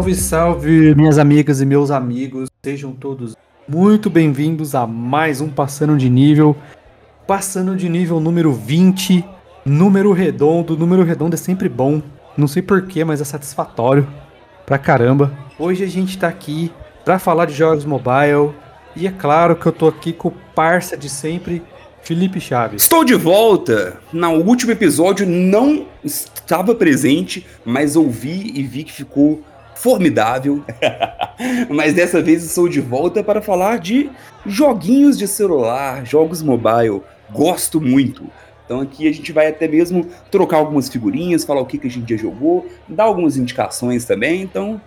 Salve, 0.00 0.14
salve, 0.14 0.94
minhas 0.94 1.18
amigas 1.18 1.60
e 1.60 1.66
meus 1.66 1.90
amigos. 1.90 2.48
Sejam 2.64 2.92
todos 2.92 3.36
muito 3.68 4.08
bem-vindos 4.08 4.74
a 4.74 4.86
mais 4.86 5.42
um 5.42 5.48
Passando 5.50 5.94
de 5.94 6.08
Nível. 6.08 6.56
Passando 7.26 7.76
de 7.76 7.86
nível 7.86 8.18
número 8.18 8.50
20, 8.50 9.22
número 9.62 10.10
redondo. 10.12 10.74
Número 10.74 11.02
redondo 11.02 11.34
é 11.34 11.36
sempre 11.36 11.68
bom. 11.68 12.00
Não 12.34 12.48
sei 12.48 12.62
porquê, 12.62 13.04
mas 13.04 13.20
é 13.20 13.24
satisfatório 13.24 14.08
pra 14.64 14.78
caramba. 14.78 15.36
Hoje 15.58 15.84
a 15.84 15.88
gente 15.88 16.16
tá 16.16 16.28
aqui 16.28 16.72
pra 17.04 17.18
falar 17.18 17.44
de 17.44 17.52
jogos 17.52 17.84
mobile. 17.84 18.54
E 18.96 19.06
é 19.06 19.10
claro 19.10 19.54
que 19.54 19.66
eu 19.66 19.72
tô 19.72 19.86
aqui 19.86 20.14
com 20.14 20.28
o 20.28 20.34
parça 20.54 20.96
de 20.96 21.10
sempre, 21.10 21.62
Felipe 22.00 22.40
Chaves. 22.40 22.84
Estou 22.84 23.04
de 23.04 23.14
volta! 23.14 23.98
No 24.14 24.30
último 24.30 24.72
episódio 24.72 25.26
não 25.26 25.84
estava 26.02 26.74
presente, 26.74 27.46
mas 27.66 27.96
ouvi 27.96 28.50
e 28.54 28.62
vi 28.62 28.82
que 28.82 28.92
ficou 28.92 29.42
formidável. 29.80 30.62
mas 31.68 31.94
dessa 31.94 32.22
vez 32.22 32.44
estou 32.44 32.68
de 32.68 32.80
volta 32.80 33.24
para 33.24 33.40
falar 33.40 33.78
de 33.78 34.10
joguinhos 34.46 35.18
de 35.18 35.26
celular, 35.26 36.04
jogos 36.04 36.42
mobile. 36.42 37.02
Gosto 37.32 37.80
muito. 37.80 38.24
Então 38.64 38.80
aqui 38.80 39.08
a 39.08 39.12
gente 39.12 39.32
vai 39.32 39.48
até 39.48 39.66
mesmo 39.66 40.06
trocar 40.30 40.58
algumas 40.58 40.88
figurinhas, 40.88 41.42
falar 41.42 41.60
o 41.60 41.66
que, 41.66 41.76
que 41.76 41.88
a 41.88 41.90
gente 41.90 42.14
já 42.14 42.22
jogou, 42.22 42.68
dar 42.88 43.04
algumas 43.04 43.36
indicações 43.36 44.04
também. 44.04 44.42
Então, 44.42 44.80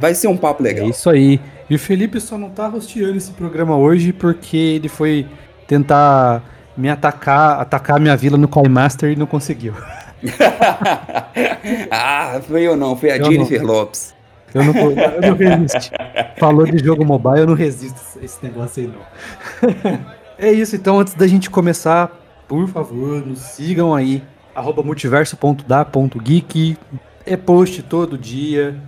vai 0.00 0.12
ser 0.12 0.26
um 0.26 0.36
papo 0.36 0.62
legal. 0.62 0.86
É 0.86 0.90
isso 0.90 1.08
aí. 1.08 1.40
E 1.70 1.76
o 1.76 1.78
Felipe 1.78 2.20
só 2.20 2.36
não 2.36 2.50
tá 2.50 2.66
rosteando 2.66 3.16
esse 3.16 3.30
programa 3.30 3.76
hoje 3.76 4.12
porque 4.12 4.56
ele 4.56 4.88
foi 4.88 5.24
tentar 5.68 6.42
me 6.76 6.88
atacar, 6.88 7.60
atacar 7.60 8.00
minha 8.00 8.16
vila 8.16 8.36
no 8.36 8.48
Coin 8.48 8.68
Master 8.68 9.12
e 9.12 9.16
não 9.16 9.26
conseguiu. 9.26 9.74
ah, 11.90 12.40
foi 12.46 12.62
eu 12.62 12.76
não, 12.76 12.96
foi 12.96 13.10
a 13.10 13.16
eu 13.18 13.24
Jennifer 13.24 13.62
não. 13.62 13.68
Lopes. 13.68 14.14
Eu 14.54 14.64
não, 14.64 14.74
eu 14.74 15.20
não 15.20 15.36
resisto. 15.36 15.90
Falou 16.38 16.64
de 16.64 16.78
jogo 16.82 17.04
mobile, 17.04 17.40
eu 17.40 17.46
não 17.46 17.54
resisto 17.54 18.00
a 18.18 18.24
esse 18.24 18.42
negócio 18.42 18.82
aí 18.82 18.88
não. 18.88 20.00
é 20.38 20.50
isso, 20.52 20.76
então 20.76 20.98
antes 20.98 21.14
da 21.14 21.26
gente 21.26 21.50
começar, 21.50 22.10
por 22.48 22.66
favor, 22.68 23.26
nos 23.26 23.40
sigam 23.40 23.94
aí, 23.94 24.22
arroba 24.54 24.82
multiverso.da.geek. 24.82 26.78
É 27.26 27.36
post 27.36 27.82
todo 27.82 28.16
dia, 28.16 28.80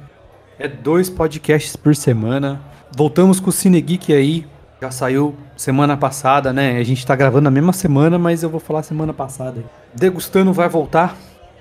é 0.59 0.69
dois 0.69 1.11
podcasts 1.11 1.77
por 1.77 1.95
semana. 1.95 2.61
Voltamos 2.97 3.39
com 3.41 3.51
o 3.51 3.53
Cine 3.53 3.81
Geek 3.81 4.13
aí, 4.13 4.47
já 4.81 4.91
saiu 4.91 5.35
semana 5.57 5.97
passada, 5.97 6.53
né? 6.53 6.79
A 6.79 6.85
gente 6.85 7.07
tá 7.07 7.17
gravando 7.17 7.45
na 7.45 7.51
mesma 7.51 7.73
semana, 7.73 8.19
mas 8.19 8.43
eu 8.43 8.51
vou 8.51 8.61
falar 8.61 8.83
semana 8.83 9.13
passada. 9.13 9.65
Degustando 9.95 10.53
vai 10.53 10.69
voltar 10.69 11.17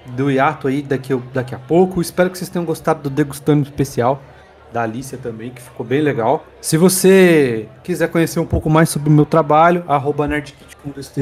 do 0.06 0.32
hiato 0.32 0.68
aí 0.68 0.82
daqui, 0.82 1.16
daqui 1.34 1.56
a 1.56 1.60
pouco. 1.60 2.00
Espero 2.00 2.30
que 2.30 2.38
vocês 2.38 2.50
tenham 2.50 2.66
gostado 2.66 3.02
do 3.04 3.10
Degustando 3.10 3.64
especial 3.64 4.22
da 4.72 4.84
Alicia 4.84 5.18
também, 5.18 5.50
que 5.50 5.62
ficou 5.62 5.86
bem 5.86 6.02
legal. 6.02 6.46
Se 6.62 6.78
você 6.78 7.68
quiser 7.84 8.10
conhecer 8.10 8.40
um 8.40 8.46
pouco 8.46 8.70
mais 8.70 8.90
sobre 8.90 9.10
o 9.10 9.12
meu 9.12 9.26
trabalho, 9.26 9.84
arroba 9.88 10.28
NerdKit 10.28 10.78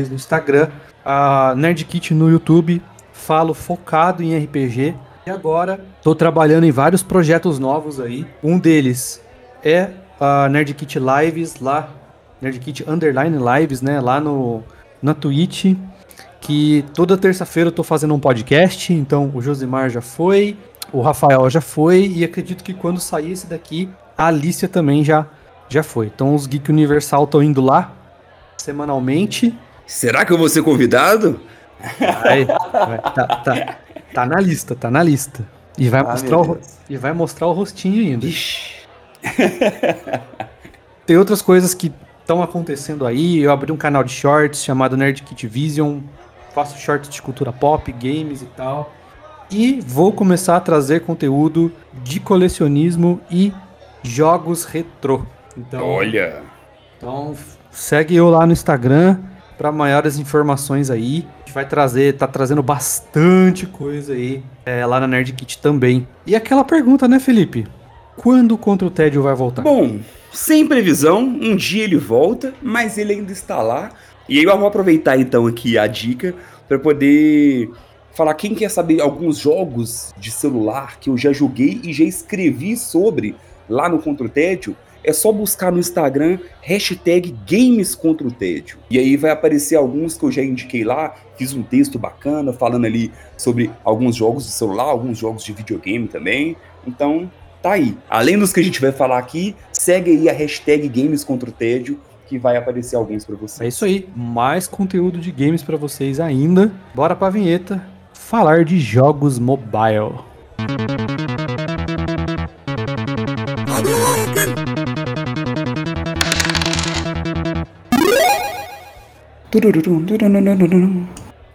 no 0.10 0.16
Instagram, 0.16 0.70
a 1.04 1.54
NerdKit 1.56 2.14
no 2.14 2.30
YouTube, 2.30 2.82
falo 3.14 3.54
focado 3.54 4.22
em 4.24 4.38
RPG. 4.38 4.96
E 5.26 5.30
agora 5.30 5.80
estou 5.98 6.14
trabalhando 6.14 6.66
em 6.66 6.72
vários 6.72 7.02
projetos 7.02 7.58
novos 7.58 8.00
aí. 8.00 8.28
Um 8.44 8.60
deles 8.60 9.22
é 9.64 9.90
a 10.20 10.48
Nerdkit 10.50 11.00
Lives 11.00 11.60
lá, 11.60 11.90
Nerdkit 12.42 12.84
Underline 12.88 13.38
Lives, 13.38 13.82
né, 13.82 14.00
lá 14.00 14.20
no 14.20 14.64
na 15.02 15.14
Twitch, 15.14 15.76
que 16.42 16.84
toda 16.94 17.18
terça-feira 17.18 17.68
eu 17.68 17.72
tô 17.72 17.84
fazendo 17.84 18.14
um 18.14 18.20
podcast, 18.20 18.92
então 18.94 19.32
o 19.34 19.42
Josimar 19.42 19.90
já 19.90 20.02
foi, 20.02 20.58
o 20.92 21.02
Rafael 21.02 21.50
já 21.50 21.62
foi 21.62 22.08
e 22.08 22.24
acredito 22.24 22.64
que 22.64 22.74
quando 22.74 23.00
sair 23.00 23.32
esse 23.32 23.48
daqui, 23.48 23.90
a 24.18 24.28
Alicia 24.28 24.68
também 24.68 25.04
já 25.04 25.28
já 25.68 25.84
foi. 25.84 26.08
Então 26.08 26.36
os 26.36 26.48
Geek 26.48 26.72
Universal 26.72 27.24
estão 27.26 27.42
indo 27.42 27.62
lá 27.62 27.92
semanalmente. 28.58 29.58
Será 29.86 30.26
que 30.26 30.32
eu 30.32 30.38
vou 30.38 30.50
ser 30.50 30.64
convidado? 30.64 31.40
Vai, 32.00 32.46
vai, 32.46 32.98
tá, 33.14 33.28
tá, 33.28 33.78
tá 34.14 34.26
na 34.26 34.40
lista, 34.40 34.76
tá 34.76 34.90
na 34.90 35.04
lista. 35.04 35.46
E 35.78 35.90
vai, 35.90 36.02
ah, 36.02 36.04
mostrar, 36.04 36.40
o, 36.40 36.58
e 36.90 36.98
vai 36.98 37.14
mostrar 37.14 37.48
o 37.48 37.54
rostinho 37.54 38.02
ainda. 38.02 38.26
Ixi. 38.26 38.85
Tem 41.06 41.18
outras 41.18 41.42
coisas 41.42 41.74
que 41.74 41.92
estão 42.22 42.42
acontecendo 42.42 43.06
aí. 43.06 43.40
Eu 43.40 43.52
abri 43.52 43.72
um 43.72 43.78
canal 43.78 44.04
de 44.04 44.12
shorts 44.12 44.64
chamado 44.64 44.98
Nerd 44.98 45.22
Kit 45.24 45.48
Vision. 45.48 46.00
Faço 46.54 46.78
shorts 46.80 47.10
de 47.10 47.22
cultura 47.22 47.52
pop, 47.52 47.92
games 47.92 48.42
e 48.42 48.46
tal. 48.46 48.92
E 49.52 49.80
vou 49.86 50.12
começar 50.12 50.58
a 50.58 50.60
trazer 50.60 51.02
conteúdo 51.02 51.72
de 52.04 52.20
colecionismo 52.20 53.22
e 53.30 53.54
jogos 54.02 54.66
retrô. 54.66 55.26
Então, 55.56 55.88
Olha! 55.88 56.42
Então 56.98 57.36
segue 57.70 58.16
eu 58.16 58.30
lá 58.30 58.46
no 58.46 58.54
Instagram 58.54 59.20
para 59.58 59.72
maiores 59.72 60.18
informações 60.18 60.90
aí. 60.90 61.28
A 61.36 61.40
gente 61.46 61.54
vai 61.54 61.68
trazer, 61.68 62.18
tá 62.18 62.28
trazendo 62.28 62.64
bastante 62.64 63.66
coisa 63.66 64.14
aí 64.14 64.44
é, 64.66 64.86
lá 64.86 65.00
na 65.00 65.08
Nerd 65.08 65.32
Kit 65.34 65.60
também. 65.60 66.08
E 66.26 66.36
aquela 66.36 66.64
pergunta, 66.64 67.08
né, 67.08 67.20
Felipe? 67.20 67.68
Quando 68.16 68.58
Contra 68.58 68.88
o 68.88 68.92
Tédio 68.92 69.22
vai 69.22 69.36
voltar? 69.36 69.62
Bom, 69.62 70.00
sem 70.32 70.66
previsão, 70.66 71.20
um 71.20 71.56
dia 71.56 71.84
ele 71.84 71.98
volta, 71.98 72.54
mas 72.62 72.98
ele 72.98 73.14
ainda 73.14 73.32
está 73.32 73.62
lá. 73.62 73.92
E 74.28 74.40
aí 74.40 74.44
eu 74.44 74.58
vou 74.58 74.68
aproveitar 74.68 75.20
então 75.20 75.46
aqui 75.46 75.78
a 75.78 75.86
dica 75.86 76.34
para 76.68 76.80
poder 76.80 77.70
falar 78.14 78.34
quem 78.34 78.56
quer 78.56 78.72
saber 78.72 79.02
alguns 79.02 79.38
jogos 79.38 80.14
de 80.18 80.32
celular 80.32 81.00
que 81.00 81.10
eu 81.10 81.18
já 81.18 81.34
joguei 81.34 81.82
e 81.84 81.94
já 81.94 82.06
escrevi 82.06 82.78
sobre 82.78 83.36
lá 83.70 83.90
no 83.90 84.02
Contra 84.02 84.26
o 84.26 84.30
Tédio. 84.30 84.76
É 85.04 85.14
só 85.14 85.32
buscar 85.32 85.72
no 85.72 85.78
Instagram 85.78 86.40
hashtag 86.62 87.36
Games 87.48 87.94
Contra 87.94 88.26
o 88.26 88.32
Tédio. 88.32 88.80
E 88.90 88.98
aí 88.98 89.16
vai 89.16 89.30
aparecer 89.30 89.76
alguns 89.76 90.18
que 90.18 90.24
eu 90.24 90.32
já 90.32 90.42
indiquei 90.42 90.84
lá. 90.84 91.14
Fiz 91.38 91.54
um 91.54 91.62
texto 91.62 92.00
bacana 92.00 92.52
falando 92.52 92.86
ali 92.86 93.12
sobre 93.38 93.70
alguns 93.84 94.16
jogos 94.16 94.46
de 94.46 94.52
celular, 94.52 94.86
alguns 94.86 95.20
jogos 95.20 95.44
de 95.44 95.54
videogame 95.54 96.08
também. 96.08 96.58
Então 96.88 97.30
tá 97.66 97.72
aí. 97.72 97.98
Além 98.08 98.38
dos 98.38 98.54
que 98.54 98.60
a 98.60 98.64
gente 98.64 98.80
vai 98.80 98.92
falar 98.92 99.18
aqui, 99.18 99.56
segue 99.74 100.12
aí 100.12 100.30
a 100.30 100.34
hashtag 100.34 100.88
Games 100.88 101.24
contra 101.24 101.50
o 101.50 101.52
Tédio, 101.52 102.00
que 102.28 102.38
vai 102.38 102.58
aparecer 102.58 102.96
alguns 102.96 103.26
para 103.26 103.36
vocês. 103.36 103.62
É 103.62 103.68
isso 103.68 103.84
aí, 103.84 104.08
mais 104.16 104.68
conteúdo 104.68 105.18
de 105.18 105.32
games 105.32 105.64
para 105.64 105.76
vocês 105.76 106.20
ainda. 106.20 106.72
Bora 106.94 107.16
pra 107.16 107.32
vinheta 107.32 107.84
falar 108.14 108.66
de 108.66 108.80
jogos 108.80 109.40
mobile. 109.40 110.20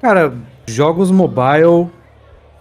Cara, 0.00 0.34
jogos 0.66 1.12
mobile 1.12 1.88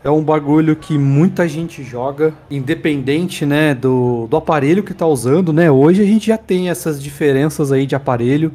é 0.03 0.09
um 0.09 0.23
bagulho 0.23 0.75
que 0.75 0.97
muita 0.97 1.47
gente 1.47 1.83
joga, 1.83 2.33
independente, 2.49 3.45
né, 3.45 3.73
do, 3.73 4.27
do 4.27 4.37
aparelho 4.37 4.83
que 4.83 4.93
tá 4.93 5.05
usando, 5.05 5.51
né? 5.51 5.69
Hoje 5.69 6.01
a 6.01 6.05
gente 6.05 6.27
já 6.27 6.37
tem 6.37 6.69
essas 6.69 7.01
diferenças 7.01 7.71
aí 7.71 7.85
de 7.85 7.95
aparelho, 7.95 8.53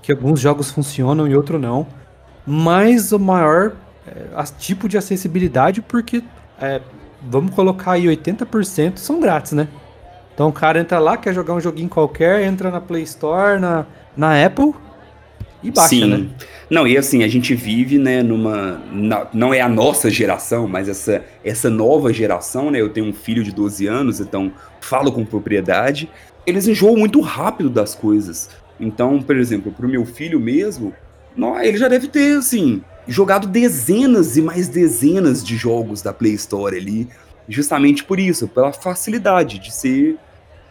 que 0.00 0.12
alguns 0.12 0.38
jogos 0.38 0.70
funcionam 0.70 1.26
e 1.26 1.34
outros 1.34 1.60
não. 1.60 1.86
Mas 2.46 3.10
o 3.10 3.18
maior 3.18 3.72
é, 4.06 4.44
tipo 4.58 4.88
de 4.88 4.96
acessibilidade, 4.96 5.82
porque 5.82 6.22
é, 6.60 6.80
vamos 7.22 7.54
colocar 7.54 7.92
aí 7.92 8.04
80% 8.04 8.98
são 8.98 9.20
grátis, 9.20 9.52
né? 9.52 9.66
Então 10.34 10.48
o 10.48 10.52
cara 10.52 10.80
entra 10.80 10.98
lá, 10.98 11.16
quer 11.16 11.32
jogar 11.32 11.54
um 11.54 11.60
joguinho 11.60 11.88
qualquer, 11.88 12.42
entra 12.42 12.70
na 12.70 12.80
Play 12.80 13.02
Store, 13.04 13.60
na, 13.60 13.86
na 14.16 14.44
Apple, 14.44 14.74
e 15.64 15.70
baixa, 15.70 15.88
Sim. 15.88 16.06
né? 16.06 16.28
Não, 16.68 16.86
e 16.86 16.96
assim, 16.96 17.24
a 17.24 17.28
gente 17.28 17.54
vive, 17.54 17.98
né, 17.98 18.22
numa. 18.22 18.80
Na, 18.92 19.26
não 19.32 19.52
é 19.52 19.60
a 19.60 19.68
nossa 19.68 20.10
geração, 20.10 20.68
mas 20.68 20.88
essa, 20.88 21.24
essa 21.42 21.70
nova 21.70 22.12
geração, 22.12 22.70
né? 22.70 22.80
Eu 22.80 22.90
tenho 22.90 23.06
um 23.06 23.12
filho 23.12 23.42
de 23.42 23.50
12 23.50 23.86
anos, 23.86 24.20
então 24.20 24.52
falo 24.80 25.10
com 25.10 25.24
propriedade. 25.24 26.08
Eles 26.46 26.68
enjoam 26.68 26.96
muito 26.96 27.20
rápido 27.20 27.70
das 27.70 27.94
coisas. 27.94 28.50
Então, 28.78 29.22
por 29.22 29.36
exemplo, 29.36 29.72
pro 29.72 29.88
meu 29.88 30.04
filho 30.04 30.38
mesmo, 30.38 30.92
não, 31.34 31.58
ele 31.60 31.78
já 31.78 31.88
deve 31.88 32.08
ter, 32.08 32.38
assim, 32.38 32.82
jogado 33.08 33.46
dezenas 33.46 34.36
e 34.36 34.42
mais 34.42 34.68
dezenas 34.68 35.42
de 35.42 35.56
jogos 35.56 36.02
da 36.02 36.12
Play 36.12 36.34
Store 36.34 36.76
ali, 36.76 37.08
justamente 37.48 38.04
por 38.04 38.18
isso, 38.18 38.48
pela 38.48 38.72
facilidade 38.72 39.58
de 39.58 39.72
ser 39.72 40.18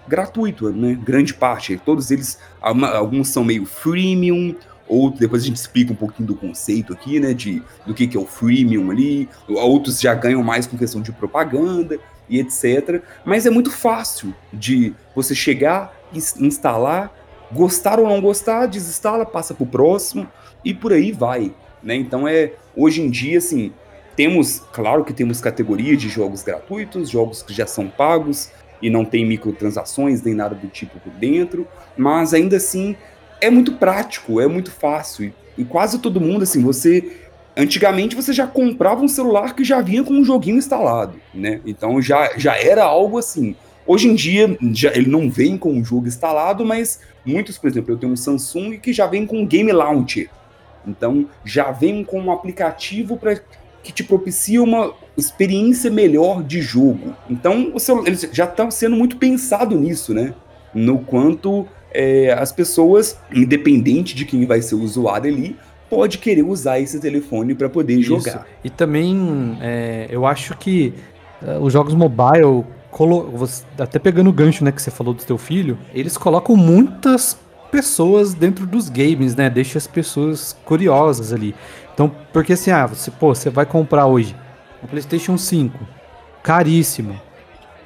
gratuito, 0.08 0.70
né? 0.70 0.98
Grande 1.02 1.34
parte. 1.34 1.80
Todos 1.84 2.12
eles, 2.12 2.38
alguns 2.62 3.30
são 3.30 3.44
meio 3.44 3.66
freemium, 3.66 4.56
ou 4.88 5.10
depois 5.10 5.44
a 5.44 5.46
gente 5.46 5.58
explica 5.58 5.94
um 5.94 5.96
pouquinho 5.96 6.28
do 6.28 6.36
conceito 6.36 6.94
aqui, 6.94 7.20
né, 7.20 7.34
de 7.34 7.64
do 7.86 7.94
que, 7.94 8.08
que 8.08 8.18
é 8.18 8.20
o 8.20 8.26
freemium 8.26 8.92
ali, 8.92 9.30
outros 9.48 10.00
já 10.00 10.14
ganham 10.14 10.44
mais 10.44 10.68
com 10.68 10.78
questão 10.78 11.02
de 11.02 11.12
propaganda 11.12 11.98
e 12.30 12.40
etc. 12.40 13.02
Mas 13.26 13.46
é 13.46 13.50
muito 13.50 13.72
fácil 13.72 14.34
de 14.52 14.94
você 15.16 15.34
chegar, 15.34 15.94
instalar, 16.40 17.12
gostar 17.52 18.00
ou 18.00 18.08
não 18.08 18.22
gostar, 18.22 18.66
desinstala, 18.66 19.26
passa 19.26 19.54
pro 19.54 19.66
próximo 19.66 20.28
e 20.64 20.74
por 20.74 20.94
aí 20.94 21.12
vai, 21.12 21.54
né? 21.82 21.96
Então 21.96 22.28
é 22.28 22.54
hoje 22.76 23.02
em 23.02 23.10
dia 23.10 23.38
assim, 23.38 23.72
Temos, 24.16 24.60
claro 24.72 25.04
que 25.04 25.12
temos 25.12 25.42
categoria 25.42 25.98
de 25.98 26.08
jogos 26.08 26.44
gratuitos, 26.44 27.10
jogos 27.10 27.42
que 27.42 27.52
já 27.52 27.66
são 27.66 27.88
pagos 27.88 28.52
e 28.80 28.90
não 28.90 29.04
tem 29.04 29.26
microtransações 29.26 30.22
nem 30.22 30.36
nada 30.36 30.54
do 30.54 30.68
tipo 30.68 31.00
por 31.00 31.12
dentro, 31.14 31.68
mas 31.98 32.34
ainda 32.34 32.58
assim 32.58 32.96
é 33.44 33.50
muito 33.50 33.74
prático, 33.74 34.40
é 34.40 34.48
muito 34.48 34.72
fácil. 34.72 35.26
E, 35.26 35.62
e 35.62 35.66
quase 35.66 36.00
todo 36.00 36.22
mundo, 36.22 36.44
assim, 36.44 36.62
você. 36.62 37.20
Antigamente 37.56 38.16
você 38.16 38.34
já 38.34 38.48
comprava 38.48 39.04
um 39.04 39.08
celular 39.08 39.56
que 39.56 39.64
já 39.64 39.80
vinha 39.80 40.04
com 40.04 40.14
um 40.14 40.26
joguinho 40.26 40.58
instalado, 40.58 41.14
né? 41.32 41.62
Então 41.64 42.02
já, 42.02 42.32
já 42.36 42.58
era 42.58 42.84
algo 42.84 43.20
assim. 43.20 43.56
Hoje 43.86 44.08
em 44.08 44.16
dia, 44.16 44.58
já, 44.72 44.92
ele 44.96 45.08
não 45.08 45.30
vem 45.30 45.56
com 45.56 45.80
o 45.80 45.84
jogo 45.84 46.08
instalado, 46.08 46.66
mas 46.66 47.02
muitos, 47.24 47.60
por 47.60 47.70
exemplo, 47.70 47.94
eu 47.94 47.98
tenho 48.00 48.12
um 48.12 48.16
Samsung 48.16 48.80
que 48.80 48.92
já 48.92 49.06
vem 49.06 49.28
com 49.28 49.38
um 49.42 49.46
Game 49.46 49.72
Launcher. 49.72 50.32
Então, 50.88 51.28
já 51.46 51.70
vem 51.70 52.04
com 52.04 52.20
um 52.22 52.32
aplicativo 52.32 53.18
para 53.18 53.40
que 53.84 53.92
te 53.92 54.04
propicia 54.04 54.64
uma 54.64 54.94
experiência 55.18 55.92
melhor 55.92 56.42
de 56.42 56.62
jogo. 56.62 57.16
Então, 57.30 57.78
celular, 57.78 58.08
eles 58.08 58.28
já 58.32 58.46
estão 58.46 58.72
sendo 58.72 58.96
muito 58.96 59.18
pensado 59.18 59.78
nisso, 59.78 60.14
né? 60.14 60.34
No 60.74 61.00
quanto 61.00 61.68
é, 61.94 62.34
as 62.34 62.52
pessoas, 62.52 63.18
independente 63.34 64.16
de 64.16 64.26
quem 64.26 64.46
vai 64.46 64.62
ser 64.62 64.76
o 64.76 64.82
usuário 64.82 65.32
ali, 65.32 65.56
pode 65.90 66.18
querer 66.18 66.44
usar 66.44 66.80
esse 66.80 67.00
telefone 67.00 67.54
para 67.54 67.70
poder 67.70 67.96
Isso. 67.96 68.10
jogar. 68.10 68.48
E 68.64 68.70
também, 68.70 69.58
é, 69.62 70.08
eu 70.10 70.26
acho 70.26 70.58
que 70.58 70.94
uh, 71.42 71.64
os 71.64 71.72
jogos 71.72 71.94
mobile 71.94 72.66
até 73.80 73.98
pegando 73.98 74.30
o 74.30 74.34
gancho, 74.34 74.64
né, 74.64 74.72
que 74.72 74.82
você 74.82 74.92
falou 74.92 75.14
do 75.14 75.24
teu 75.24 75.38
filho, 75.38 75.78
eles 75.94 76.18
colocam 76.18 76.56
muitas 76.56 77.38
pessoas 77.72 78.36
dentro 78.36 78.68
dos 78.68 78.88
games, 78.88 79.36
né? 79.36 79.50
Deixa 79.50 79.80
as 79.80 79.88
pessoas 79.88 80.56
curiosas 80.64 81.34
ali. 81.34 81.56
Então, 81.92 82.12
porque 82.32 82.54
assim, 82.54 82.70
ah, 82.70 82.86
você, 82.86 83.10
pô, 83.10 83.34
você 83.34 83.50
vai 83.50 83.66
comprar 83.66 84.06
hoje 84.06 84.36
um 84.84 84.86
PlayStation 84.86 85.40
5, 85.40 85.80
caríssimo. 86.44 87.20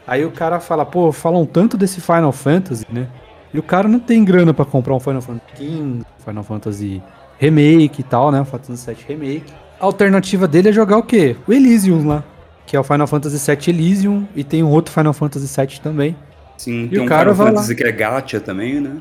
Aí 0.05 0.25
o 0.25 0.31
cara 0.31 0.59
fala, 0.59 0.85
pô, 0.85 1.11
falam 1.13 1.45
tanto 1.45 1.77
desse 1.77 2.01
Final 2.01 2.33
Fantasy, 2.33 2.85
né? 2.91 3.07
E 3.53 3.59
o 3.59 3.63
cara 3.63 3.87
não 3.87 3.99
tem 3.99 4.23
grana 4.23 4.53
para 4.53 4.65
comprar 4.65 4.93
um 4.93 4.99
Final 4.99 5.21
Fantasy 5.21 5.55
XV, 5.55 6.05
Final 6.25 6.43
Fantasy 6.43 7.03
Remake 7.39 8.01
e 8.01 8.03
tal, 8.03 8.31
né? 8.31 8.43
Final 8.43 8.61
Fantasy 8.61 8.93
VII 8.93 9.05
Remake. 9.07 9.53
A 9.79 9.85
alternativa 9.85 10.47
dele 10.47 10.69
é 10.69 10.71
jogar 10.71 10.97
o 10.97 11.03
quê? 11.03 11.35
O 11.47 11.53
Elysium 11.53 12.07
lá 12.07 12.23
que 12.67 12.75
é 12.75 12.79
o 12.79 12.83
Final 12.83 13.07
Fantasy 13.07 13.49
VII 13.49 13.73
Elysium, 13.73 14.27
e 14.35 14.43
tem 14.43 14.61
um 14.61 14.69
outro 14.69 14.93
Final 14.93 15.13
Fantasy 15.13 15.47
VII 15.47 15.79
também. 15.81 16.15
Sim, 16.57 16.83
e 16.83 16.89
tem 16.89 16.99
o 16.99 17.03
um 17.03 17.05
cara 17.05 17.33
Final 17.33 17.47
Fantasy 17.47 17.71
lá. 17.71 17.77
que 17.77 17.83
é 17.83 17.91
Gacha 17.91 18.39
também, 18.41 18.81
né? 18.81 18.97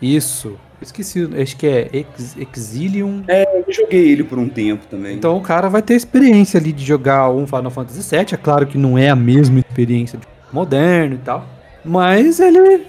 Isso. 0.00 0.56
Esqueci, 0.80 1.28
acho 1.40 1.56
que 1.56 1.66
é 1.66 1.88
Ex 1.92 2.36
Exilium. 2.36 3.22
É, 3.28 3.44
eu 3.60 3.72
joguei 3.72 4.10
ele 4.10 4.24
por 4.24 4.38
um 4.38 4.48
tempo 4.48 4.84
também. 4.90 5.16
Então 5.16 5.36
o 5.36 5.40
cara 5.40 5.68
vai 5.68 5.80
ter 5.80 5.94
experiência 5.94 6.60
ali 6.60 6.72
de 6.72 6.84
jogar 6.84 7.30
um 7.30 7.46
Final 7.46 7.70
Fantasy 7.70 8.02
VII. 8.10 8.34
É 8.34 8.36
claro 8.36 8.66
que 8.66 8.76
não 8.76 8.98
é 8.98 9.08
a 9.08 9.16
mesma 9.16 9.60
experiência 9.60 10.18
de 10.18 10.26
moderno 10.52 11.14
e 11.14 11.18
tal. 11.18 11.46
Mas 11.84 12.40
ele 12.40 12.84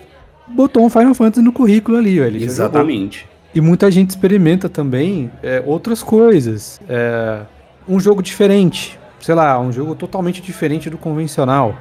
botou 0.47 0.85
um 0.85 0.89
Final 0.89 1.13
Fantasy 1.13 1.41
no 1.41 1.51
currículo 1.51 1.97
ali, 1.97 2.19
ele 2.19 2.43
Exatamente. 2.43 3.27
E 3.53 3.61
muita 3.61 3.89
gente 3.91 4.09
experimenta 4.09 4.67
também 4.67 5.31
é, 5.41 5.63
outras 5.65 6.01
coisas. 6.01 6.81
É, 6.89 7.41
um 7.87 7.99
jogo 7.99 8.21
diferente 8.21 8.99
sei 9.23 9.35
lá, 9.35 9.57
um 9.57 9.71
jogo 9.71 9.95
totalmente 9.95 10.41
diferente 10.41 10.89
do 10.89 10.97
convencional. 10.97 11.77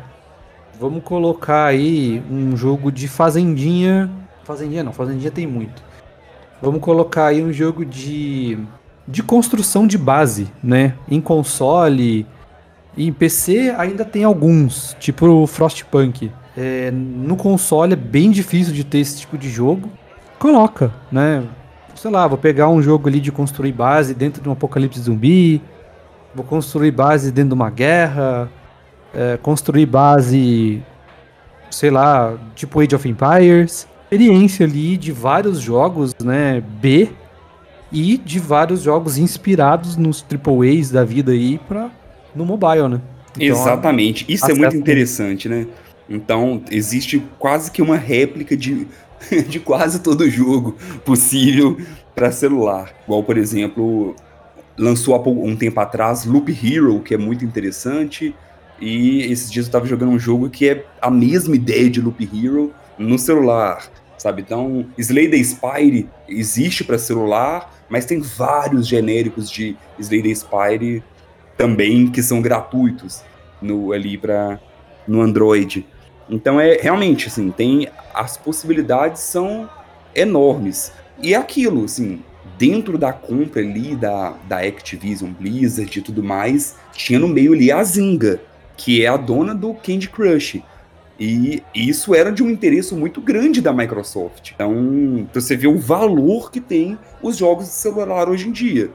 Vamos 0.79 1.03
colocar 1.03 1.65
aí 1.65 2.23
um 2.31 2.57
jogo 2.57 2.93
de 2.93 3.09
fazendinha. 3.09 4.09
Fazendinha 4.45 4.85
não, 4.85 4.93
fazendinha 4.93 5.31
tem 5.31 5.45
muito. 5.45 5.83
Vamos 6.63 6.81
colocar 6.81 7.27
aí 7.27 7.43
um 7.43 7.53
jogo 7.53 7.85
de 7.85 8.57
de 9.09 9.21
construção 9.21 9.85
de 9.89 9.99
base, 9.99 10.47
né? 10.63 10.95
Em 11.11 11.21
console 11.21 12.25
e 12.97 13.09
em 13.09 13.13
PC 13.13 13.75
ainda 13.77 14.05
tem 14.05 14.23
alguns, 14.23 14.97
tipo 15.01 15.27
o 15.27 15.45
Frostpunk. 15.45 16.31
É, 16.57 16.91
no 16.91 17.37
console 17.37 17.95
é 17.95 17.97
bem 17.97 18.31
difícil 18.31 18.75
de 18.75 18.85
ter 18.85 18.99
esse 18.99 19.21
tipo 19.21 19.39
de 19.39 19.49
jogo. 19.49 19.89
Coloca, 20.39 20.93
né? 21.11 21.45
Sei 21.95 22.11
lá, 22.11 22.27
vou 22.27 22.39
pegar 22.39 22.69
um 22.69 22.83
jogo 22.83 23.09
ali 23.09 23.21
de 23.21 23.31
construir 23.31 23.73
base 23.73 24.15
dentro 24.15 24.43
de 24.43 24.49
um 24.49 24.53
apocalipse 24.53 25.01
zumbi, 25.01 25.63
Vou 26.35 26.45
construir 26.45 26.91
base 26.91 27.31
dentro 27.31 27.51
de 27.51 27.55
uma 27.55 27.69
guerra, 27.69 28.51
é, 29.15 29.37
construir 29.37 29.85
base, 29.85 30.83
sei 31.71 31.91
lá, 31.91 32.35
tipo 32.55 32.81
Age 32.81 32.95
of 32.95 33.07
Empires. 33.07 33.87
Experiência 34.05 34.65
ali 34.65 34.97
de 34.97 35.13
vários 35.13 35.61
jogos, 35.61 36.15
né, 36.23 36.63
B, 36.81 37.11
e 37.91 38.17
de 38.17 38.39
vários 38.39 38.83
jogos 38.83 39.19
inspirados 39.19 39.97
nos 39.97 40.25
AAAs 40.25 40.91
da 40.91 41.05
vida 41.05 41.33
aí 41.33 41.59
pra, 41.69 41.91
no 42.35 42.47
mobile, 42.47 42.89
né? 42.89 43.01
Então, 43.37 43.47
Exatamente. 43.47 44.25
Isso 44.29 44.51
é 44.51 44.55
muito 44.55 44.77
interessante, 44.77 45.49
né? 45.49 45.67
Então, 46.09 46.63
existe 46.71 47.23
quase 47.39 47.71
que 47.71 47.81
uma 47.81 47.97
réplica 47.97 48.57
de, 48.57 48.87
de 49.49 49.61
quase 49.61 50.01
todo 50.01 50.29
jogo 50.29 50.77
possível 51.05 51.77
para 52.15 52.31
celular. 52.31 52.95
Igual, 53.05 53.23
por 53.23 53.37
exemplo, 53.39 54.15
lançou 54.77 55.15
há 55.15 55.29
um 55.29 55.57
tempo 55.57 55.81
atrás 55.81 56.25
Loop 56.25 56.51
Hero, 56.51 57.01
que 57.01 57.15
é 57.15 57.19
muito 57.19 57.45
interessante. 57.45 58.35
E 58.81 59.23
esses 59.31 59.51
dias 59.51 59.67
eu 59.67 59.69
estava 59.69 59.87
jogando 59.87 60.11
um 60.11 60.19
jogo 60.19 60.51
que 60.51 60.69
é 60.69 60.85
a 61.01 61.11
mesma 61.11 61.55
ideia 61.55 61.89
de 61.89 62.01
Loop 62.01 62.29
Hero 62.33 62.73
no 62.99 63.19
celular, 63.19 63.89
sabe? 64.19 64.43
Então, 64.43 64.87
Slay 64.99 65.29
the 65.29 65.43
Spire 65.43 66.09
existe 66.29 66.83
para 66.83 66.99
celular, 66.99 67.73
mas 67.89 68.05
tem 68.05 68.21
vários 68.21 68.87
genéricos 68.89 69.51
de 69.51 69.77
Slay 69.99 70.23
the 70.23 70.35
Spire 70.35 71.03
também 71.57 72.09
que 72.09 72.23
são 72.23 72.43
gratuitos 72.43 73.23
no 73.61 73.93
ali 73.93 74.19
para 74.19 74.59
no 75.07 75.21
Android. 75.21 75.87
Então 76.29 76.61
é 76.61 76.79
realmente 76.81 77.29
assim, 77.29 77.51
tem 77.51 77.89
as 78.15 78.37
possibilidades 78.37 79.23
são 79.23 79.69
enormes. 80.15 80.93
E 81.23 81.35
é 81.35 81.37
aquilo, 81.37 81.85
assim, 81.85 82.21
dentro 82.59 82.99
da 82.99 83.13
compra 83.13 83.61
ali 83.61 83.95
da, 83.95 84.35
da 84.49 84.59
Activision 84.59 85.31
Blizzard 85.31 85.99
e 85.99 86.03
tudo 86.03 86.23
mais, 86.23 86.77
tinha 86.93 87.19
no 87.19 87.29
meio 87.29 87.53
ali 87.53 87.71
a 87.71 87.83
Zynga, 87.83 88.41
que 88.77 89.05
é 89.05 89.09
a 89.09 89.17
dona 89.17 89.55
do 89.55 89.75
Candy 89.75 90.09
Crush. 90.09 90.63
E 91.21 91.63
isso 91.75 92.15
era 92.15 92.33
de 92.33 92.43
um 92.43 92.51
interesse 92.51 92.95
muito 92.95 93.21
grande 93.21 93.61
da 93.61 93.73
Microsoft. 93.73 94.53
Então, 94.55 95.29
você 95.33 95.57
vê 95.57 95.69
o 95.69 95.79
valor 95.79 96.51
que 96.51 96.61
tem 96.61 96.99
os 97.23 97.37
jogos 97.37 97.67
de 97.67 97.73
celular 97.73 98.29
hoje 98.29 98.49
em 98.49 98.53
dia. 98.53 98.91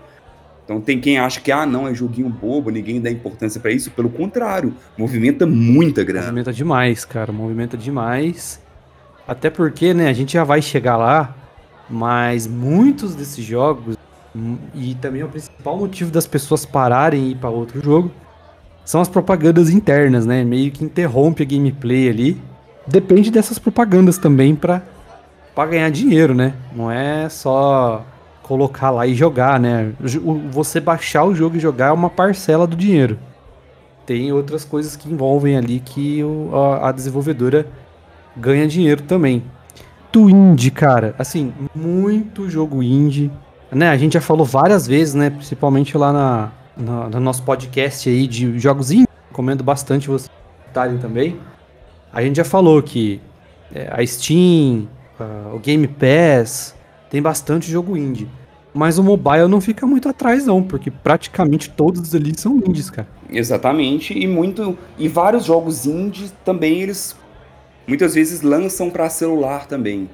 Então 0.67 0.81
tem 0.81 0.99
quem 0.99 1.17
acha 1.17 1.39
que, 1.39 1.49
ah, 1.49 1.65
não, 1.65 1.87
é 1.87 1.93
joguinho 1.93 2.27
bobo, 2.27 2.69
ninguém 2.69 2.99
dá 2.99 3.09
importância 3.09 3.57
para 3.61 3.71
isso. 3.71 3.89
Pelo 3.91 4.09
contrário, 4.09 4.73
movimenta 4.97 5.47
muita 5.47 6.03
grana. 6.03 6.25
Movimenta 6.25 6.51
demais, 6.51 7.05
cara, 7.05 7.31
movimenta 7.31 7.77
demais. 7.77 8.61
Até 9.25 9.49
porque, 9.49 9.93
né, 9.93 10.09
a 10.09 10.13
gente 10.13 10.33
já 10.33 10.43
vai 10.43 10.61
chegar 10.61 10.97
lá, 10.97 11.33
mas 11.89 12.45
muitos 12.45 13.15
desses 13.15 13.45
jogos, 13.45 13.95
e 14.75 14.93
também 14.95 15.23
o 15.23 15.29
principal 15.29 15.77
motivo 15.77 16.11
das 16.11 16.27
pessoas 16.27 16.65
pararem 16.65 17.27
e 17.27 17.31
ir 17.31 17.35
para 17.35 17.49
outro 17.49 17.81
jogo, 17.81 18.11
são 18.83 18.99
as 18.99 19.07
propagandas 19.07 19.69
internas, 19.69 20.25
né? 20.25 20.43
Meio 20.43 20.69
que 20.69 20.83
interrompe 20.83 21.43
a 21.43 21.45
gameplay 21.45 22.09
ali. 22.09 22.41
Depende 22.85 23.31
dessas 23.31 23.57
propagandas 23.57 24.17
também 24.17 24.53
para 24.53 24.81
ganhar 25.69 25.89
dinheiro, 25.91 26.35
né? 26.35 26.53
Não 26.75 26.91
é 26.91 27.29
só 27.29 28.05
colocar 28.47 28.91
lá 28.91 29.05
e 29.05 29.13
jogar, 29.13 29.59
né? 29.59 29.93
Você 30.51 30.79
baixar 30.79 31.25
o 31.25 31.35
jogo 31.35 31.57
e 31.57 31.59
jogar 31.59 31.87
é 31.87 31.91
uma 31.91 32.09
parcela 32.09 32.65
do 32.65 32.75
dinheiro. 32.75 33.17
Tem 34.05 34.31
outras 34.31 34.63
coisas 34.63 34.95
que 34.95 35.09
envolvem 35.11 35.57
ali 35.57 35.79
que 35.79 36.21
a 36.81 36.91
desenvolvedora 36.91 37.67
ganha 38.35 38.67
dinheiro 38.67 39.01
também 39.03 39.43
muito 40.17 40.29
indie, 40.29 40.71
cara. 40.71 41.13
Assim, 41.17 41.53
muito 41.75 42.49
jogo 42.49 42.81
indie. 42.81 43.31
Né, 43.71 43.89
a 43.89 43.97
gente 43.97 44.13
já 44.13 44.21
falou 44.21 44.45
várias 44.45 44.87
vezes, 44.87 45.13
né? 45.13 45.29
Principalmente 45.29 45.97
lá 45.97 46.13
na, 46.13 46.51
na 46.75 47.09
no 47.09 47.19
nosso 47.19 47.43
podcast 47.43 48.09
aí 48.09 48.25
de 48.25 48.57
jogos 48.57 48.91
indie. 48.91 49.07
Recomendo 49.29 49.63
bastante 49.63 50.07
vocês 50.07 50.31
estarem 50.67 50.97
também. 50.97 51.37
A 52.11 52.21
gente 52.21 52.37
já 52.37 52.45
falou 52.45 52.81
que 52.81 53.21
é, 53.73 53.89
a 53.91 54.05
Steam, 54.05 54.87
o 55.53 55.59
Game 55.59 55.87
Pass, 55.87 56.73
tem 57.09 57.21
bastante 57.21 57.71
jogo 57.71 57.95
indie. 57.95 58.27
Mas 58.73 58.97
o 58.97 59.03
mobile 59.03 59.47
não 59.47 59.59
fica 59.59 59.87
muito 59.87 60.07
atrás, 60.07 60.45
não, 60.45 60.61
porque 60.61 60.91
praticamente 60.91 61.69
todos 61.69 62.13
ali 62.13 62.33
são 62.37 62.57
indies, 62.57 62.89
cara. 62.89 63.07
Exatamente, 63.29 64.17
e 64.17 64.27
muito. 64.27 64.77
E 64.99 65.07
vários 65.07 65.45
jogos 65.45 65.85
indies 65.85 66.33
também 66.45 66.81
eles 66.81 67.15
muitas 67.87 68.13
vezes 68.13 68.41
lançam 68.41 68.89
para 68.89 69.09
celular 69.09 69.65
também. 69.65 70.09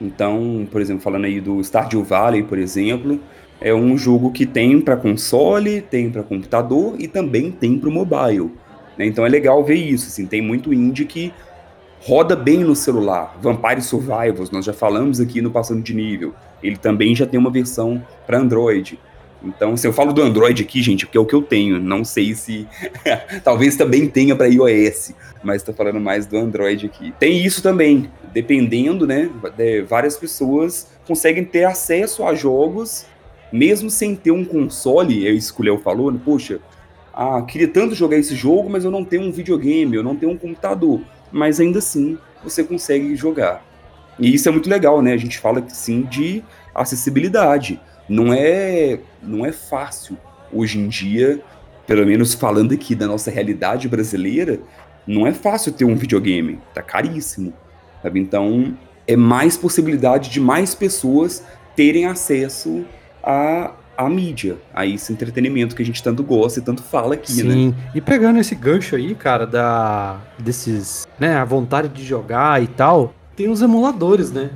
Então, 0.00 0.66
por 0.70 0.80
exemplo, 0.80 1.02
falando 1.02 1.24
aí 1.24 1.40
do 1.40 1.60
Stardew 1.60 2.04
Valley, 2.04 2.42
por 2.42 2.58
exemplo, 2.58 3.18
é 3.60 3.74
um 3.74 3.98
jogo 3.98 4.30
que 4.30 4.46
tem 4.46 4.80
para 4.80 4.96
console, 4.96 5.80
tem 5.80 6.10
para 6.10 6.22
computador 6.22 6.94
e 6.98 7.08
também 7.08 7.50
tem 7.50 7.78
para 7.78 7.88
o 7.88 7.92
mobile. 7.92 8.52
Né? 8.96 9.06
Então 9.06 9.26
é 9.26 9.28
legal 9.28 9.64
ver 9.64 9.74
isso. 9.74 10.06
Assim, 10.06 10.26
tem 10.26 10.40
muito 10.40 10.72
indie 10.72 11.04
que 11.04 11.32
roda 12.00 12.36
bem 12.36 12.58
no 12.58 12.74
celular. 12.74 13.36
Vampire 13.40 13.82
Survivors, 13.82 14.50
nós 14.50 14.64
já 14.64 14.72
falamos 14.72 15.20
aqui 15.20 15.40
no 15.40 15.50
Passando 15.50 15.82
de 15.82 15.94
Nível. 15.94 16.34
Ele 16.62 16.76
também 16.76 17.14
já 17.14 17.26
tem 17.26 17.38
uma 17.38 17.50
versão 17.50 18.02
para 18.26 18.38
Android. 18.38 18.98
Então, 19.42 19.76
se 19.76 19.86
eu 19.86 19.92
falo 19.92 20.12
do 20.12 20.20
Android 20.20 20.62
aqui, 20.62 20.82
gente, 20.82 21.06
porque 21.06 21.16
é 21.16 21.20
o 21.20 21.24
que 21.24 21.34
eu 21.34 21.42
tenho, 21.42 21.78
não 21.78 22.04
sei 22.04 22.34
se 22.34 22.66
talvez 23.44 23.76
também 23.76 24.08
tenha 24.08 24.34
para 24.34 24.48
iOS, 24.48 25.14
mas 25.44 25.62
estou 25.62 25.72
falando 25.72 26.00
mais 26.00 26.26
do 26.26 26.36
Android 26.36 26.86
aqui. 26.86 27.14
Tem 27.20 27.44
isso 27.44 27.62
também, 27.62 28.10
dependendo, 28.32 29.06
né? 29.06 29.30
Várias 29.88 30.16
pessoas 30.16 30.88
conseguem 31.06 31.44
ter 31.44 31.64
acesso 31.64 32.24
a 32.24 32.34
jogos 32.34 33.06
mesmo 33.52 33.90
sem 33.90 34.14
ter 34.14 34.30
um 34.30 34.44
console, 34.44 35.26
é 35.26 35.30
isso 35.30 35.54
que 35.54 35.60
o 35.60 35.64
Léo 35.64 35.78
falou, 35.78 36.10
né? 36.10 36.20
poxa, 36.22 36.60
ah, 37.14 37.42
queria 37.42 37.68
tanto 37.68 37.94
jogar 37.94 38.16
esse 38.16 38.34
jogo, 38.34 38.68
mas 38.68 38.84
eu 38.84 38.90
não 38.90 39.04
tenho 39.04 39.22
um 39.22 39.32
videogame, 39.32 39.96
eu 39.96 40.02
não 40.02 40.14
tenho 40.14 40.32
um 40.32 40.38
computador. 40.38 41.00
Mas 41.30 41.60
ainda 41.60 41.78
assim, 41.78 42.18
você 42.42 42.64
consegue 42.64 43.14
jogar. 43.16 43.64
E 44.18 44.34
isso 44.34 44.48
é 44.48 44.52
muito 44.52 44.68
legal, 44.68 45.00
né? 45.00 45.12
A 45.12 45.16
gente 45.16 45.38
fala 45.38 45.64
sim 45.68 46.02
de 46.02 46.42
acessibilidade. 46.74 47.80
Não 48.08 48.32
é, 48.32 49.00
não 49.22 49.44
é 49.44 49.52
fácil 49.52 50.16
hoje 50.52 50.78
em 50.78 50.88
dia, 50.88 51.40
pelo 51.86 52.04
menos 52.06 52.34
falando 52.34 52.72
aqui 52.72 52.94
da 52.94 53.06
nossa 53.06 53.30
realidade 53.30 53.88
brasileira, 53.88 54.60
não 55.06 55.26
é 55.26 55.32
fácil 55.32 55.72
ter 55.72 55.84
um 55.84 55.94
videogame, 55.94 56.58
tá 56.74 56.82
caríssimo. 56.82 57.52
Sabe? 58.02 58.20
Então, 58.20 58.76
é 59.06 59.16
mais 59.16 59.56
possibilidade 59.56 60.30
de 60.30 60.40
mais 60.40 60.74
pessoas 60.74 61.42
terem 61.74 62.06
acesso 62.06 62.84
a, 63.22 63.72
a 63.98 64.08
mídia, 64.08 64.56
a 64.72 64.86
esse 64.86 65.12
entretenimento 65.12 65.74
que 65.74 65.82
a 65.82 65.84
gente 65.84 66.00
tanto 66.00 66.22
gosta 66.22 66.60
e 66.60 66.62
tanto 66.62 66.84
fala 66.84 67.14
aqui, 67.14 67.32
Sim. 67.32 67.42
né? 67.42 67.52
Sim, 67.52 67.74
e 67.92 68.00
pegando 68.00 68.38
esse 68.38 68.54
gancho 68.54 68.94
aí, 68.94 69.12
cara, 69.12 69.44
da 69.44 70.20
desses, 70.38 71.04
né, 71.18 71.34
a 71.34 71.44
vontade 71.44 71.88
de 71.88 72.04
jogar 72.04 72.62
e 72.62 72.68
tal, 72.68 73.12
tem 73.34 73.50
os 73.50 73.60
emuladores, 73.60 74.30
né? 74.30 74.50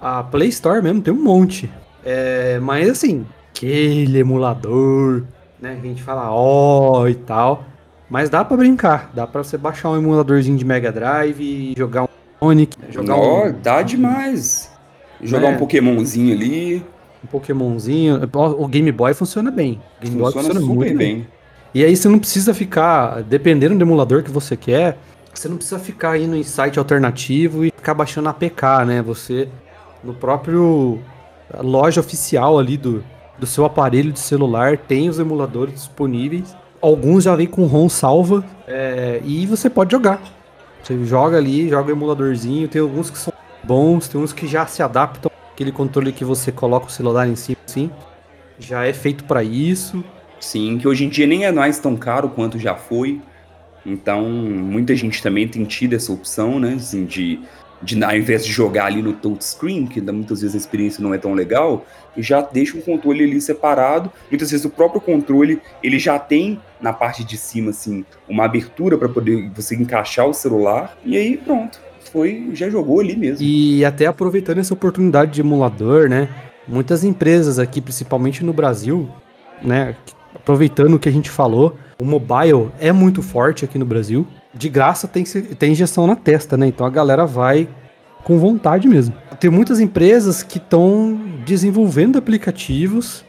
A 0.00 0.22
Play 0.22 0.48
Store 0.48 0.82
mesmo 0.82 1.02
tem 1.02 1.12
um 1.12 1.22
monte. 1.22 1.70
É, 2.02 2.58
mas 2.60 2.88
assim, 2.88 3.26
aquele 3.50 4.18
emulador, 4.18 5.24
né, 5.60 5.76
que 5.78 5.86
a 5.86 5.90
gente 5.90 6.02
fala 6.02 6.30
ó 6.30 7.02
oh, 7.02 7.08
e 7.08 7.14
tal, 7.14 7.64
mas 8.08 8.30
dá 8.30 8.42
para 8.42 8.56
brincar, 8.56 9.10
dá 9.12 9.26
para 9.26 9.44
você 9.44 9.58
baixar 9.58 9.90
um 9.90 9.98
emuladorzinho 9.98 10.56
de 10.56 10.64
Mega 10.64 10.90
Drive 10.90 11.42
e 11.42 11.74
jogar 11.76 12.04
um 12.04 12.08
Sonic, 12.40 12.78
jogar 12.88 13.16
oh, 13.16 13.48
um... 13.48 13.54
dá 13.62 13.82
demais. 13.82 14.72
Jogar 15.22 15.52
é. 15.52 15.54
um 15.54 15.58
Pokémonzinho 15.58 16.34
ali 16.34 16.84
um 17.24 17.26
Pokémonzinho. 17.26 18.20
O 18.58 18.66
Game 18.68 18.90
Boy 18.92 19.14
funciona 19.14 19.50
bem. 19.50 19.80
O 19.98 20.04
Game 20.04 20.20
funciona, 20.20 20.22
Boy 20.22 20.32
funciona 20.32 20.60
muito 20.60 20.96
bem. 20.96 21.16
bem. 21.16 21.26
E 21.74 21.84
aí 21.84 21.96
você 21.96 22.08
não 22.08 22.18
precisa 22.18 22.52
ficar, 22.52 23.22
dependendo 23.22 23.74
do 23.74 23.82
emulador 23.82 24.22
que 24.22 24.30
você 24.30 24.56
quer, 24.56 24.98
você 25.32 25.48
não 25.48 25.56
precisa 25.56 25.78
ficar 25.78 26.18
indo 26.18 26.36
em 26.36 26.42
site 26.42 26.78
alternativo 26.78 27.64
e 27.64 27.70
ficar 27.70 27.94
baixando 27.94 28.28
APK, 28.28 28.84
né? 28.86 29.00
Você, 29.00 29.48
no 30.04 30.12
próprio 30.12 30.98
loja 31.60 32.00
oficial 32.00 32.58
ali 32.58 32.76
do, 32.76 33.02
do 33.38 33.46
seu 33.46 33.64
aparelho 33.64 34.12
de 34.12 34.20
celular, 34.20 34.76
tem 34.76 35.08
os 35.08 35.18
emuladores 35.18 35.74
disponíveis. 35.74 36.54
Alguns 36.80 37.24
já 37.24 37.34
vêm 37.34 37.46
com 37.46 37.64
ROM 37.64 37.88
salva 37.88 38.44
é, 38.66 39.22
e 39.24 39.46
você 39.46 39.70
pode 39.70 39.92
jogar. 39.92 40.20
Você 40.82 41.02
joga 41.04 41.38
ali, 41.38 41.68
joga 41.68 41.88
o 41.88 41.92
emuladorzinho. 41.92 42.68
Tem 42.68 42.82
alguns 42.82 43.08
que 43.08 43.16
são 43.16 43.32
bons, 43.64 44.08
tem 44.08 44.20
uns 44.20 44.32
que 44.32 44.46
já 44.46 44.66
se 44.66 44.82
adaptam 44.82 45.32
aquele 45.62 45.72
controle 45.72 46.12
que 46.12 46.24
você 46.24 46.50
coloca 46.50 46.86
o 46.86 46.90
celular 46.90 47.28
em 47.28 47.36
cima, 47.36 47.56
assim, 47.64 47.90
já 48.58 48.84
é 48.84 48.92
feito 48.92 49.24
para 49.24 49.44
isso. 49.44 50.04
Sim, 50.40 50.76
que 50.76 50.88
hoje 50.88 51.04
em 51.04 51.08
dia 51.08 51.26
nem 51.26 51.44
é 51.44 51.52
mais 51.52 51.78
tão 51.78 51.96
caro 51.96 52.28
quanto 52.28 52.58
já 52.58 52.74
foi. 52.74 53.20
Então, 53.86 54.28
muita 54.28 54.94
gente 54.96 55.22
também 55.22 55.46
tem 55.46 55.64
tido 55.64 55.94
essa 55.94 56.12
opção, 56.12 56.58
né, 56.58 56.74
assim, 56.74 57.04
de, 57.04 57.40
de 57.80 58.02
ao 58.02 58.16
invés 58.16 58.44
de 58.44 58.52
jogar 58.52 58.86
ali 58.86 59.00
no 59.02 59.12
touchscreen, 59.12 59.86
que 59.86 60.00
muitas 60.00 60.40
vezes 60.40 60.56
a 60.56 60.58
experiência 60.58 61.02
não 61.02 61.14
é 61.14 61.18
tão 61.18 61.32
legal, 61.32 61.86
já 62.16 62.40
deixa 62.40 62.76
o 62.76 62.82
controle 62.82 63.22
ali 63.22 63.40
separado. 63.40 64.10
Muitas 64.30 64.50
vezes 64.50 64.66
o 64.66 64.70
próprio 64.70 65.00
controle, 65.00 65.60
ele 65.82 65.98
já 65.98 66.18
tem 66.18 66.60
na 66.80 66.92
parte 66.92 67.22
de 67.22 67.36
cima, 67.36 67.70
assim, 67.70 68.04
uma 68.28 68.44
abertura 68.44 68.98
para 68.98 69.08
poder 69.08 69.48
você 69.50 69.76
encaixar 69.76 70.26
o 70.26 70.34
celular, 70.34 70.96
e 71.04 71.16
aí 71.16 71.36
pronto 71.36 71.91
foi, 72.10 72.50
já 72.52 72.68
jogou 72.68 73.00
ali 73.00 73.16
mesmo. 73.16 73.44
E 73.44 73.84
até 73.84 74.06
aproveitando 74.06 74.58
essa 74.58 74.74
oportunidade 74.74 75.32
de 75.32 75.40
emulador, 75.40 76.08
né? 76.08 76.28
Muitas 76.66 77.04
empresas 77.04 77.58
aqui, 77.58 77.80
principalmente 77.80 78.44
no 78.44 78.52
Brasil, 78.52 79.08
né? 79.62 79.96
Aproveitando 80.34 80.94
o 80.94 80.98
que 80.98 81.08
a 81.08 81.12
gente 81.12 81.30
falou, 81.30 81.76
o 82.00 82.04
mobile 82.04 82.70
é 82.80 82.92
muito 82.92 83.22
forte 83.22 83.64
aqui 83.64 83.78
no 83.78 83.84
Brasil. 83.84 84.26
De 84.54 84.68
graça 84.68 85.06
tem, 85.06 85.24
tem 85.24 85.72
injeção 85.72 86.06
na 86.06 86.16
testa, 86.16 86.56
né? 86.56 86.66
Então 86.66 86.86
a 86.86 86.90
galera 86.90 87.26
vai 87.26 87.68
com 88.24 88.38
vontade 88.38 88.88
mesmo. 88.88 89.14
Tem 89.40 89.50
muitas 89.50 89.80
empresas 89.80 90.42
que 90.42 90.58
estão 90.58 91.20
desenvolvendo 91.44 92.18
aplicativos 92.18 93.24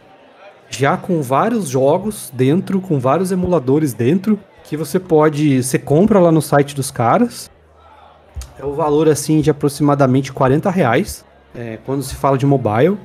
já 0.70 0.98
com 0.98 1.22
vários 1.22 1.68
jogos 1.68 2.32
dentro, 2.34 2.82
com 2.82 3.00
vários 3.00 3.32
emuladores 3.32 3.94
dentro, 3.94 4.40
que 4.64 4.76
você 4.76 5.00
pode, 5.00 5.62
você 5.62 5.78
compra 5.78 6.20
lá 6.20 6.32
no 6.32 6.42
site 6.42 6.76
dos 6.76 6.90
caras 6.90 7.50
é 8.60 8.66
o 8.66 8.74
valor 8.74 9.10
assim 9.10 9.42
de 9.42 9.50
aproximadamente 9.50 10.32
40 10.32 10.70
reais 10.70 11.26
é, 11.56 11.78
quando 11.86 12.04
se 12.04 12.16
fala 12.16 12.38
de 12.38 12.46
mobile. 12.46 12.98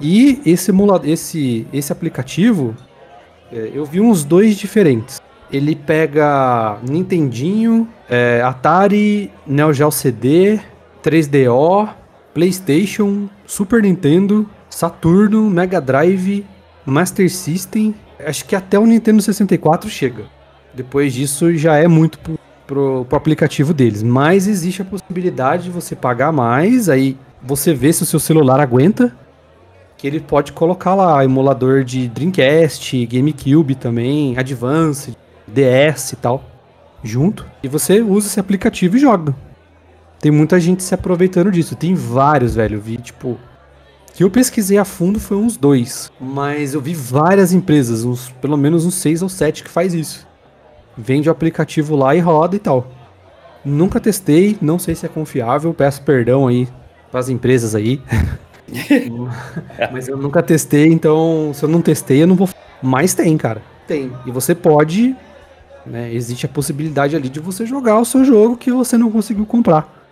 E 0.00 0.40
esse, 0.44 0.72
esse, 1.04 1.66
esse 1.72 1.92
aplicativo, 1.92 2.74
é, 3.52 3.70
eu 3.72 3.84
vi 3.84 4.00
uns 4.00 4.24
dois 4.24 4.56
diferentes. 4.56 5.20
Ele 5.52 5.76
pega 5.76 6.78
Nintendinho, 6.82 7.88
é, 8.08 8.42
Atari, 8.42 9.30
Neo 9.46 9.72
Geo 9.72 9.90
CD, 9.90 10.58
3DO, 11.02 11.88
PlayStation, 12.32 13.28
Super 13.46 13.82
Nintendo, 13.82 14.48
Saturno, 14.68 15.48
Mega 15.48 15.80
Drive, 15.80 16.44
Master 16.84 17.30
System. 17.30 17.94
Acho 18.18 18.44
que 18.44 18.56
até 18.56 18.78
o 18.78 18.86
Nintendo 18.86 19.22
64 19.22 19.88
chega. 19.88 20.24
Depois 20.72 21.12
disso 21.12 21.54
já 21.56 21.76
é 21.76 21.86
muito 21.86 22.18
pro, 22.66 23.04
pro 23.04 23.16
aplicativo 23.16 23.72
deles. 23.72 24.02
Mas 24.02 24.46
existe 24.46 24.82
a 24.82 24.84
possibilidade 24.84 25.64
de 25.64 25.70
você 25.70 25.94
pagar 25.94 26.32
mais, 26.32 26.88
aí 26.88 27.16
você 27.42 27.74
vê 27.74 27.92
se 27.92 28.02
o 28.02 28.06
seu 28.06 28.18
celular 28.18 28.60
aguenta, 28.60 29.14
que 29.96 30.06
ele 30.06 30.20
pode 30.20 30.52
colocar 30.52 30.94
lá 30.94 31.24
emulador 31.24 31.84
de 31.84 32.08
Dreamcast, 32.08 33.06
GameCube 33.06 33.74
também, 33.74 34.36
Advance, 34.36 35.16
DS 35.46 36.12
e 36.12 36.16
tal, 36.16 36.44
junto. 37.02 37.46
E 37.62 37.68
você 37.68 38.00
usa 38.00 38.26
esse 38.26 38.40
aplicativo 38.40 38.96
e 38.96 39.00
joga. 39.00 39.34
Tem 40.20 40.32
muita 40.32 40.58
gente 40.58 40.82
se 40.82 40.94
aproveitando 40.94 41.50
disso. 41.50 41.76
Tem 41.76 41.94
vários, 41.94 42.54
velho. 42.54 42.76
Eu 42.76 42.80
vi, 42.80 42.96
tipo. 42.96 43.38
Que 44.14 44.22
eu 44.22 44.30
pesquisei 44.30 44.78
a 44.78 44.84
fundo 44.84 45.18
foi 45.18 45.36
uns 45.36 45.56
dois. 45.56 46.10
Mas 46.20 46.72
eu 46.72 46.80
vi 46.80 46.94
várias 46.94 47.52
empresas, 47.52 48.04
uns, 48.04 48.30
pelo 48.40 48.56
menos 48.56 48.86
uns 48.86 48.94
seis 48.94 49.22
ou 49.22 49.28
sete 49.28 49.64
que 49.64 49.68
faz 49.68 49.92
isso 49.92 50.24
vende 50.96 51.28
o 51.28 51.32
aplicativo 51.32 51.96
lá 51.96 52.14
e 52.14 52.20
roda 52.20 52.56
e 52.56 52.58
tal. 52.58 52.86
Nunca 53.64 53.98
testei, 53.98 54.58
não 54.60 54.78
sei 54.78 54.94
se 54.94 55.06
é 55.06 55.08
confiável, 55.08 55.72
peço 55.72 56.02
perdão 56.02 56.46
aí 56.46 56.68
para 57.10 57.20
as 57.20 57.28
empresas 57.28 57.74
aí. 57.74 58.00
Mas 59.92 60.08
eu 60.08 60.16
nunca 60.16 60.42
testei, 60.42 60.92
então 60.92 61.52
se 61.54 61.64
eu 61.64 61.68
não 61.68 61.80
testei, 61.80 62.22
eu 62.22 62.26
não 62.26 62.36
vou. 62.36 62.48
Mas 62.82 63.14
tem, 63.14 63.36
cara. 63.36 63.62
Tem. 63.86 64.12
E 64.26 64.30
você 64.30 64.54
pode. 64.54 65.14
Né, 65.86 66.12
existe 66.14 66.46
a 66.46 66.48
possibilidade 66.48 67.14
ali 67.14 67.28
de 67.28 67.40
você 67.40 67.66
jogar 67.66 68.00
o 68.00 68.06
seu 68.06 68.24
jogo 68.24 68.56
que 68.56 68.72
você 68.72 68.96
não 68.96 69.10
conseguiu 69.10 69.44
comprar. 69.44 70.02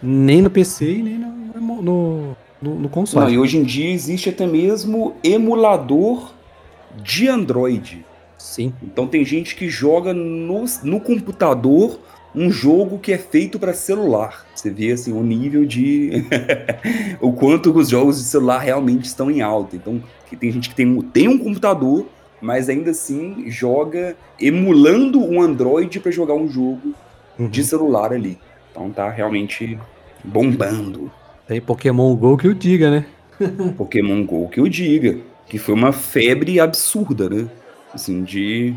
Nem 0.00 0.40
no 0.40 0.48
PC 0.48 0.92
e 0.92 1.02
nem 1.02 1.18
no, 1.18 1.82
no, 1.82 2.36
no, 2.62 2.74
no 2.76 2.88
console. 2.88 3.26
Não, 3.26 3.32
e 3.32 3.38
hoje 3.38 3.58
em 3.58 3.64
dia 3.64 3.90
existe 3.90 4.28
até 4.28 4.46
mesmo 4.46 5.16
emulador 5.24 6.30
de 7.02 7.28
Android. 7.28 8.04
Sim. 8.38 8.72
Então 8.82 9.06
tem 9.06 9.24
gente 9.24 9.56
que 9.56 9.68
joga 9.68 10.14
no, 10.14 10.64
no 10.84 11.00
computador 11.00 11.98
um 12.34 12.50
jogo 12.50 12.98
que 12.98 13.12
é 13.12 13.18
feito 13.18 13.58
para 13.58 13.72
celular. 13.72 14.46
Você 14.54 14.70
vê 14.70 14.92
assim 14.92 15.12
o 15.12 15.22
nível 15.22 15.64
de 15.64 16.24
o 17.20 17.32
quanto 17.32 17.76
os 17.76 17.88
jogos 17.88 18.18
de 18.18 18.24
celular 18.24 18.60
realmente 18.60 19.06
estão 19.06 19.30
em 19.30 19.40
alta. 19.40 19.76
Então 19.76 20.02
tem 20.38 20.52
gente 20.52 20.68
que 20.68 20.74
tem, 20.74 21.00
tem 21.02 21.26
um 21.26 21.38
computador, 21.38 22.06
mas 22.40 22.68
ainda 22.68 22.92
assim 22.92 23.50
joga 23.50 24.16
emulando 24.40 25.20
um 25.20 25.42
Android 25.42 25.98
para 26.00 26.12
jogar 26.12 26.34
um 26.34 26.48
jogo 26.48 26.94
uhum. 27.38 27.48
de 27.48 27.64
celular 27.64 28.12
ali. 28.12 28.38
Então 28.70 28.90
tá 28.90 29.10
realmente 29.10 29.78
bombando. 30.22 31.10
Tem 31.46 31.60
Pokémon 31.60 32.14
Go 32.14 32.36
que 32.36 32.46
o 32.46 32.54
diga, 32.54 32.90
né? 32.90 33.06
Pokémon 33.76 34.24
Go 34.24 34.48
que 34.48 34.60
o 34.60 34.68
diga, 34.68 35.18
que 35.46 35.58
foi 35.58 35.74
uma 35.74 35.92
febre 35.92 36.60
absurda, 36.60 37.28
né? 37.28 37.48
Assim, 37.92 38.22
de 38.22 38.74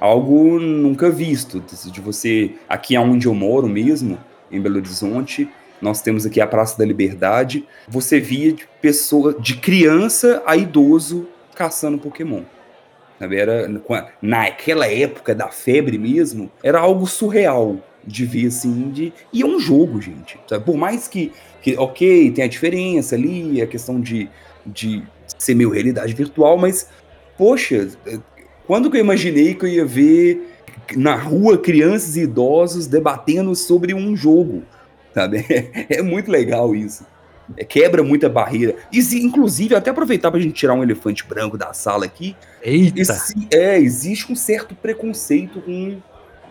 algo 0.00 0.58
nunca 0.60 1.10
visto, 1.10 1.62
de 1.90 2.00
você, 2.00 2.52
aqui 2.68 2.94
aonde 2.96 3.26
eu 3.26 3.34
moro 3.34 3.68
mesmo, 3.68 4.18
em 4.50 4.60
Belo 4.60 4.76
Horizonte, 4.76 5.48
nós 5.80 6.00
temos 6.00 6.24
aqui 6.24 6.40
a 6.40 6.46
Praça 6.46 6.78
da 6.78 6.84
Liberdade, 6.84 7.66
você 7.88 8.20
via 8.20 8.52
de 8.52 8.66
pessoa, 8.80 9.34
de 9.38 9.56
criança 9.56 10.42
a 10.46 10.56
idoso 10.56 11.28
caçando 11.54 11.98
Pokémon. 11.98 12.42
Era, 13.20 13.70
naquela 14.20 14.86
época 14.86 15.34
da 15.34 15.48
febre 15.48 15.98
mesmo, 15.98 16.50
era 16.62 16.80
algo 16.80 17.06
surreal. 17.06 17.78
de 18.06 18.26
ver 18.26 18.46
assim, 18.48 18.90
de. 18.90 19.12
E 19.32 19.42
é 19.42 19.46
um 19.46 19.58
jogo, 19.58 20.00
gente. 20.00 20.38
Sabe? 20.46 20.64
Por 20.64 20.76
mais 20.76 21.08
que, 21.08 21.32
que, 21.62 21.76
ok, 21.78 22.30
tem 22.32 22.44
a 22.44 22.48
diferença 22.48 23.14
ali, 23.14 23.62
a 23.62 23.66
questão 23.66 24.00
de, 24.00 24.28
de 24.66 25.02
ser 25.38 25.54
meio 25.54 25.70
realidade 25.70 26.12
virtual, 26.12 26.58
mas, 26.58 26.88
poxa, 27.38 27.88
quando 28.66 28.90
que 28.90 28.96
eu 28.96 29.00
imaginei 29.00 29.54
que 29.54 29.64
eu 29.64 29.68
ia 29.68 29.84
ver 29.84 30.50
na 30.96 31.14
rua 31.14 31.58
crianças 31.58 32.16
e 32.16 32.22
idosos 32.22 32.86
debatendo 32.86 33.54
sobre 33.54 33.94
um 33.94 34.16
jogo? 34.16 34.62
Sabe? 35.14 35.44
É, 35.48 35.98
é 35.98 36.02
muito 36.02 36.30
legal 36.30 36.74
isso. 36.74 37.06
É, 37.56 37.64
quebra 37.64 38.02
muita 38.02 38.28
barreira. 38.28 38.74
E, 38.90 39.00
inclusive, 39.18 39.74
até 39.74 39.90
aproveitar 39.90 40.30
para 40.30 40.40
a 40.40 40.42
gente 40.42 40.54
tirar 40.54 40.74
um 40.74 40.82
elefante 40.82 41.24
branco 41.26 41.58
da 41.58 41.72
sala 41.72 42.04
aqui. 42.04 42.34
Eita! 42.62 43.00
Esse, 43.00 43.48
é, 43.52 43.78
existe 43.78 44.32
um 44.32 44.36
certo 44.36 44.74
preconceito 44.74 45.60
com 45.60 45.98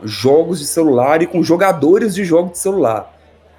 jogos 0.03 0.59
de 0.59 0.65
celular 0.65 1.21
e 1.21 1.27
com 1.27 1.41
jogadores 1.41 2.13
de 2.13 2.23
jogos 2.23 2.53
de 2.53 2.57
celular. 2.59 3.11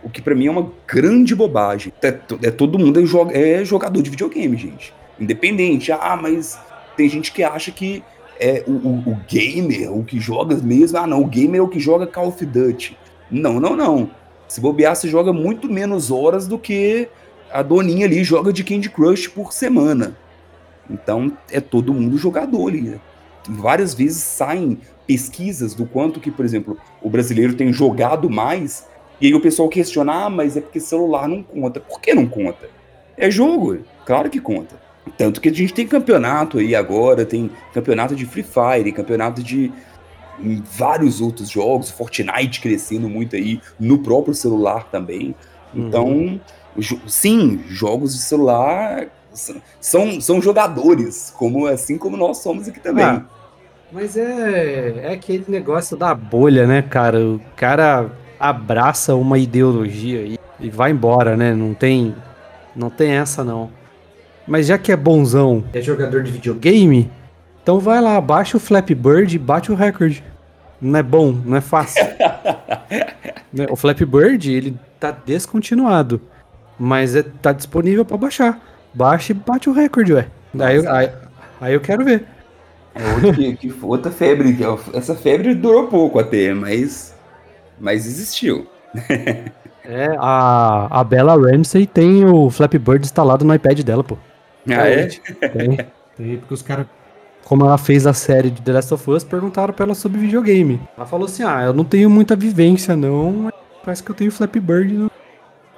O 0.02 0.11
que 0.11 0.20
para 0.20 0.34
mim 0.34 0.46
é 0.46 0.50
uma 0.50 0.70
grande 0.87 1.34
bobagem. 1.34 1.92
É, 2.02 2.08
é 2.42 2.50
todo 2.50 2.78
mundo 2.78 3.00
é, 3.32 3.61
é, 3.61 3.64
jogador 3.64 4.02
de 4.02 4.11
videogame, 4.11 4.56
gente. 4.56 4.94
Independente. 5.18 5.90
Ah, 5.90 6.16
mas 6.20 6.58
tem 6.96 7.08
gente 7.08 7.32
que 7.32 7.42
acha 7.42 7.73
que 7.73 8.02
é 8.38 8.64
o, 8.66 8.72
o, 8.72 9.12
o, 9.12 9.20
gamer, 9.28 9.92
o 9.92 10.04
que 10.04 10.20
joga 10.20 10.56
mesmo. 10.56 10.98
Ah, 10.98 11.06
não, 11.06 11.22
o 11.22 11.26
gamer 11.26 11.60
é 11.60 11.62
o 11.62 11.68
que 11.68 11.80
joga 11.80 12.06
Call 12.06 12.28
of 12.28 12.44
Duty. 12.44 12.96
Não, 13.30 13.58
não, 13.60 13.76
não. 13.76 14.10
Se 14.48 14.60
bobear, 14.60 14.94
você 14.94 15.08
joga 15.08 15.32
muito 15.32 15.68
menos 15.68 16.10
horas 16.10 16.46
do 16.46 16.58
que 16.58 17.08
a 17.52 17.62
doninha 17.62 18.06
ali 18.06 18.22
joga 18.24 18.52
de 18.52 18.64
Candy 18.64 18.90
Crush 18.90 19.28
por 19.28 19.52
semana. 19.52 20.16
Então 20.90 21.36
é 21.50 21.60
todo 21.60 21.94
mundo 21.94 22.18
jogador 22.18 22.68
ali. 22.68 22.82
Né? 22.82 23.00
Várias 23.48 23.94
vezes 23.94 24.22
saem 24.22 24.78
pesquisas 25.06 25.74
do 25.74 25.86
quanto 25.86 26.20
que, 26.20 26.30
por 26.30 26.44
exemplo, 26.44 26.78
o 27.02 27.10
brasileiro 27.10 27.54
tem 27.54 27.72
jogado 27.72 28.28
mais, 28.30 28.86
e 29.20 29.26
aí 29.26 29.34
o 29.34 29.40
pessoal 29.40 29.68
questiona, 29.68 30.24
ah, 30.24 30.30
mas 30.30 30.56
é 30.56 30.60
porque 30.60 30.80
celular 30.80 31.28
não 31.28 31.42
conta. 31.42 31.80
Por 31.80 32.00
que 32.00 32.14
não 32.14 32.26
conta? 32.26 32.68
É 33.16 33.30
jogo, 33.30 33.78
claro 34.04 34.28
que 34.28 34.40
conta. 34.40 34.83
Tanto 35.16 35.40
que 35.40 35.49
a 35.49 35.52
gente 35.52 35.73
tem 35.73 35.87
campeonato 35.87 36.58
aí 36.58 36.75
agora, 36.75 37.25
tem 37.25 37.50
campeonato 37.73 38.16
de 38.16 38.26
Free 38.26 38.42
Fire, 38.44 38.90
campeonato 38.92 39.42
de 39.42 39.73
vários 40.76 41.20
outros 41.20 41.49
jogos, 41.49 41.90
Fortnite 41.90 42.61
crescendo 42.61 43.08
muito 43.08 43.37
aí 43.37 43.61
no 43.78 43.99
próprio 43.99 44.34
celular 44.34 44.84
também. 44.90 45.34
Então, 45.75 46.06
uhum. 46.06 46.40
sim, 47.06 47.61
jogos 47.68 48.14
de 48.14 48.23
celular 48.23 49.06
são, 49.80 50.20
são 50.20 50.40
jogadores, 50.40 51.32
como 51.37 51.66
assim 51.66 51.99
como 51.99 52.16
nós 52.16 52.38
somos 52.38 52.68
aqui 52.68 52.80
também. 52.80 53.04
Ah, 53.04 53.25
mas 53.92 54.16
é, 54.16 55.02
é 55.04 55.12
aquele 55.12 55.44
negócio 55.49 55.96
da 55.96 56.14
bolha, 56.14 56.66
né, 56.66 56.82
cara? 56.82 57.18
O 57.20 57.40
cara 57.56 58.11
abraça 58.38 59.14
uma 59.14 59.38
ideologia 59.38 60.23
e, 60.23 60.38
e 60.61 60.70
vai 60.70 60.90
embora, 60.90 61.37
né? 61.37 61.54
Não 61.54 61.75
tem, 61.75 62.14
não 62.75 62.90
tem 62.90 63.12
essa 63.12 63.44
não. 63.44 63.70
Mas 64.46 64.66
já 64.66 64.76
que 64.76 64.92
é 64.92 64.96
bonzão, 64.96 65.64
é 65.72 65.80
jogador 65.80 66.22
de 66.22 66.30
videogame, 66.30 67.10
então 67.62 67.80
vai 67.80 68.00
lá, 68.00 68.20
baixa 68.20 68.56
o 68.56 68.60
Flappy 68.60 68.94
Bird 68.94 69.34
e 69.34 69.38
bate 69.38 69.72
o 69.72 69.74
recorde. 69.74 70.22
Não 70.80 70.98
é 70.98 71.02
bom, 71.02 71.32
não 71.32 71.56
é 71.56 71.60
fácil. 71.60 72.04
Né, 73.52 73.66
o 73.70 73.76
Flappy 73.76 74.04
Bird, 74.04 74.52
ele 74.52 74.76
tá 74.98 75.12
descontinuado, 75.12 76.20
mas 76.76 77.14
é, 77.14 77.22
tá 77.22 77.52
disponível 77.52 78.04
para 78.04 78.16
baixar. 78.16 78.60
Baixa 78.92 79.30
e 79.30 79.34
bate 79.34 79.70
o 79.70 79.72
recorde, 79.72 80.12
ué. 80.12 80.26
Daí, 80.52 80.84
aí, 80.88 81.12
aí 81.60 81.72
eu 81.72 81.80
quero 81.80 82.04
ver. 82.04 82.26
É 82.96 83.14
outra, 83.14 83.32
que, 83.32 83.56
que, 83.56 83.75
outra 83.80 84.10
febre. 84.10 84.58
Essa 84.92 85.14
febre 85.14 85.54
durou 85.54 85.86
pouco 85.86 86.19
até, 86.19 86.52
mas, 86.52 87.14
mas 87.78 88.06
existiu. 88.06 88.66
é, 89.84 90.16
a, 90.19 91.00
a 91.00 91.04
Bella 91.04 91.36
Ramsey 91.36 91.86
tem 91.86 92.25
o 92.25 92.50
Flappy 92.50 92.78
Bird 92.78 93.04
instalado 93.04 93.45
no 93.45 93.54
iPad 93.54 93.82
dela, 93.82 94.02
pô. 94.02 94.19
Ah, 94.68 94.88
é? 94.88 95.06
Tem, 95.06 95.76
tem 96.16 96.36
porque 96.38 96.54
os 96.54 96.62
caras, 96.62 96.86
como 97.44 97.64
ela 97.64 97.78
fez 97.78 98.06
a 98.06 98.12
série 98.12 98.50
de 98.50 98.62
The 98.62 98.72
Last 98.72 98.94
of 98.94 99.10
Us, 99.10 99.24
perguntaram 99.24 99.74
pra 99.74 99.84
ela 99.84 99.94
sobre 99.94 100.18
videogame. 100.20 100.80
Ela 100.96 101.06
falou 101.06 101.26
assim: 101.26 101.42
ah, 101.42 101.62
eu 101.62 101.72
não 101.72 101.84
tenho 101.84 102.08
muita 102.08 102.34
vivência, 102.34 102.96
não, 102.96 103.50
parece 103.84 104.02
que 104.02 104.10
eu 104.10 104.14
tenho 104.14 104.30
Flappy 104.30 104.60
Bird 104.60 104.92
no, 104.92 105.10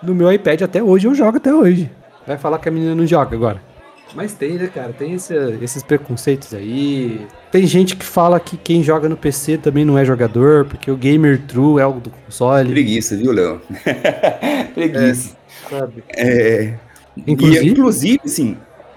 no 0.02 0.14
meu 0.14 0.32
iPad 0.32 0.62
até 0.62 0.82
hoje, 0.82 1.06
eu 1.06 1.14
jogo 1.14 1.38
até 1.38 1.52
hoje. 1.52 1.90
Vai 2.26 2.38
falar 2.38 2.58
que 2.58 2.68
a 2.68 2.72
menina 2.72 2.94
não 2.94 3.06
joga 3.06 3.34
agora. 3.36 3.60
Mas 4.14 4.32
tem, 4.32 4.52
né, 4.54 4.68
cara? 4.72 4.92
Tem 4.92 5.14
esse, 5.14 5.34
esses 5.60 5.82
preconceitos 5.82 6.54
aí. 6.54 7.26
Tem 7.50 7.66
gente 7.66 7.96
que 7.96 8.04
fala 8.04 8.38
que 8.38 8.56
quem 8.56 8.82
joga 8.82 9.08
no 9.08 9.16
PC 9.16 9.58
também 9.58 9.84
não 9.84 9.98
é 9.98 10.04
jogador, 10.04 10.64
porque 10.64 10.90
o 10.90 10.96
gamer 10.96 11.42
true 11.46 11.80
é 11.80 11.82
algo 11.82 12.00
do 12.00 12.10
console. 12.10 12.70
Preguiça, 12.70 13.16
viu, 13.16 13.32
Léo? 13.32 13.60
Preguiça. 14.74 15.36
É, 15.66 15.68
sabe? 15.68 16.04
É, 16.08 16.74
inclusive, 17.26 17.66
e, 17.66 17.70
inclusive, 17.70 18.20
sim, 18.24 18.56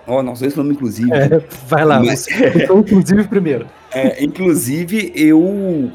Ó, 0.09 0.19
oh, 0.19 0.23
nós 0.23 0.39
dois 0.39 0.55
falamos 0.55 0.75
inclusive. 0.75 1.13
É, 1.13 1.39
vai 1.67 1.85
lá, 1.85 1.99
mas... 2.01 2.27
então, 2.55 2.79
inclusive 2.79 3.27
primeiro. 3.27 3.67
É, 3.93 4.23
inclusive, 4.23 5.13
eu 5.15 5.91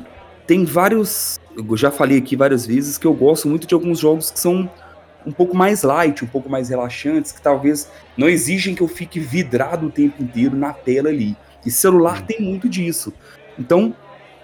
tem 0.46 0.64
vários. 0.64 1.38
Eu 1.57 1.77
já 1.77 1.90
falei 1.90 2.18
aqui 2.18 2.37
várias 2.37 2.66
vezes 2.66 2.96
que 2.96 3.07
eu 3.07 3.12
gosto 3.12 3.48
muito 3.48 3.66
de 3.66 3.74
alguns 3.74 3.98
jogos 3.98 4.31
que 4.31 4.38
são 4.38 4.70
um 5.27 5.33
pouco 5.33 5.57
mais 5.57 5.83
light, 5.83 6.24
um 6.24 6.29
pouco 6.29 6.48
mais 6.48 6.68
relaxantes, 6.68 7.33
que 7.33 7.42
talvez 7.42 7.90
não 8.16 8.29
exigem 8.29 8.74
que 8.74 8.83
eu 8.83 8.88
fique 8.88 9.18
vidrado 9.18 9.87
o 9.87 9.90
tempo 9.90 10.22
inteiro 10.22 10.57
na 10.57 10.72
tela 10.72 11.09
ali. 11.09 11.37
E 11.64 11.70
celular 11.70 12.22
tem 12.22 12.40
muito 12.40 12.68
disso. 12.68 13.12
Então, 13.59 13.94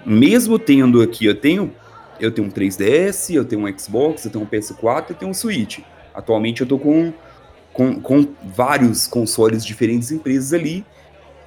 mesmo 0.04 0.58
tendo 0.58 1.02
aqui, 1.02 1.26
eu 1.26 1.34
tenho 1.34 1.72
eu 2.18 2.30
tenho 2.30 2.48
um 2.48 2.50
3DS, 2.50 3.34
eu 3.34 3.44
tenho 3.44 3.64
um 3.64 3.78
Xbox, 3.78 4.24
eu 4.24 4.30
tenho 4.30 4.44
um 4.44 4.46
PS4, 4.46 5.10
eu 5.10 5.16
tenho 5.16 5.30
um 5.30 5.34
Switch. 5.34 5.78
Atualmente 6.14 6.60
eu 6.60 6.66
tô 6.66 6.78
com 6.78 7.12
com, 7.72 8.00
com 8.00 8.26
vários 8.54 9.06
consoles 9.06 9.62
de 9.62 9.68
diferentes 9.68 10.10
empresas 10.10 10.52
ali. 10.52 10.84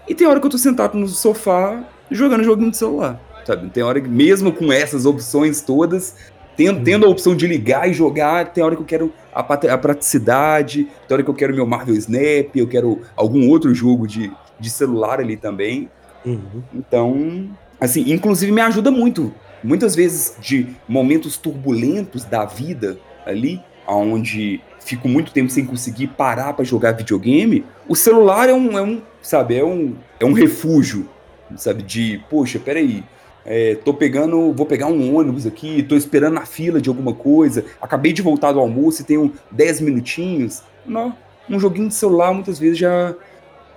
E 0.07 0.13
tem 0.13 0.27
hora 0.27 0.39
que 0.39 0.45
eu 0.45 0.51
tô 0.51 0.57
sentado 0.57 0.97
no 0.97 1.07
sofá 1.07 1.83
jogando 2.12 2.43
joguinho 2.43 2.71
de 2.71 2.77
celular, 2.77 3.19
sabe? 3.45 3.69
Tem 3.69 3.83
hora 3.83 4.01
que, 4.01 4.07
mesmo 4.07 4.51
com 4.51 4.71
essas 4.71 5.05
opções 5.05 5.62
todas, 5.62 6.15
tendo, 6.55 6.77
uhum. 6.77 6.83
tendo 6.83 7.05
a 7.05 7.09
opção 7.09 7.36
de 7.36 7.47
ligar 7.47 7.89
e 7.89 7.93
jogar, 7.93 8.53
tem 8.53 8.63
hora 8.63 8.75
que 8.75 8.81
eu 8.81 8.86
quero 8.86 9.13
a, 9.33 9.39
a 9.39 9.77
praticidade, 9.77 10.88
tem 11.07 11.15
hora 11.15 11.23
que 11.23 11.29
eu 11.29 11.33
quero 11.33 11.55
meu 11.55 11.65
Marvel 11.65 11.95
Snap, 11.95 12.55
eu 12.55 12.67
quero 12.67 13.01
algum 13.15 13.49
outro 13.49 13.73
jogo 13.73 14.07
de, 14.07 14.31
de 14.59 14.69
celular 14.69 15.19
ali 15.19 15.38
também. 15.38 15.89
Uhum. 16.25 16.63
Então, 16.73 17.49
assim, 17.79 18.12
inclusive 18.12 18.51
me 18.51 18.62
ajuda 18.62 18.91
muito. 18.91 19.33
Muitas 19.63 19.95
vezes 19.95 20.36
de 20.41 20.67
momentos 20.88 21.38
turbulentos 21.38 22.25
da 22.25 22.45
vida 22.45 22.97
ali, 23.25 23.62
onde 23.88 24.62
fico 24.80 25.08
muito 25.08 25.32
tempo 25.32 25.50
sem 25.50 25.65
conseguir 25.65 26.08
parar 26.08 26.54
para 26.54 26.65
jogar 26.65 26.91
videogame, 26.91 27.65
o 27.88 27.96
celular 27.96 28.50
é 28.50 28.54
um, 28.54 28.78
é 28.78 28.82
um, 28.82 29.02
sabe, 29.22 29.56
é 29.56 29.63
um, 29.63 29.96
é 30.19 30.26
um 30.26 30.34
refúgio, 30.34 31.10
sabe, 31.56 31.84
de, 31.84 32.22
poxa, 32.30 32.60
peraí, 32.60 33.04
é, 33.46 33.76
tô 33.76 33.93
pegando, 33.93 34.54
vou 34.54 34.65
pegar 34.65 34.88
um 34.88 35.15
ônibus 35.15 35.46
aqui, 35.46 35.84
tô 35.84 35.96
esperando 35.96 36.34
na 36.34 36.46
fila 36.46 36.82
de 36.82 36.89
alguma 36.89 37.13
coisa, 37.13 37.65
acabei 37.82 38.13
de 38.13 38.22
voltar 38.22 38.52
do 38.52 38.60
almoço 38.60 39.02
e 39.02 39.06
tenho 39.06 39.34
10 39.52 39.82
minutinhos. 39.82 40.63
Não, 40.86 41.15
um 41.50 41.60
joguinho 41.60 41.88
de 41.88 41.93
celular 41.93 42.34
muitas 42.34 42.60
vezes 42.60 42.78
já, 42.78 43.13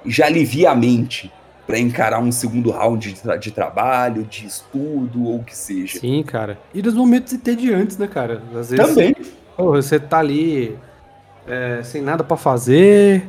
já 0.04 0.26
alivia 0.26 0.70
a 0.70 0.74
mente 0.74 1.32
para 1.66 1.78
encarar 1.80 2.20
um 2.20 2.30
segundo 2.30 2.70
round 2.70 3.12
de, 3.12 3.20
tra 3.20 3.36
de, 3.36 3.50
trabalho, 3.50 4.22
de 4.22 4.46
estudo 4.46 5.24
ou 5.24 5.36
o 5.38 5.44
que 5.44 5.56
seja. 5.56 5.98
Sim, 5.98 6.22
cara. 6.22 6.58
E 6.72 6.80
dos 6.80 6.94
momentos 6.94 7.32
entediantes, 7.32 7.98
né, 7.98 8.06
cara? 8.06 8.40
Às 8.54 8.70
vezes 8.70 8.86
Também. 8.86 9.16
Pô, 9.56 9.72
você 9.72 9.98
tá 9.98 10.18
ali 10.18 10.78
é, 11.46 11.82
sem 11.82 12.02
nada 12.02 12.22
para 12.22 12.36
fazer, 12.36 13.26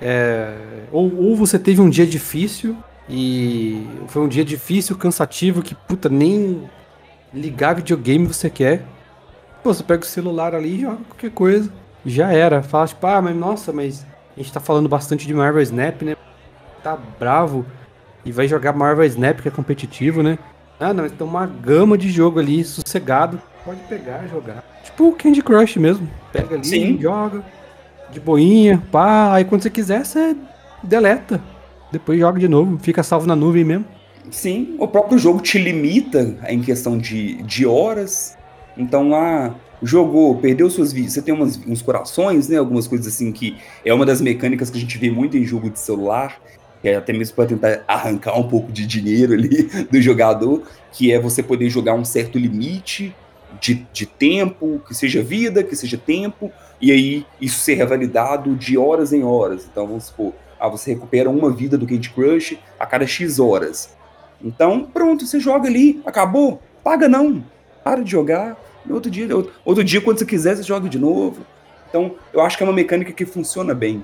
é, 0.00 0.54
ou, 0.90 1.14
ou 1.16 1.36
você 1.36 1.58
teve 1.58 1.80
um 1.80 1.88
dia 1.90 2.06
difícil 2.06 2.76
e 3.08 3.86
foi 4.08 4.22
um 4.22 4.28
dia 4.28 4.44
difícil, 4.44 4.96
cansativo, 4.96 5.62
que 5.62 5.74
puta, 5.74 6.08
nem 6.08 6.68
ligar 7.32 7.76
videogame 7.76 8.26
você 8.26 8.50
quer. 8.50 8.82
Pô, 9.62 9.72
você 9.72 9.82
pega 9.82 10.02
o 10.02 10.06
celular 10.06 10.54
ali 10.54 10.76
e 10.76 10.80
joga 10.80 10.98
qualquer 11.08 11.30
coisa. 11.30 11.72
Já 12.04 12.32
era. 12.32 12.62
Fala 12.62 12.88
tipo, 12.88 13.06
ah, 13.06 13.22
mas 13.22 13.36
nossa, 13.36 13.72
mas 13.72 14.04
a 14.36 14.40
gente 14.40 14.52
tá 14.52 14.58
falando 14.58 14.88
bastante 14.88 15.26
de 15.26 15.34
Marvel 15.34 15.62
Snap, 15.62 16.02
né? 16.02 16.16
Tá 16.82 16.98
bravo 17.18 17.64
e 18.24 18.32
vai 18.32 18.48
jogar 18.48 18.72
Marvel 18.72 19.04
Snap, 19.04 19.40
que 19.40 19.48
é 19.48 19.52
competitivo, 19.52 20.22
né? 20.22 20.38
Ah, 20.80 20.92
não, 20.92 21.08
tem 21.08 21.26
uma 21.26 21.46
gama 21.46 21.96
de 21.96 22.10
jogo 22.10 22.40
ali, 22.40 22.64
sossegado. 22.64 23.40
Pode 23.64 23.80
pegar 23.82 24.26
jogar. 24.26 24.64
Tipo 24.92 25.08
o 25.08 25.12
Candy 25.12 25.42
Crush 25.42 25.78
mesmo. 25.78 26.08
Pega 26.32 26.54
ali, 26.54 26.64
Sim. 26.64 26.98
joga. 27.00 27.42
De 28.10 28.20
boinha, 28.20 28.82
pá. 28.92 29.34
Aí 29.34 29.44
quando 29.44 29.62
você 29.62 29.70
quiser, 29.70 30.04
você 30.04 30.36
deleta. 30.82 31.42
Depois 31.90 32.18
joga 32.18 32.38
de 32.38 32.48
novo. 32.48 32.78
Fica 32.78 33.02
salvo 33.02 33.26
na 33.26 33.34
nuvem 33.34 33.64
mesmo. 33.64 33.84
Sim, 34.30 34.76
o 34.78 34.86
próprio 34.86 35.18
jogo 35.18 35.40
te 35.40 35.58
limita 35.58 36.36
em 36.48 36.60
questão 36.60 36.96
de, 36.96 37.42
de 37.42 37.66
horas. 37.66 38.36
Então 38.76 39.08
lá, 39.08 39.54
jogou, 39.82 40.36
perdeu 40.36 40.70
suas 40.70 40.92
vidas. 40.92 41.12
Você 41.12 41.22
tem 41.22 41.34
umas, 41.34 41.58
uns 41.66 41.82
corações, 41.82 42.48
né? 42.48 42.58
Algumas 42.58 42.86
coisas 42.86 43.06
assim 43.06 43.32
que 43.32 43.56
é 43.84 43.92
uma 43.92 44.06
das 44.06 44.20
mecânicas 44.20 44.70
que 44.70 44.78
a 44.78 44.80
gente 44.80 44.96
vê 44.98 45.10
muito 45.10 45.36
em 45.36 45.44
jogo 45.44 45.70
de 45.70 45.78
celular. 45.78 46.40
Que 46.80 46.88
é 46.88 46.96
até 46.96 47.12
mesmo 47.12 47.34
para 47.34 47.46
tentar 47.46 47.82
arrancar 47.88 48.38
um 48.38 48.48
pouco 48.48 48.72
de 48.72 48.86
dinheiro 48.86 49.32
ali 49.32 49.70
do 49.90 50.00
jogador, 50.02 50.62
que 50.92 51.12
é 51.12 51.18
você 51.18 51.42
poder 51.42 51.68
jogar 51.70 51.94
um 51.94 52.04
certo 52.04 52.38
limite 52.38 53.14
de, 53.60 53.86
de 53.92 54.06
tempo, 54.06 54.80
que 54.86 54.94
seja 54.94 55.22
vida, 55.22 55.62
que 55.62 55.76
seja 55.76 55.98
tempo, 55.98 56.50
e 56.80 56.90
aí 56.90 57.26
isso 57.40 57.60
ser 57.60 57.74
revalidado 57.74 58.54
de 58.56 58.76
horas 58.76 59.12
em 59.12 59.22
horas. 59.22 59.66
Então 59.70 59.86
vamos 59.86 60.04
supor, 60.04 60.32
ah, 60.58 60.68
você 60.68 60.94
recupera 60.94 61.28
uma 61.28 61.50
vida 61.50 61.76
do 61.76 61.86
Candy 61.86 62.10
Crush 62.10 62.58
a 62.78 62.86
cada 62.86 63.06
X 63.06 63.38
horas. 63.38 63.94
Então, 64.42 64.84
pronto, 64.84 65.26
você 65.26 65.38
joga 65.38 65.68
ali, 65.68 66.00
acabou, 66.04 66.60
paga 66.82 67.08
não, 67.08 67.44
para 67.84 68.02
de 68.02 68.10
jogar. 68.10 68.56
Outro 68.88 69.10
dia, 69.10 69.34
outro, 69.36 69.52
outro 69.64 69.84
dia, 69.84 70.00
quando 70.00 70.18
você 70.18 70.26
quiser, 70.26 70.56
você 70.56 70.62
joga 70.62 70.88
de 70.88 70.98
novo. 70.98 71.42
Então, 71.88 72.14
eu 72.32 72.40
acho 72.40 72.56
que 72.56 72.62
é 72.62 72.66
uma 72.66 72.72
mecânica 72.72 73.12
que 73.12 73.26
funciona 73.26 73.74
bem. 73.74 74.02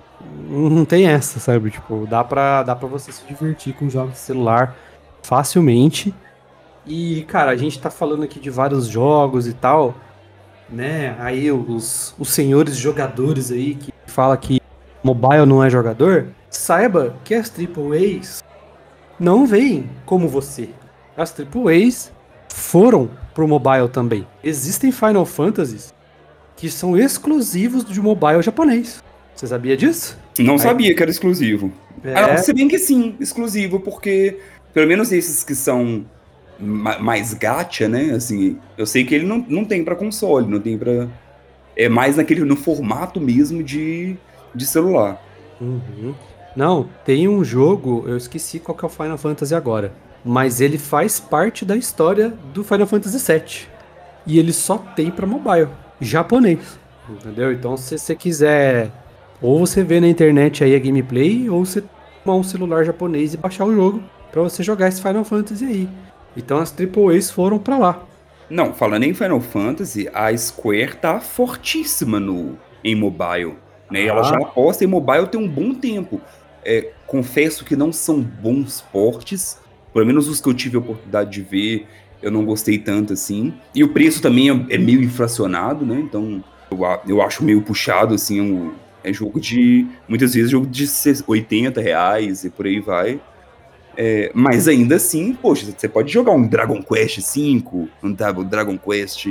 Não 0.49 0.85
tem 0.85 1.09
essa, 1.09 1.41
sabe? 1.41 1.71
Tipo, 1.71 2.07
dá 2.07 2.23
pra, 2.23 2.63
dá 2.63 2.77
pra 2.77 2.87
você 2.87 3.11
se 3.11 3.25
divertir 3.27 3.73
com 3.75 3.89
jogos 3.89 4.13
de 4.13 4.19
celular 4.19 4.77
facilmente. 5.23 6.15
E, 6.89 7.23
cara, 7.29 7.51
a 7.51 7.57
gente 7.57 7.79
tá 7.79 7.91
falando 7.91 8.23
aqui 8.23 8.41
de 8.41 8.49
vários 8.49 8.87
jogos 8.87 9.47
e 9.47 9.53
tal, 9.53 9.95
né? 10.71 11.15
Aí 11.21 11.53
os, 11.53 12.15
os 12.19 12.31
senhores 12.31 12.77
jogadores 12.77 13.53
aí 13.53 13.75
que 13.75 13.93
fala 14.07 14.37
que 14.39 14.59
mobile 15.05 15.45
não 15.45 15.63
é 15.63 15.69
jogador, 15.69 16.29
saiba 16.49 17.15
que 17.25 17.35
as 17.35 17.53
AAAs 17.53 18.43
não 19.21 19.47
veem 19.47 19.89
como 20.07 20.29
você. 20.29 20.71
As 21.15 21.35
AAAs 21.39 22.11
foram 22.49 23.11
pro 23.35 23.47
mobile 23.47 23.89
também. 23.89 24.27
Existem 24.43 24.91
Final 24.91 25.27
Fantasies 25.27 25.95
que 26.57 26.71
são 26.71 26.97
exclusivos 26.97 27.85
de 27.85 28.01
mobile 28.01 28.43
japonês. 28.43 29.03
Você 29.35 29.47
sabia 29.47 29.77
disso? 29.77 30.19
Não 30.39 30.55
Aí... 30.55 30.59
sabia 30.59 30.95
que 30.95 31.03
era 31.03 31.11
exclusivo. 31.11 31.71
É... 32.03 32.15
Ah, 32.15 32.39
se 32.39 32.53
bem 32.53 32.67
que 32.67 32.79
sim, 32.79 33.15
exclusivo, 33.21 33.79
porque 33.79 34.39
pelo 34.73 34.89
menos 34.89 35.13
esses 35.13 35.45
que 35.45 35.55
são 35.55 36.05
mais 36.59 37.35
gacha, 37.35 37.89
né? 37.89 38.13
Assim, 38.13 38.59
eu 38.77 38.87
sei 38.87 39.05
que 39.05 39.15
ele 39.15 39.27
não, 39.27 39.45
não 39.49 39.65
tem 39.65 39.85
para 39.85 39.95
console, 39.95 40.47
não 40.47 40.61
tem 40.61 40.77
para 40.77 41.09
é 41.79 41.89
mais 41.89 42.17
naquele 42.17 42.43
no 42.43 42.57
formato 42.57 43.21
mesmo 43.21 43.63
de, 43.63 44.17
de 44.53 44.67
celular. 44.67 45.23
Uhum. 45.61 46.13
Não, 46.57 46.89
tem 47.05 47.29
um 47.29 47.45
jogo, 47.45 48.05
eu 48.09 48.17
esqueci 48.17 48.59
qual 48.59 48.77
que 48.77 48.85
é 48.85 48.89
o 48.89 48.91
Final 48.91 49.17
Fantasy 49.17 49.55
agora, 49.55 49.93
mas 50.25 50.61
ele 50.61 50.77
faz 50.77 51.21
parte 51.21 51.65
da 51.65 51.77
história 51.77 52.35
do 52.53 52.65
Final 52.65 52.87
Fantasy 52.89 53.33
VII. 53.33 53.69
E 54.27 54.39
ele 54.41 54.53
só 54.53 54.77
tem 54.77 55.09
para 55.09 55.25
mobile 55.25 55.69
japonês. 56.01 56.79
Entendeu? 57.09 57.53
Então, 57.53 57.77
se 57.77 57.97
você 57.97 58.15
quiser, 58.15 58.91
ou 59.41 59.61
você 59.61 59.85
vê 59.85 60.01
na 60.01 60.09
internet 60.09 60.65
aí 60.65 60.75
a 60.75 60.79
gameplay, 60.81 61.49
ou 61.49 61.65
você 61.65 61.83
tomar 62.25 62.37
um 62.37 62.43
celular 62.43 62.85
japonês 62.85 63.35
e 63.35 63.37
baixar 63.37 63.65
o 63.65 63.75
jogo 63.75 64.03
para 64.33 64.43
você 64.43 64.63
jogar 64.63 64.89
esse 64.89 65.01
Final 65.01 65.25
Fantasy 65.25 65.65
aí. 65.65 65.89
Então 66.39 66.59
as 66.59 66.73
AAAs 66.73 67.31
foram 67.31 67.59
para 67.59 67.77
lá. 67.77 68.03
Não, 68.49 68.73
falando 68.73 69.05
em 69.05 69.13
Final 69.13 69.41
Fantasy, 69.41 70.09
a 70.15 70.35
Square 70.37 70.97
tá 70.97 71.21
fortíssima 71.21 72.19
no 72.19 72.57
em 72.83 72.95
mobile. 72.95 73.57
Né? 73.91 74.03
Ah. 74.03 74.07
Ela 74.07 74.23
já 74.23 74.37
aposta 74.37 74.85
em 74.85 74.87
mobile 74.87 75.27
tem 75.27 75.41
um 75.41 75.49
bom 75.49 75.75
tempo. 75.75 76.21
É, 76.65 76.91
confesso 77.07 77.65
que 77.65 77.77
não 77.77 77.93
são 77.93 78.21
bons 78.21 78.81
portes, 78.81 79.59
pelo 79.93 80.07
menos 80.07 80.29
os 80.29 80.41
que 80.41 80.49
eu 80.49 80.55
tive 80.55 80.77
a 80.77 80.81
oportunidade 80.81 81.31
de 81.31 81.43
ver, 81.43 81.87
eu 82.23 82.31
não 82.31 82.45
gostei 82.45 82.79
tanto 82.79 83.13
assim. 83.13 83.55
E 83.75 83.83
o 83.85 83.89
preço 83.89 84.21
também 84.21 84.51
é, 84.51 84.75
é 84.75 84.79
meio 84.79 85.03
inflacionado, 85.03 85.85
né? 85.85 86.01
Então 86.01 86.43
eu, 86.71 86.79
eu 87.07 87.23
acho 87.23 87.45
meio 87.45 87.63
puxado, 87.63 88.15
assim, 88.15 88.41
um, 88.41 88.73
é 89.03 89.13
jogo 89.13 89.41
de. 89.41 89.87
Muitas 90.09 90.35
vezes 90.35 90.51
jogo 90.51 90.67
de 90.67 90.87
80 91.27 91.81
reais 91.81 92.45
e 92.45 92.51
por 92.51 92.67
aí 92.67 92.81
vai. 92.81 93.21
É, 94.01 94.31
mas 94.33 94.69
ainda 94.69 94.95
assim, 94.95 95.35
poxa, 95.35 95.67
você 95.77 95.89
pode 95.89 96.13
jogar 96.13 96.31
um 96.31 96.47
Dragon 96.47 96.81
Quest 96.81 97.19
V, 97.35 97.89
um 98.01 98.13
Dragon 98.45 98.79
Quest 98.79 99.27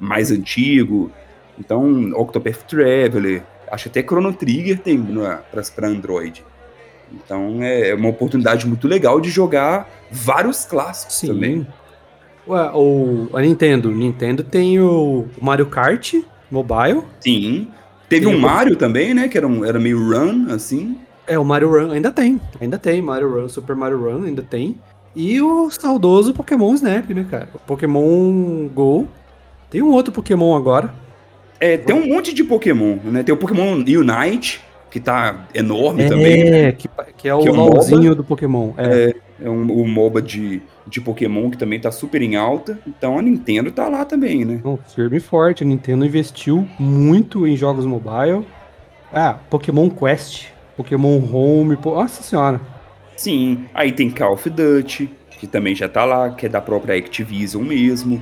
mais 0.00 0.30
antigo. 0.30 1.12
Então, 1.58 2.12
Octopath 2.14 2.62
Traveler, 2.66 3.42
acho 3.70 3.88
até 3.88 4.02
Chrono 4.02 4.32
Trigger 4.32 4.78
tem 4.78 4.98
para 5.74 5.88
Android. 5.88 6.42
Então 7.12 7.62
é 7.62 7.94
uma 7.94 8.08
oportunidade 8.08 8.66
muito 8.66 8.88
legal 8.88 9.20
de 9.20 9.28
jogar 9.28 9.88
vários 10.10 10.64
clássicos 10.64 11.16
Sim. 11.16 11.26
também. 11.28 11.66
Ué, 12.48 12.70
o, 12.74 13.28
a 13.34 13.40
Nintendo. 13.42 13.90
Nintendo 13.90 14.42
tem 14.42 14.80
o 14.80 15.26
Mario 15.40 15.66
Kart 15.66 16.14
Mobile. 16.50 17.02
Sim. 17.20 17.68
Teve 18.08 18.26
tem 18.26 18.34
um 18.34 18.38
Mario 18.38 18.76
também, 18.76 19.12
né? 19.12 19.28
Que 19.28 19.36
era, 19.36 19.46
um, 19.46 19.64
era 19.64 19.78
meio 19.78 19.98
run, 19.98 20.46
assim. 20.52 20.98
É, 21.26 21.38
o 21.38 21.44
Mario 21.44 21.70
Run 21.70 21.90
ainda 21.90 22.10
tem. 22.10 22.40
Ainda 22.60 22.78
tem. 22.78 23.02
Mario 23.02 23.34
Run, 23.34 23.48
Super 23.48 23.74
Mario 23.74 23.98
Run 23.98 24.24
ainda 24.24 24.42
tem. 24.42 24.76
E 25.14 25.40
o 25.40 25.70
saudoso 25.70 26.34
Pokémon 26.34 26.74
Snap, 26.74 27.08
né, 27.10 27.26
cara? 27.28 27.48
O 27.54 27.58
Pokémon 27.58 28.68
Go. 28.68 29.08
Tem 29.70 29.82
um 29.82 29.90
outro 29.90 30.12
Pokémon 30.12 30.54
agora. 30.54 30.92
É, 31.58 31.76
tem 31.76 31.96
um 31.96 32.06
monte 32.06 32.34
de 32.34 32.44
Pokémon, 32.44 32.98
né? 33.04 33.22
Tem 33.22 33.34
o 33.34 33.38
Pokémon 33.38 33.72
Unite, 33.72 34.62
que 34.90 35.00
tá 35.00 35.46
enorme 35.54 36.02
é, 36.02 36.08
também. 36.08 36.42
É, 36.42 36.72
que, 36.72 36.88
que, 37.16 37.28
é 37.28 37.34
o 37.34 37.40
que 37.40 37.48
é 37.48 38.14
do 38.14 38.22
Pokémon. 38.22 38.72
É, 38.76 39.14
é, 39.40 39.46
é 39.46 39.50
um, 39.50 39.70
o 39.72 39.88
MOBA 39.88 40.20
de, 40.20 40.62
de 40.86 41.00
Pokémon 41.00 41.50
que 41.50 41.56
também 41.56 41.80
tá 41.80 41.90
super 41.90 42.20
em 42.20 42.36
alta. 42.36 42.78
Então 42.86 43.18
a 43.18 43.22
Nintendo 43.22 43.70
tá 43.70 43.88
lá 43.88 44.04
também, 44.04 44.44
né? 44.44 44.60
Um 44.64 44.76
firme 44.76 45.16
e 45.16 45.20
forte. 45.20 45.64
A 45.64 45.66
Nintendo 45.66 46.04
investiu 46.04 46.68
muito 46.78 47.46
em 47.46 47.56
jogos 47.56 47.86
mobile. 47.86 48.46
Ah, 49.12 49.38
Pokémon 49.48 49.88
Quest, 49.88 50.48
Pokémon 50.76 51.18
Home, 51.32 51.76
po... 51.76 51.94
nossa 51.94 52.22
senhora. 52.22 52.60
Sim, 53.16 53.64
aí 53.72 53.92
tem 53.92 54.10
Call 54.10 54.34
of 54.34 54.48
Duty, 54.50 55.10
que 55.38 55.46
também 55.46 55.74
já 55.74 55.88
tá 55.88 56.04
lá, 56.04 56.30
que 56.30 56.46
é 56.46 56.48
da 56.48 56.60
própria 56.60 56.96
Activision 56.96 57.64
mesmo. 57.64 58.20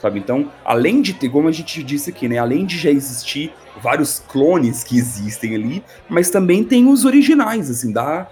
Sabe? 0.00 0.18
Então, 0.18 0.50
além 0.64 1.02
de 1.02 1.14
ter, 1.14 1.28
como 1.28 1.48
a 1.48 1.52
gente 1.52 1.82
disse 1.82 2.10
aqui, 2.10 2.28
né? 2.28 2.38
Além 2.38 2.64
de 2.64 2.78
já 2.78 2.90
existir 2.90 3.52
vários 3.82 4.22
clones 4.28 4.84
que 4.84 4.96
existem 4.96 5.54
ali, 5.54 5.82
mas 6.08 6.30
também 6.30 6.62
tem 6.62 6.86
os 6.86 7.04
originais, 7.04 7.70
assim, 7.70 7.92
da 7.92 8.28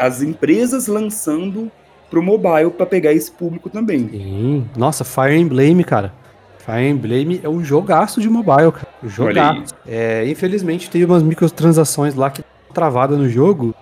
as 0.00 0.20
empresas 0.20 0.88
lançando 0.88 1.70
pro 2.10 2.22
mobile 2.22 2.70
para 2.70 2.86
pegar 2.86 3.12
esse 3.12 3.30
público 3.30 3.70
também. 3.70 4.08
Sim. 4.08 4.68
Nossa, 4.76 5.04
Fire 5.04 5.36
Emblem, 5.36 5.80
cara. 5.82 6.12
Fire 6.58 6.88
Emblem 6.88 7.40
é 7.42 7.48
um 7.48 7.62
jogaço 7.62 8.20
de 8.20 8.28
mobile, 8.28 8.72
cara. 8.72 8.88
Jogaço. 9.04 9.74
É, 9.86 10.28
infelizmente 10.28 10.90
tem 10.90 11.04
umas 11.04 11.22
microtransações 11.22 12.14
lá 12.14 12.30
que 12.30 12.42
travada 12.74 13.16
no 13.16 13.28
jogo, 13.28 13.74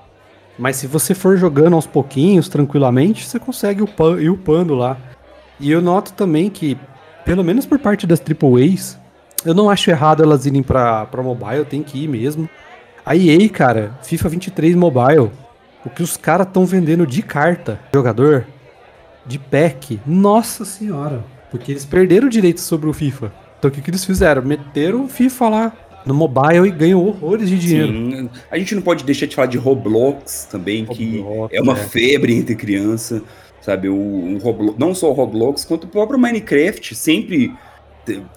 mas 0.59 0.77
se 0.77 0.87
você 0.87 1.15
for 1.15 1.37
jogando 1.37 1.75
aos 1.75 1.87
pouquinhos, 1.87 2.49
tranquilamente, 2.49 3.27
você 3.27 3.39
consegue 3.39 3.83
ir 4.21 4.31
upando 4.31 4.75
lá. 4.75 4.97
E 5.59 5.71
eu 5.71 5.81
noto 5.81 6.13
também 6.13 6.51
que, 6.51 6.79
pelo 7.25 7.43
menos 7.43 7.67
por 7.67 7.79
parte 7.79 8.07
das 8.07 8.21
AAAs, 8.21 8.99
eu 9.45 9.55
não 9.55 9.71
acho 9.71 9.91
errado 9.91 10.23
elas 10.23 10.47
irem 10.47 10.63
pra, 10.63 11.07
pra 11.07 11.23
mobile, 11.23 11.65
tem 11.65 11.83
que 11.83 12.05
ir 12.05 12.09
mesmo. 12.09 12.49
A 13.05 13.17
EA, 13.17 13.49
cara, 13.49 13.99
FIFA 14.03 14.29
23 14.29 14.77
Mobile, 14.77 15.33
o 15.85 15.91
que 15.91 16.03
os 16.03 16.17
caras 16.17 16.47
estão 16.47 16.65
vendendo 16.65 17.05
de 17.05 17.23
carta, 17.23 17.81
jogador, 17.93 18.47
de 19.27 19.39
pack, 19.39 20.01
nossa 20.07 20.65
senhora. 20.65 21.25
Porque 21.51 21.73
eles 21.73 21.85
perderam 21.85 22.29
o 22.29 22.31
direito 22.31 22.61
sobre 22.61 22.89
o 22.89 22.93
FIFA. 22.93 23.33
Então 23.59 23.71
o 23.71 23.75
que, 23.75 23.81
que 23.81 23.91
eles 23.91 24.05
fizeram? 24.05 24.43
Meteram 24.43 25.05
o 25.05 25.09
FIFA 25.09 25.49
lá 25.49 25.73
no 26.07 26.15
mobile 26.15 26.67
e 26.67 26.71
ganham 26.71 27.05
horrores 27.05 27.49
de 27.49 27.59
dinheiro. 27.59 27.93
Sim. 27.93 28.31
A 28.51 28.59
gente 28.59 28.75
não 28.75 28.83
pode 28.83 29.05
deixar 29.05 29.27
de 29.27 29.35
falar 29.35 29.49
de 29.49 29.59
Roblox 29.59 30.47
também, 30.51 30.85
Roblox, 30.85 30.99
que 30.99 31.57
é 31.57 31.61
uma 31.61 31.75
é. 31.79 31.85
febre 31.85 32.35
entre 32.35 32.55
criança, 32.55 33.23
sabe? 33.61 33.89
O, 33.89 33.95
o 33.95 34.39
Roblox, 34.39 34.79
não 34.79 34.95
só 34.95 35.11
o 35.11 35.13
Roblox, 35.13 35.65
quanto 35.65 35.85
o 35.85 35.89
próprio 35.89 36.19
Minecraft 36.19 36.95
sempre 36.95 37.55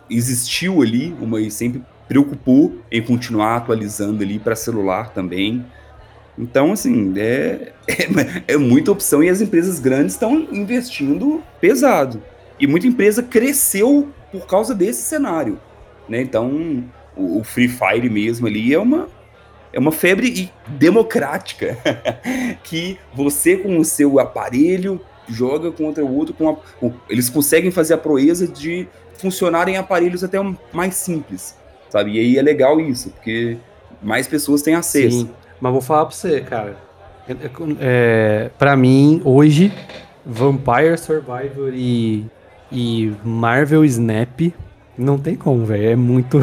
existiu 0.10 0.82
ali, 0.82 1.16
uma 1.20 1.42
e 1.42 1.50
sempre 1.50 1.82
preocupou 2.08 2.78
em 2.92 3.02
continuar 3.02 3.58
atualizando 3.58 4.24
ali 4.24 4.40
para 4.40 4.56
celular 4.56 5.12
também. 5.12 5.66
Então, 6.38 6.72
assim, 6.72 7.14
é, 7.18 7.74
é, 7.88 8.54
é, 8.54 8.58
muita 8.58 8.92
opção 8.92 9.24
e 9.24 9.30
as 9.30 9.42
empresas 9.42 9.80
grandes 9.80 10.14
estão 10.14 10.48
investindo 10.52 11.42
pesado. 11.60 12.22
E 12.60 12.68
muita 12.68 12.88
empresa 12.88 13.24
cresceu 13.24 14.10
por 14.32 14.46
causa 14.46 14.76
desse 14.76 15.02
cenário. 15.02 15.60
Né? 16.08 16.22
Então, 16.22 16.84
o, 17.16 17.40
o 17.40 17.44
Free 17.44 17.68
Fire 17.68 18.10
mesmo 18.10 18.48
ali 18.48 18.74
é 18.74 18.80
uma, 18.80 19.08
é 19.72 19.80
uma 19.80 19.92
febre 19.92 20.52
democrática 20.68 21.78
que 22.64 22.98
você 23.14 23.58
com 23.58 23.78
o 23.78 23.86
seu 23.86 24.20
aparelho 24.20 25.00
joga 25.28 25.72
contra 25.72 26.04
o 26.04 26.16
outro 26.16 26.34
com, 26.34 26.50
a, 26.50 26.92
eles 27.10 27.30
conseguem 27.30 27.72
fazer 27.72 27.96
a 27.96 27.98
proeza 27.98 28.48
de 28.48 28.88
funcionar 29.18 29.68
em 29.68 29.78
aparelhos 29.78 30.24
até 30.24 30.38
mais 30.72 30.96
simples, 30.96 31.58
sabe? 31.90 32.14
E 32.14 32.20
aí 32.20 32.38
é 32.38 32.42
legal 32.42 32.80
isso, 32.80 33.10
porque 33.12 33.58
mais 34.02 34.28
pessoas 34.28 34.62
têm 34.62 34.76
acesso. 34.76 35.22
Sim, 35.22 35.30
mas 35.60 35.72
vou 35.72 35.82
falar 35.82 36.06
pra 36.06 36.16
você, 36.16 36.42
cara. 36.42 36.78
É 37.80 38.52
para 38.60 38.76
mim, 38.76 39.20
hoje, 39.26 39.74
Vampire 40.24 40.98
Survivor 40.98 41.74
e, 41.74 42.26
e 42.72 43.12
Marvel 43.24 43.84
Snap 43.84 44.54
não 44.98 45.18
tem 45.18 45.36
como, 45.36 45.66
velho. 45.66 45.90
É 45.90 45.96
muito 45.96 46.40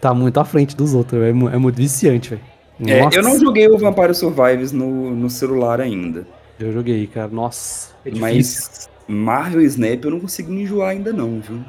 tá 0.00 0.14
muito 0.14 0.38
à 0.38 0.44
frente 0.44 0.76
dos 0.76 0.94
outros. 0.94 1.22
É, 1.22 1.30
é 1.30 1.32
muito 1.32 1.76
viciante, 1.76 2.30
velho. 2.30 2.42
É, 2.86 3.16
eu 3.16 3.22
não 3.22 3.38
joguei 3.38 3.68
o 3.68 3.76
Vampire 3.76 4.14
Survivors 4.14 4.70
no, 4.70 5.10
no 5.10 5.28
celular 5.28 5.80
ainda. 5.80 6.26
Eu 6.60 6.72
joguei, 6.72 7.06
cara. 7.06 7.28
Nossa. 7.28 7.92
É 8.04 8.10
Mas 8.16 8.88
Marvel 9.06 9.62
Snap 9.62 10.04
eu 10.04 10.10
não 10.10 10.20
consegui 10.20 10.52
enjoar 10.52 10.90
ainda 10.90 11.12
não, 11.12 11.40
viu? 11.40 11.60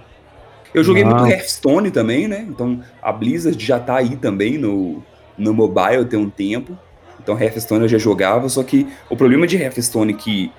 Eu 0.74 0.84
joguei 0.84 1.04
Não. 1.04 1.12
muito 1.12 1.32
Hearthstone 1.32 1.90
também, 1.90 2.28
né? 2.28 2.46
Então 2.48 2.80
a 3.02 3.12
Blizzard 3.12 3.64
já 3.64 3.80
tá 3.80 3.98
aí 3.98 4.16
também 4.16 4.58
no, 4.58 5.02
no 5.38 5.54
mobile 5.54 6.06
tem 6.06 6.20
um 6.20 6.30
tempo. 6.30 6.78
Então 7.20 7.40
Hearthstone 7.40 7.84
eu 7.84 7.88
já 7.88 7.98
jogava, 7.98 8.48
só 8.50 8.64
que 8.64 8.88
o 9.10 9.16
problema 9.16 9.48
de 9.48 9.58
Hearthstone 9.58 10.14
que 10.14 10.52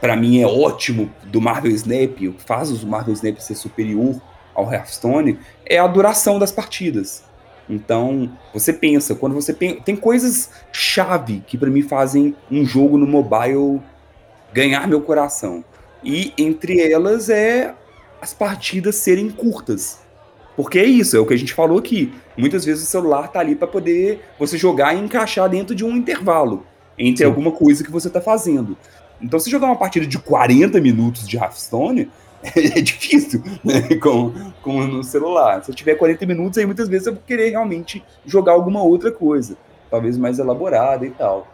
para 0.00 0.16
mim 0.16 0.40
é 0.40 0.46
ótimo 0.46 1.10
do 1.24 1.40
Marvel 1.40 1.72
Snap, 1.72 2.18
faz 2.38 2.70
o 2.70 2.86
Marvel 2.86 3.14
Snap 3.14 3.38
ser 3.38 3.54
superior 3.54 4.20
ao 4.58 4.72
Hearthstone 4.72 5.38
é 5.64 5.78
a 5.78 5.86
duração 5.86 6.38
das 6.38 6.50
partidas. 6.50 7.22
Então, 7.70 8.30
você 8.52 8.72
pensa, 8.72 9.14
quando 9.14 9.34
você 9.34 9.52
pensa, 9.52 9.80
tem 9.84 9.94
coisas 9.94 10.50
chave 10.72 11.44
que 11.46 11.56
para 11.56 11.70
mim 11.70 11.82
fazem 11.82 12.34
um 12.50 12.64
jogo 12.64 12.96
no 12.98 13.06
mobile 13.06 13.80
ganhar 14.52 14.88
meu 14.88 15.00
coração. 15.00 15.62
E 16.02 16.32
entre 16.38 16.80
elas 16.80 17.28
é 17.28 17.74
as 18.20 18.32
partidas 18.32 18.96
serem 18.96 19.30
curtas. 19.30 20.00
Porque 20.56 20.78
é 20.78 20.84
isso, 20.84 21.16
é 21.16 21.20
o 21.20 21.26
que 21.26 21.34
a 21.34 21.38
gente 21.38 21.54
falou 21.54 21.78
aqui. 21.78 22.12
Muitas 22.36 22.64
vezes 22.64 22.82
o 22.82 22.86
celular 22.86 23.28
tá 23.28 23.38
ali 23.38 23.54
para 23.54 23.68
poder 23.68 24.24
você 24.38 24.58
jogar 24.58 24.94
e 24.94 24.98
encaixar 24.98 25.48
dentro 25.48 25.74
de 25.74 25.84
um 25.84 25.96
intervalo 25.96 26.66
entre 26.98 27.18
Sim. 27.18 27.24
alguma 27.26 27.52
coisa 27.52 27.84
que 27.84 27.92
você 27.92 28.10
tá 28.10 28.20
fazendo. 28.20 28.76
Então, 29.20 29.38
se 29.38 29.50
jogar 29.50 29.66
uma 29.66 29.76
partida 29.76 30.06
de 30.06 30.18
40 30.18 30.80
minutos 30.80 31.28
de 31.28 31.36
Hearthstone, 31.36 32.10
é 32.54 32.80
difícil, 32.80 33.42
né? 33.64 33.82
Com, 34.00 34.32
com 34.62 34.86
no 34.86 35.02
celular. 35.02 35.64
Se 35.64 35.70
eu 35.70 35.74
tiver 35.74 35.94
40 35.94 36.26
minutos, 36.26 36.58
aí 36.58 36.66
muitas 36.66 36.88
vezes 36.88 37.06
eu 37.06 37.14
vou 37.14 37.22
querer 37.26 37.50
realmente 37.50 38.02
jogar 38.24 38.52
alguma 38.52 38.82
outra 38.82 39.10
coisa, 39.10 39.56
talvez 39.90 40.16
mais 40.16 40.38
elaborada 40.38 41.04
e 41.04 41.10
tal. 41.10 41.46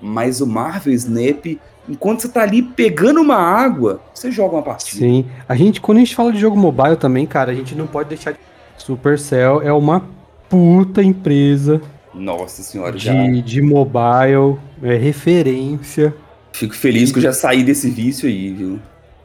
Mas 0.00 0.40
o 0.40 0.46
Marvel 0.46 0.92
Snap, 0.94 1.46
enquanto 1.88 2.22
você 2.22 2.28
tá 2.28 2.42
ali 2.42 2.60
pegando 2.62 3.20
uma 3.20 3.36
água, 3.36 4.00
você 4.12 4.32
joga 4.32 4.56
uma 4.56 4.62
partida. 4.62 4.98
Sim. 4.98 5.26
A 5.48 5.54
gente, 5.54 5.80
quando 5.80 5.98
a 5.98 6.00
gente 6.00 6.14
fala 6.14 6.32
de 6.32 6.38
jogo 6.38 6.56
mobile 6.56 6.96
também, 6.96 7.24
cara, 7.24 7.52
a 7.52 7.54
gente 7.54 7.74
não 7.74 7.86
pode 7.86 8.08
deixar 8.08 8.32
de. 8.32 8.38
Supercell 8.76 9.62
é 9.62 9.72
uma 9.72 10.04
puta 10.48 11.02
empresa. 11.02 11.80
Nossa 12.12 12.62
senhora, 12.62 12.96
de, 12.96 13.04
já. 13.04 13.12
De 13.12 13.62
mobile, 13.62 14.58
é 14.82 14.96
referência. 14.96 16.12
Fico 16.52 16.74
feliz 16.74 17.12
que 17.12 17.18
eu 17.18 17.22
já 17.22 17.32
saí 17.32 17.62
desse 17.62 17.88
vício 17.88 18.28
aí, 18.28 18.52
viu? 18.52 18.80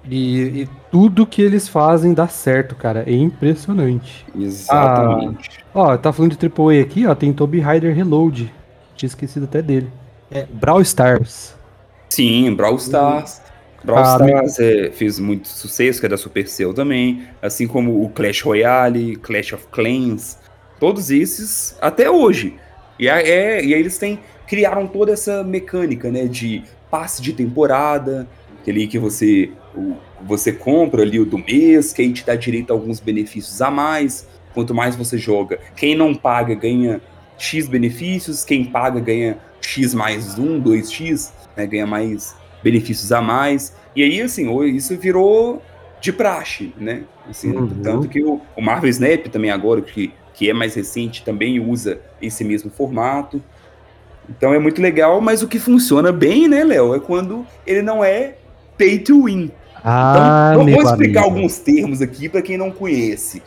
E, 0.10 0.62
e, 0.62 0.70
tudo 0.92 1.26
que 1.26 1.42
eles 1.42 1.68
fazem 1.68 2.14
dá 2.14 2.28
certo, 2.28 2.76
cara. 2.76 3.04
É 3.08 3.14
impressionante. 3.14 4.26
Exatamente. 4.38 5.60
Ah, 5.74 5.80
ó, 5.82 5.98
tá 5.98 6.12
falando 6.14 6.36
de 6.36 6.46
AAA 6.46 6.82
aqui, 6.82 7.06
ó. 7.06 7.16
Tem 7.16 7.34
Toby 7.34 7.60
Rider 7.60 7.96
Reload. 7.96 8.52
Tinha 8.96 9.08
esquecido 9.08 9.46
até 9.46 9.62
dele. 9.62 9.90
É 10.32 10.46
Brawl 10.46 10.82
Stars. 10.82 11.56
Sim, 12.10 12.54
Brawl 12.54 12.78
Stars. 12.78 13.42
Brawl 13.84 14.00
ah, 14.00 14.18
Stars 14.18 14.60
é, 14.60 14.92
fez 14.92 15.20
muito 15.20 15.48
sucesso, 15.48 16.00
que 16.00 16.06
é 16.06 16.10
da 16.10 16.18
Supercell 16.18 16.74
também. 16.74 17.28
Assim 17.42 17.68
como 17.68 18.04
o 18.04 18.10
Clash 18.10 18.42
Royale, 18.42 19.16
Clash 19.18 19.54
of 19.54 19.68
Clans. 19.72 20.38
Todos 20.80 21.12
esses, 21.12 21.78
até 21.82 22.10
hoje. 22.10 22.56
E, 23.00 23.08
é, 23.08 23.64
e 23.64 23.74
aí 23.74 23.80
eles 23.80 23.98
têm, 23.98 24.20
criaram 24.48 24.88
toda 24.88 25.12
essa 25.12 25.44
mecânica, 25.44 26.10
né? 26.10 26.26
De 26.26 26.64
passe 26.90 27.22
de 27.22 27.34
temporada, 27.34 28.28
aquele 28.62 28.88
que 28.88 28.98
você 28.98 29.52
você 30.22 30.52
compra 30.52 31.02
ali 31.02 31.20
o 31.20 31.26
do 31.26 31.38
mês, 31.38 31.94
que 31.94 32.02
aí 32.02 32.12
te 32.12 32.26
dá 32.26 32.36
direito 32.36 32.72
a 32.72 32.74
alguns 32.74 33.00
benefícios 33.00 33.62
a 33.62 33.70
mais. 33.70 34.28
Quanto 34.54 34.74
mais 34.74 34.96
você 34.96 35.18
joga, 35.18 35.60
quem 35.76 35.96
não 35.96 36.16
paga 36.16 36.56
ganha 36.56 37.00
X 37.38 37.68
benefícios, 37.68 38.44
quem 38.44 38.66
paga 38.66 39.00
ganha 39.00 39.38
X 39.62 39.94
mais 39.94 40.40
1, 40.40 40.62
2X, 40.64 41.32
né, 41.56 41.68
ganha 41.68 41.86
mais 41.86 42.36
benefícios 42.64 43.12
a 43.12 43.22
mais. 43.22 43.76
E 43.96 44.04
aí, 44.04 44.22
assim, 44.22 44.50
isso 44.66 44.98
virou 44.98 45.62
de 46.00 46.12
praxe, 46.12 46.74
né? 46.78 47.04
Assim, 47.30 47.52
uhum. 47.52 47.70
Tanto 47.84 48.08
que 48.08 48.24
o, 48.24 48.42
o, 48.56 48.62
Marvel 48.62 48.90
Snap 48.90 49.28
também 49.28 49.52
agora, 49.52 49.82
que, 49.82 50.14
que 50.34 50.50
é 50.50 50.54
mais 50.54 50.76
recente, 50.76 51.24
também 51.24 51.60
usa 51.60 52.00
esse 52.22 52.44
mesmo 52.44 52.70
formato. 52.70 53.42
Então 54.30 54.54
é 54.54 54.60
muito 54.60 54.82
legal, 54.82 55.22
mas 55.22 55.42
o 55.42 55.48
que 55.48 55.60
funciona 55.60 56.12
bem, 56.12 56.48
né, 56.48 56.64
Léo, 56.64 56.94
é 56.94 57.00
quando 57.00 57.46
ele 57.66 57.82
não 57.82 58.04
é 58.04 58.36
pay 58.78 59.00
to 59.00 59.24
win. 59.26 59.52
Ah, 59.90 60.52
então, 60.52 60.66
vou 60.66 60.84
explicar 60.84 61.22
amigo. 61.22 61.38
alguns 61.38 61.60
termos 61.60 62.02
aqui 62.02 62.28
para 62.28 62.42
quem 62.42 62.58
não 62.58 62.72
conhece. 62.72 63.42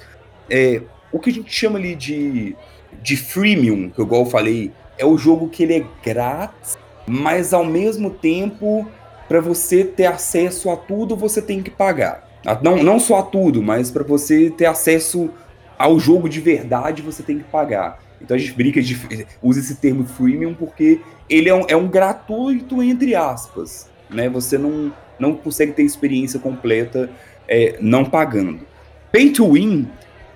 É, 0.48 0.80
o 1.12 1.18
que 1.18 1.28
a 1.28 1.32
gente 1.34 1.52
chama 1.52 1.78
ali 1.78 1.94
de, 1.94 2.56
de 3.02 3.14
freemium, 3.14 3.90
que 3.90 4.00
igual 4.00 4.22
eu 4.22 4.30
falei, 4.30 4.72
é 4.96 5.04
o 5.04 5.18
jogo 5.18 5.50
que 5.50 5.64
ele 5.64 5.74
é 5.74 5.84
grátis, 6.02 6.78
mas 7.06 7.52
ao 7.52 7.66
mesmo 7.66 8.08
tempo, 8.08 8.88
para 9.28 9.38
você 9.42 9.84
ter 9.84 10.06
acesso 10.06 10.70
a 10.70 10.76
tudo, 10.76 11.14
você 11.14 11.42
tem 11.42 11.62
que 11.62 11.70
pagar. 11.70 12.26
Não, 12.62 12.82
não 12.82 12.98
só 12.98 13.18
a 13.18 13.22
tudo, 13.22 13.62
mas 13.62 13.90
para 13.90 14.02
você 14.02 14.48
ter 14.48 14.64
acesso 14.64 15.28
ao 15.78 16.00
jogo 16.00 16.26
de 16.26 16.40
verdade, 16.40 17.02
você 17.02 17.22
tem 17.22 17.36
que 17.36 17.44
pagar. 17.44 17.98
Então 18.18 18.34
a 18.34 18.40
gente 18.40 18.54
brinca, 18.54 18.80
de, 18.80 19.26
usa 19.42 19.60
esse 19.60 19.74
termo 19.74 20.06
freemium 20.06 20.54
porque 20.54 21.02
ele 21.28 21.50
é 21.50 21.54
um, 21.54 21.64
é 21.68 21.76
um 21.76 21.86
gratuito 21.86 22.82
entre 22.82 23.14
aspas. 23.14 23.90
Né? 24.08 24.26
Você 24.30 24.56
não, 24.56 24.90
não 25.20 25.34
consegue 25.34 25.72
ter 25.72 25.82
experiência 25.82 26.40
completa 26.40 27.10
é, 27.46 27.76
não 27.80 28.04
pagando. 28.04 28.60
Pay 29.12 29.30
to 29.30 29.52
win 29.52 29.88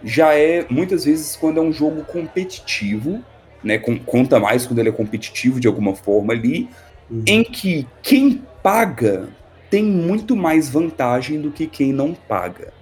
já 0.02 0.34
é 0.34 0.66
muitas 0.68 1.04
vezes 1.04 1.34
quando 1.34 1.58
é 1.58 1.62
um 1.62 1.72
jogo 1.72 2.04
competitivo, 2.04 3.24
né? 3.62 3.78
Com, 3.78 3.98
conta 3.98 4.38
mais 4.38 4.66
quando 4.66 4.80
ele 4.80 4.90
é 4.90 4.92
competitivo 4.92 5.58
de 5.58 5.66
alguma 5.66 5.94
forma 5.94 6.32
ali, 6.32 6.68
uhum. 7.10 7.24
em 7.26 7.42
que 7.42 7.86
quem 8.02 8.42
paga 8.62 9.28
tem 9.70 9.82
muito 9.82 10.36
mais 10.36 10.68
vantagem 10.68 11.40
do 11.40 11.50
que 11.50 11.66
quem 11.66 11.92
não 11.92 12.14
paga. 12.14 12.72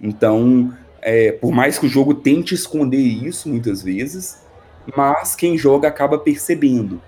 Então, 0.00 0.72
é, 1.02 1.32
por 1.32 1.52
mais 1.52 1.78
que 1.78 1.86
o 1.86 1.88
jogo 1.88 2.14
tente 2.14 2.54
esconder 2.54 2.98
isso 2.98 3.48
muitas 3.48 3.82
vezes, 3.82 4.42
mas 4.96 5.34
quem 5.34 5.58
joga 5.58 5.88
acaba 5.88 6.18
percebendo. 6.18 7.00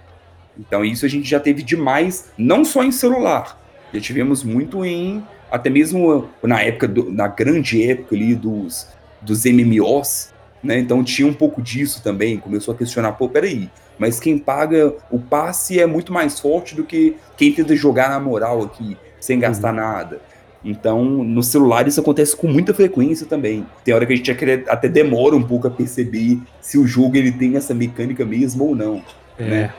Então, 0.59 0.85
isso 0.85 1.07
a 1.07 1.09
gente 1.09 1.29
já 1.29 1.41
teve 1.41 1.63
demais, 1.63 2.31
não 2.37 2.65
só 2.65 2.85
em 2.85 2.93
celular, 2.93 3.59
já 3.93 4.01
tivemos 4.01 4.43
muito 4.43 4.85
em. 4.85 5.23
Até 5.51 5.69
mesmo 5.69 6.29
na 6.43 6.63
época, 6.63 6.89
do, 6.89 7.13
na 7.13 7.29
grande 7.29 7.83
época 7.91 8.15
ali 8.15 8.35
dos, 8.35 8.89
dos 9.21 9.45
MMOs, 9.45 10.33
né? 10.63 10.79
Então 10.79 11.05
tinha 11.05 11.29
um 11.29 11.35
pouco 11.35 11.61
disso 11.61 12.03
também. 12.03 12.39
Começou 12.39 12.75
a 12.75 12.77
questionar, 12.77 13.13
pô, 13.13 13.29
peraí, 13.29 13.69
mas 13.99 14.19
quem 14.19 14.39
paga 14.39 14.95
o 15.11 15.19
passe 15.19 15.79
é 15.79 15.87
muito 15.87 16.13
mais 16.13 16.41
forte 16.41 16.75
do 16.75 16.85
que 16.85 17.17
quem 17.37 17.53
tenta 17.53 17.77
jogar 17.77 18.11
na 18.11 18.19
moral 18.19 18.63
aqui, 18.63 18.97
sem 19.21 19.39
gastar 19.39 19.71
uhum. 19.71 19.77
nada. 19.77 20.21
Então, 20.65 21.05
no 21.05 21.43
celular 21.43 21.89
isso 21.89 22.01
acontece 22.01 22.37
com 22.37 22.47
muita 22.47 22.73
frequência 22.73 23.27
também. 23.27 23.67
Tem 23.85 23.93
hora 23.93 24.07
que 24.07 24.13
a 24.13 24.17
gente 24.17 24.31
até 24.69 24.89
demora 24.89 25.35
um 25.35 25.43
pouco 25.43 25.67
a 25.67 25.71
perceber 25.71 26.39
se 26.61 26.79
o 26.79 26.87
jogo 26.87 27.17
ele 27.17 27.33
tem 27.33 27.57
essa 27.57 27.75
mecânica 27.75 28.25
mesmo 28.25 28.69
ou 28.69 28.77
não. 28.77 29.03
É. 29.39 29.45
Né? 29.45 29.75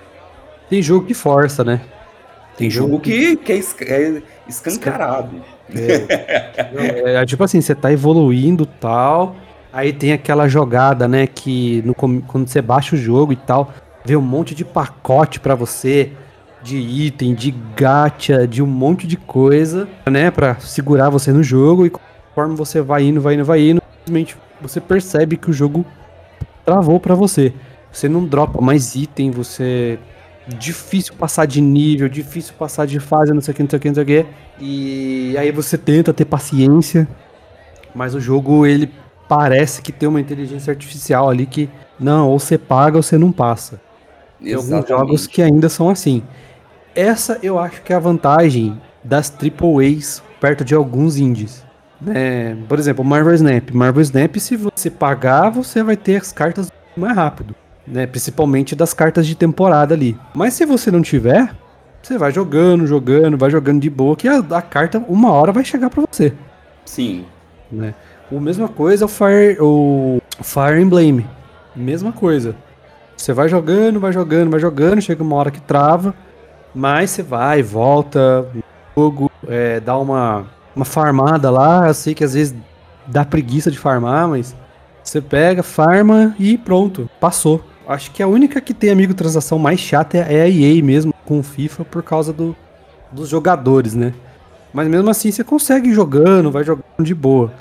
Tem 0.69 0.82
jogo 0.82 1.06
que 1.06 1.13
força, 1.13 1.63
né? 1.63 1.82
Tem 2.58 2.70
jogo 2.70 3.00
que, 3.00 3.36
que 3.36 3.52
é, 3.52 3.58
é 3.58 4.22
escancarado. 4.48 5.42
É, 5.74 7.16
é, 7.16 7.26
tipo 7.26 7.44
assim, 7.44 7.62
você 7.62 7.74
tá 7.74 7.92
evoluindo 7.92 8.66
tal. 8.66 9.36
Aí 9.72 9.92
tem 9.92 10.13
aquela 10.13 10.48
jogada, 10.48 11.08
né? 11.08 11.26
Que 11.26 11.82
no, 11.84 11.96
quando 11.96 12.48
você 12.48 12.62
baixa 12.62 12.96
o 12.96 13.00
jogo 13.00 13.34
e 13.34 13.36
tal, 13.36 13.74
vê 14.06 14.16
um 14.16 14.22
monte 14.22 14.54
de 14.54 14.63
pacote 14.63 15.39
para 15.39 15.56
você, 15.56 16.12
de 16.62 16.78
item, 16.78 17.34
de 17.34 17.52
gacha, 17.76 18.48
de 18.48 18.62
um 18.62 18.68
monte 18.68 19.08
de 19.08 19.18
coisa, 19.18 19.88
né? 20.06 20.30
Pra 20.30 20.56
segurar 20.60 21.10
você 21.10 21.32
no 21.32 21.42
jogo. 21.42 21.88
E 21.88 21.89
conforme 21.89 22.56
você 22.56 22.82
vai 22.82 23.04
indo, 23.04 23.20
vai 23.20 23.34
indo, 23.34 23.46
vai 23.46 23.62
indo, 23.62 23.82
simplesmente 24.00 24.38
você 24.62 24.80
percebe 24.80 25.38
que 25.38 25.50
o 25.50 25.54
jogo 25.54 25.84
travou 26.63 27.00
para 27.00 27.16
você. 27.16 27.52
Você 27.92 28.08
não 28.08 28.26
dropa 28.26 28.62
mais 28.62 28.96
item, 28.96 29.32
você 29.32 30.00
difícil 30.47 31.13
passar 31.15 31.45
de 31.45 31.62
nível, 31.62 32.10
difícil 32.10 32.53
passar 32.58 32.86
de 32.86 32.99
fase, 32.99 33.34
não 33.34 33.41
sei 33.41 33.53
o 33.53 33.56
que, 33.56 33.63
não 33.63 33.69
sei 33.69 33.77
o 33.77 33.79
que, 33.79 33.88
não 33.88 33.95
sei 33.95 34.03
o 34.03 34.06
que. 34.06 34.25
E 34.60 35.36
aí 35.38 35.51
você 35.51 35.77
tenta 35.77 36.13
ter 36.13 36.25
paciência, 36.25 37.08
mas 37.95 38.13
o 38.13 38.19
jogo 38.19 38.65
ele 38.65 38.91
parece 39.27 39.82
que 39.82 39.91
tem 39.91 40.08
uma 40.08 40.19
inteligência 40.19 40.71
artificial 40.71 41.29
ali 41.29 41.45
que 41.45 41.69
não, 41.99 42.29
ou 42.29 42.39
você 42.39 42.58
paga 42.58 42.97
ou 42.97 43.03
você 43.03 43.17
não 43.17 43.32
passa. 43.32 43.79
Tem 44.41 44.53
alguns 44.53 44.88
jogos 44.88 45.27
que 45.27 45.41
ainda 45.41 45.69
são 45.69 45.89
assim. 45.89 46.21
Essa 46.93 47.39
eu 47.41 47.58
acho 47.58 47.82
que 47.82 47.93
é 47.93 47.95
a 47.95 47.99
vantagem 47.99 48.79
das 49.03 49.29
triple 49.29 49.97
A's 49.97 50.21
perto 50.39 50.65
de 50.65 50.75
alguns 50.75 51.17
indies. 51.17 51.63
Né? 52.01 52.58
Por 52.67 52.77
exemplo, 52.77 53.03
Marvel 53.03 53.34
Snap. 53.34 53.71
Marvel 53.71 54.01
Snap, 54.01 54.36
se 54.36 54.58
você 54.58 54.89
pagar, 54.89 55.49
você 55.49 55.82
vai 55.82 55.95
ter 55.95 56.17
as 56.17 56.34
cartas 56.34 56.69
mais 56.97 57.15
rápido 57.15 57.56
né? 57.88 58.08
Principalmente 58.08 58.76
das 58.76 58.93
cartas 58.93 59.28
de 59.28 59.36
temporada 59.36 59.93
ali. 59.93 60.17
Mas 60.34 60.54
se 60.54 60.65
você 60.65 60.89
não 60.89 61.02
tiver, 61.02 61.54
você 62.02 62.17
vai 62.17 62.32
jogando, 62.32 62.86
jogando, 62.86 63.38
vai 63.38 63.50
jogando 63.50 63.82
de 63.82 63.89
boa, 63.89 64.15
que 64.15 64.28
a, 64.28 64.38
a 64.38 64.62
carta 64.62 65.04
uma 65.08 65.32
hora 65.32 65.52
vai 65.52 65.63
chegar 65.63 65.89
para 65.89 66.04
você. 66.10 66.34
Sim. 66.86 67.26
Né? 67.72 67.93
A 68.32 68.39
mesma 68.39 68.67
coisa 68.67 69.06
o 69.06 69.08
Fire, 69.08 69.58
o 69.60 70.19
Fire 70.41 70.82
Emblem. 70.82 71.26
Mesma 71.76 72.12
coisa. 72.12 72.56
Você 73.15 73.32
vai 73.32 73.48
jogando, 73.48 74.00
vai 74.00 74.12
jogando, 74.12 74.50
vai 74.52 74.60
jogando, 74.60 75.02
chega 75.02 75.24
uma 75.24 75.36
hora 75.36 75.52
que 75.52 75.62
trava, 75.62 76.13
mas 76.74 77.12
você 77.12 77.24
vai, 77.24 77.62
volta, 77.62 78.46
jogo, 78.98 79.32
é, 79.48 79.80
dá 79.80 79.98
uma, 79.98 80.46
uma 80.76 80.86
farmada 80.86 81.50
lá. 81.50 81.88
Eu 81.88 81.93
sei 81.93 82.13
que 82.13 82.24
às 82.24 82.34
vezes 82.34 82.56
dá 83.08 83.24
preguiça 83.24 83.72
de 83.72 83.78
farmar, 83.78 84.28
mas 84.28 84.56
você 85.04 85.22
pega, 85.22 85.63
farma 85.63 86.36
e 86.39 86.58
pronto, 86.58 87.10
passou. 87.19 87.63
Acho 87.88 88.12
que 88.12 88.24
a 88.24 88.28
única 88.28 88.62
que 88.62 88.74
tem 88.74 88.89
amigo 88.89 89.13
transação 89.13 89.60
mais 89.60 89.80
chata 89.80 90.17
é 90.17 90.41
a 90.41 90.50
EA 90.50 90.82
mesmo, 90.84 91.13
com 91.26 91.39
o 91.39 91.43
FIFA, 91.43 91.84
por 91.86 92.02
causa 92.02 92.32
do, 92.32 92.56
dos 93.12 93.30
jogadores, 93.30 93.93
né? 93.93 94.13
Mas 94.74 94.88
mesmo 94.88 95.10
assim 95.10 95.32
você 95.32 95.43
consegue 95.43 95.89
ir 95.89 95.93
jogando, 95.93 96.52
vai 96.52 96.63
jogando 96.63 97.04
de 97.04 97.13
boa. 97.13 97.54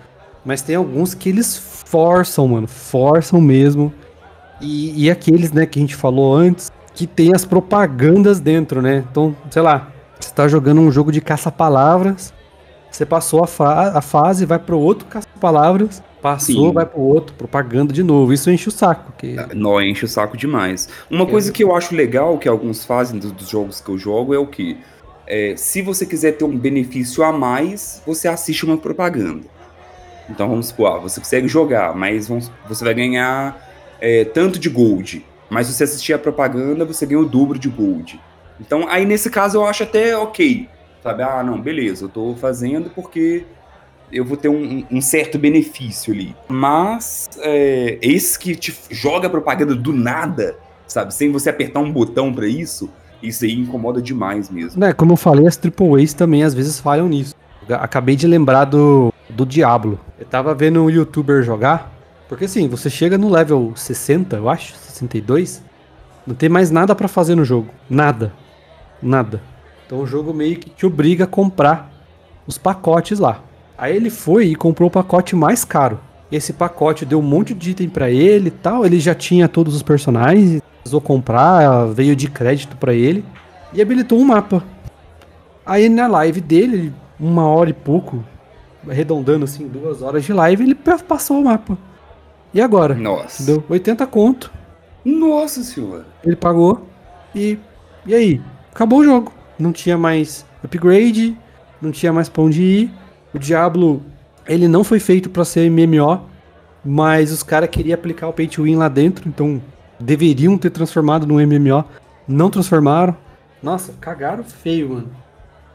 Mas 0.45 0.63
tem 0.63 0.77
alguns 0.77 1.13
que 1.15 1.29
eles 1.29 1.57
forçam, 1.57 2.49
mano, 2.49 2.67
forçam 2.67 3.41
mesmo. 3.41 3.93
E, 4.61 5.05
e 5.05 5.11
aqueles, 5.11 5.53
né, 5.53 5.67
que 5.67 5.79
a 5.79 5.83
gente 5.83 5.97
falou 5.97 6.35
antes, 6.35 6.71
que 6.95 7.07
tem 7.07 7.35
as 7.35 7.45
propagandas 7.45 8.41
dentro, 8.41 8.81
né? 8.81 9.05
Então, 9.11 9.37
sei 9.51 9.63
lá, 9.63 9.89
você 10.19 10.33
tá 10.33 10.47
jogando 10.49 10.81
um 10.81 10.91
jogo 10.91 11.11
de 11.11 11.21
caça-palavras, 11.21 12.33
você 12.91 13.05
passou 13.05 13.43
a, 13.43 13.47
fa 13.47 13.99
a 13.99 14.01
fase, 14.01 14.47
vai 14.47 14.59
pro 14.59 14.79
outro 14.79 15.07
caça-palavras, 15.07 16.03
passou, 16.23 16.69
Sim. 16.69 16.73
vai 16.73 16.87
pro 16.87 17.01
outro, 17.01 17.35
propaganda 17.35 17.93
de 17.93 18.03
novo. 18.03 18.33
Isso 18.33 18.49
enche 18.49 18.69
o 18.69 18.73
saco. 18.73 19.13
Que... 19.19 19.37
Ah, 19.37 19.49
não, 19.53 19.83
enche 19.83 20.05
o 20.05 20.09
saco 20.09 20.37
demais. 20.37 20.89
Uma 21.11 21.25
é. 21.25 21.27
coisa 21.27 21.51
que 21.51 21.65
eu 21.65 21.75
acho 21.75 21.95
legal 21.95 22.39
que 22.39 22.49
alguns 22.49 22.85
fazem 22.85 23.19
dos, 23.19 23.33
dos 23.33 23.49
jogos 23.49 23.81
que 23.81 23.91
eu 23.91 23.99
jogo 23.99 24.33
é 24.33 24.39
o 24.39 24.47
que? 24.47 24.79
É, 25.27 25.55
se 25.57 25.83
você 25.83 26.07
quiser 26.07 26.33
ter 26.33 26.45
um 26.45 26.57
benefício 26.57 27.25
a 27.25 27.33
mais, 27.33 28.01
você 28.07 28.29
assiste 28.29 28.65
uma 28.65 28.79
propaganda. 28.79 29.47
Então 30.31 30.49
vamos 30.49 30.69
supor, 30.69 30.87
ah, 30.87 30.99
você 30.99 31.21
consegue 31.21 31.49
jogar, 31.49 31.95
mas 31.95 32.29
vamos, 32.29 32.51
você 32.69 32.85
vai 32.85 32.95
ganhar 32.95 33.61
é, 34.01 34.25
tanto 34.25 34.59
de 34.59 34.69
gold. 34.69 35.27
Mas 35.51 35.67
se 35.67 35.75
você 35.75 35.85
assistir 35.85 36.13
a 36.13 36.19
propaganda, 36.19 36.85
você 36.85 37.05
ganha 37.05 37.21
o 37.21 37.27
dobro 37.27 37.59
de 37.59 37.69
gold. 37.69 38.19
Então, 38.61 38.87
aí 38.89 39.05
nesse 39.05 39.29
caso 39.29 39.59
eu 39.59 39.67
acho 39.67 39.83
até 39.83 40.17
ok. 40.17 40.69
Sabe? 41.03 41.23
Ah, 41.25 41.43
não, 41.43 41.61
beleza, 41.61 42.05
eu 42.05 42.09
tô 42.09 42.35
fazendo 42.37 42.91
porque 42.91 43.45
eu 44.13 44.25
vou 44.25 44.37
ter 44.37 44.49
um, 44.49 44.85
um 44.91 45.01
certo 45.01 45.39
benefício 45.39 46.13
ali. 46.13 46.37
Mas 46.49 47.31
é, 47.39 47.99
esse 48.03 48.39
que 48.39 48.55
te 48.55 48.77
joga 48.91 49.31
propaganda 49.31 49.75
do 49.75 49.93
nada, 49.93 50.57
sabe? 50.87 51.15
Sem 51.15 51.33
você 51.33 51.49
apertar 51.49 51.81
um 51.81 51.91
botão 51.91 52.33
para 52.33 52.47
isso, 52.47 52.91
isso 53.23 53.45
aí 53.45 53.55
incomoda 53.55 54.03
demais 54.03 54.51
mesmo. 54.51 54.85
É, 54.85 54.93
como 54.93 55.13
eu 55.13 55.17
falei, 55.17 55.47
as 55.47 55.57
Triple 55.57 56.03
A's 56.03 56.13
também 56.13 56.43
às 56.43 56.53
vezes 56.53 56.79
falham 56.79 57.09
nisso. 57.09 57.35
Acabei 57.69 58.17
de 58.17 58.27
lembrar 58.27 58.67
do, 58.67 59.13
do 59.31 59.47
Diablo. 59.47 59.99
Eu 60.19 60.27
tava 60.27 60.55
vendo 60.55 60.83
um 60.83 60.91
youtuber 60.91 61.43
jogar. 61.43 61.91
Porque 62.29 62.45
assim, 62.47 62.69
você 62.69 62.89
chega 62.89 63.17
no 63.19 63.31
level 63.31 63.73
60, 63.77 64.37
eu 64.37 64.49
acho, 64.49 64.75
62, 64.75 65.63
não 66.27 66.35
tem 66.35 66.49
mais 66.49 66.71
nada 66.71 66.95
para 66.95 67.09
fazer 67.09 67.35
no 67.35 67.45
jogo. 67.45 67.69
Nada. 67.89 68.33
Nada. 69.03 69.43
Então 69.87 70.01
o 70.01 70.07
jogo 70.07 70.33
meio 70.33 70.57
que 70.57 70.71
te 70.71 70.87
obriga 70.87 71.25
a 71.25 71.27
comprar 71.27 71.91
os 72.47 72.59
pacotes 72.59 73.19
lá. 73.19 73.43
Aí 73.77 73.97
ele 73.97 74.11
foi 74.11 74.47
e 74.47 74.55
comprou 74.55 74.89
o 74.89 74.93
pacote 74.93 75.35
mais 75.35 75.65
caro. 75.65 75.99
Esse 76.31 76.53
pacote 76.53 77.05
deu 77.05 77.19
um 77.19 77.23
monte 77.23 77.53
de 77.53 77.73
item 77.73 77.89
para 77.89 78.11
ele 78.11 78.49
e 78.49 78.51
tal. 78.51 78.87
Ele 78.87 78.99
já 78.99 79.15
tinha 79.15 79.49
todos 79.49 79.75
os 79.75 79.83
personagens, 79.83 80.63
precisou 80.81 81.01
comprar, 81.01 81.87
veio 81.87 82.17
de 82.17 82.31
crédito 82.31 82.77
para 82.77 82.95
ele 82.95 83.25
e 83.73 83.83
habilitou 83.83 84.19
um 84.19 84.25
mapa. 84.25 84.63
Aí 85.65 85.89
na 85.89 86.07
live 86.07 86.41
dele, 86.41 86.93
uma 87.19 87.47
hora 87.47 87.71
e 87.71 87.75
pouco, 87.75 88.25
arredondando 88.89 89.45
assim, 89.45 89.69
duas 89.69 90.03
horas 90.03 90.25
de 90.25 90.33
live, 90.33 90.65
ele 90.65 90.75
passou 90.75 91.41
o 91.41 91.45
mapa. 91.45 91.77
E 92.53 92.61
agora? 92.61 92.95
Nossa. 92.95 93.45
Deu 93.45 93.65
80 93.69 94.07
conto. 94.07 94.53
Nossa 95.05 95.63
senhora. 95.63 96.07
Ele 96.25 96.37
pagou 96.37 96.87
e. 97.35 97.59
E 98.07 98.15
aí? 98.15 98.41
Acabou 98.73 99.01
o 99.01 99.05
jogo. 99.05 99.33
Não 99.59 99.73
tinha 99.73 99.97
mais 99.97 100.45
upgrade, 100.63 101.37
não 101.81 101.91
tinha 101.91 102.13
mais 102.13 102.29
pra 102.29 102.43
onde 102.43 102.63
ir. 102.63 102.91
O 103.35 103.39
Diablo, 103.39 104.03
ele 104.47 104.69
não 104.69 104.85
foi 104.85 105.01
feito 105.01 105.31
para 105.31 105.45
ser 105.45 105.71
MMO, 105.71 106.21
mas 106.85 107.33
os 107.33 107.43
caras 107.43 107.69
queriam 107.71 107.95
aplicar 107.95 108.29
o 108.29 108.33
pay 108.33 108.47
to 108.47 108.65
win 108.65 108.77
lá 108.77 108.89
dentro, 108.89 109.29
então 109.29 109.61
deveriam 109.99 110.59
ter 110.59 110.71
transformado 110.71 111.27
no 111.27 111.35
MMO. 111.35 111.85
Não 112.27 112.51
transformaram. 112.51 113.17
Nossa, 113.63 113.95
cagaram 114.01 114.45
feio, 114.45 114.91
mano. 114.91 115.11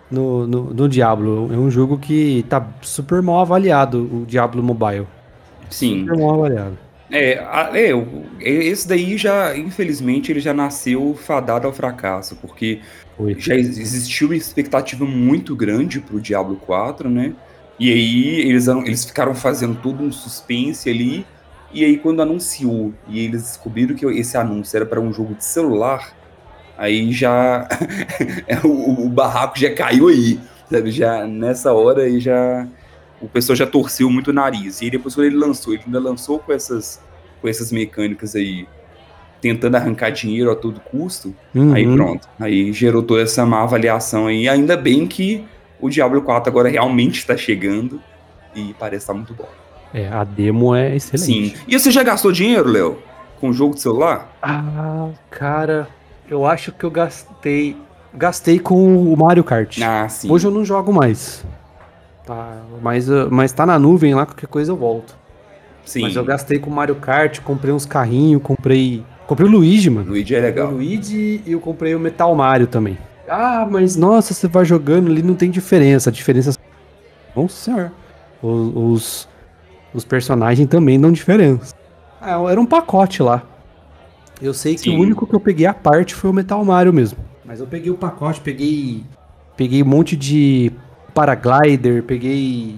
No, 0.10 0.48
no, 0.48 0.74
no 0.74 0.89
Diablo. 0.89 1.50
É 1.54 1.58
um 1.58 1.70
jogo 1.70 1.98
que 1.98 2.46
tá 2.50 2.65
super 2.82 3.22
mal 3.22 3.41
avaliado, 3.41 4.04
o 4.04 4.26
Diablo 4.26 4.62
Mobile. 4.63 5.08
Sim. 5.70 6.02
Super 6.02 6.17
mal 6.17 6.36
avaliado. 6.36 6.78
É, 7.10 7.41
é, 7.74 7.91
esse 8.41 8.88
daí 8.88 9.17
já, 9.17 9.58
infelizmente, 9.58 10.32
ele 10.32 10.41
já 10.41 10.54
nasceu 10.54 11.15
fadado 11.15 11.65
ao 11.65 11.74
fracasso, 11.74 12.36
porque 12.36 12.82
Foi. 13.18 13.36
já 13.40 13.56
existiu 13.56 14.28
uma 14.28 14.36
expectativa 14.36 15.04
muito 15.04 15.56
grande 15.56 16.00
pro 16.00 16.22
Diablo 16.22 16.56
4, 16.56 17.10
né? 17.10 17.34
E 17.80 17.92
aí 17.92 18.40
eles, 18.42 18.68
eles 18.68 19.06
ficaram 19.06 19.34
fazendo 19.34 19.76
todo 19.82 20.04
um 20.04 20.12
suspense 20.12 20.90
ali, 20.90 21.26
e 21.72 21.84
aí 21.84 21.98
quando 21.98 22.22
anunciou 22.22 22.94
e 23.08 23.20
eles 23.20 23.44
descobriram 23.44 23.96
que 23.96 24.06
esse 24.06 24.38
anúncio 24.38 24.76
era 24.78 24.86
para 24.86 25.02
um 25.02 25.12
jogo 25.12 25.36
de 25.36 25.44
celular, 25.44 26.16
aí 26.78 27.12
já 27.12 27.68
o, 28.64 29.06
o, 29.06 29.10
barraco 29.10 29.60
já 29.60 29.74
caiu 29.74 30.08
aí, 30.08 30.40
sabe? 30.70 30.92
Já 30.92 31.28
nessa 31.28 31.74
hora 31.74 32.04
aí 32.04 32.20
já 32.20 32.68
o 33.20 33.28
pessoal 33.28 33.56
já 33.56 33.66
torceu 33.66 34.10
muito 34.10 34.30
o 34.30 34.34
nariz. 34.34 34.82
E 34.82 34.86
aí 34.86 34.92
depois 34.92 35.16
quando 35.16 35.28
ele 35.28 35.38
lançou, 35.38 35.74
ele 35.74 35.84
ainda 35.86 36.00
lançou 36.00 36.40
com 36.40 36.54
essas, 36.54 37.02
com 37.42 37.48
essas 37.48 37.72
mecânicas 37.72 38.36
aí, 38.36 38.68
tentando 39.41 39.76
arrancar 39.76 40.12
dinheiro 40.12 40.52
a 40.52 40.56
todo 40.56 40.80
custo, 40.80 41.34
uhum. 41.54 41.73
aí 41.73 41.86
pronto. 41.86 42.28
Aí 42.39 42.73
gerou 42.73 43.04
toda 43.04 43.21
essa 43.21 43.45
má 43.45 43.62
avaliação 43.63 44.28
aí. 44.28 44.47
Ainda 44.47 44.76
bem 44.76 45.06
que 45.08 45.45
o 45.80 45.89
Diablo 45.89 46.21
4 46.21 46.50
agora 46.50 46.69
realmente 46.69 47.19
está 47.19 47.38
chegando 47.38 48.02
e 48.56 48.76
parece 48.80 49.04
estar 49.04 49.13
muito 49.13 49.34
bom. 49.34 49.47
É, 49.93 50.08
a 50.08 50.23
demo 50.23 50.76
é 50.76 50.95
excelente. 50.95 51.58
Sim. 51.58 51.63
E 51.67 51.80
você 51.80 51.91
já 51.91 52.04
gastou 52.04 52.32
dinheiro, 52.32 52.69
Léo? 52.69 52.97
Com 53.39 53.50
o 53.50 53.54
jogo 53.54 53.76
de 53.76 53.82
celular? 53.82 54.36
Ah, 54.41 55.10
cara, 55.30 55.88
eu 56.30 56.45
acho 56.45 56.71
que 56.71 56.84
eu 56.84 56.91
gastei. 56.91 57.78
Gastei 58.13 58.58
com 58.58 59.13
o 59.13 59.15
Mario 59.15 59.43
Kart. 59.43 59.80
Ah, 59.82 60.10
sim. 60.10 60.30
Hoje 60.30 60.47
eu 60.47 60.52
não 60.52 60.65
jogo 60.65 60.91
mais. 60.91 61.45
Tá, 62.26 62.58
mas, 62.82 63.08
mas 63.32 63.54
tá 63.54 63.65
na 63.65 63.80
nuvem 63.80 64.13
lá, 64.13 64.26
qualquer 64.26 64.47
coisa 64.47 64.71
eu 64.71 64.76
volto. 64.76 65.15
Sim. 65.86 66.02
Mas 66.02 66.15
eu 66.15 66.26
gastei 66.26 66.60
com 66.60 66.69
Mario 66.69 66.95
Kart, 66.95 67.39
comprei 67.39 67.73
uns 67.73 67.86
carrinhos, 67.86 68.41
comprei. 68.41 69.06
Comprei 69.28 69.48
o 69.48 69.52
Luigi, 69.52 69.90
mano. 69.90 70.10
Luigi 70.10 70.34
é 70.34 70.40
legal. 70.40 70.70
O 70.70 70.76
Luigi 70.76 71.42
e 71.46 71.52
eu 71.52 71.60
comprei 71.60 71.94
o 71.94 72.00
Metal 72.00 72.34
Mario 72.34 72.66
também. 72.66 72.98
Ah, 73.28 73.68
mas 73.70 73.98
nossa, 73.98 74.34
você 74.34 74.48
vai 74.48 74.63
jogando 74.63 75.12
ali, 75.12 75.22
não 75.22 75.36
tem 75.36 75.52
diferença. 75.52 76.10
A 76.10 76.13
diferença. 76.13 76.58
Nossa 77.36 77.56
senhor. 77.56 77.92
Os, 78.42 78.76
os, 78.76 79.30
os 79.94 80.06
personagens 80.06 80.68
também 80.70 81.00
dão 81.00 81.12
diferença. 81.12 81.76
Ah, 82.22 82.42
era 82.50 82.60
um 82.60 82.66
pacote 82.66 83.22
lá. 83.22 83.44
Eu 84.42 84.54
sei 84.54 84.76
que 84.76 84.82
Sim. 84.82 84.98
o 84.98 85.02
único 85.02 85.28
que 85.28 85.36
eu 85.36 85.40
peguei 85.40 85.66
a 85.66 85.74
parte 85.74 86.16
foi 86.16 86.30
o 86.30 86.34
Metal 86.34 86.63
Mario 86.63 86.94
mesmo. 86.94 87.18
Mas 87.44 87.60
eu 87.60 87.68
peguei 87.68 87.92
o 87.92 87.96
pacote, 87.96 88.40
peguei. 88.40 89.04
Peguei 89.58 89.84
um 89.84 89.88
monte 89.88 90.16
de 90.16 90.72
paraglider, 91.13 92.04
peguei 92.04 92.78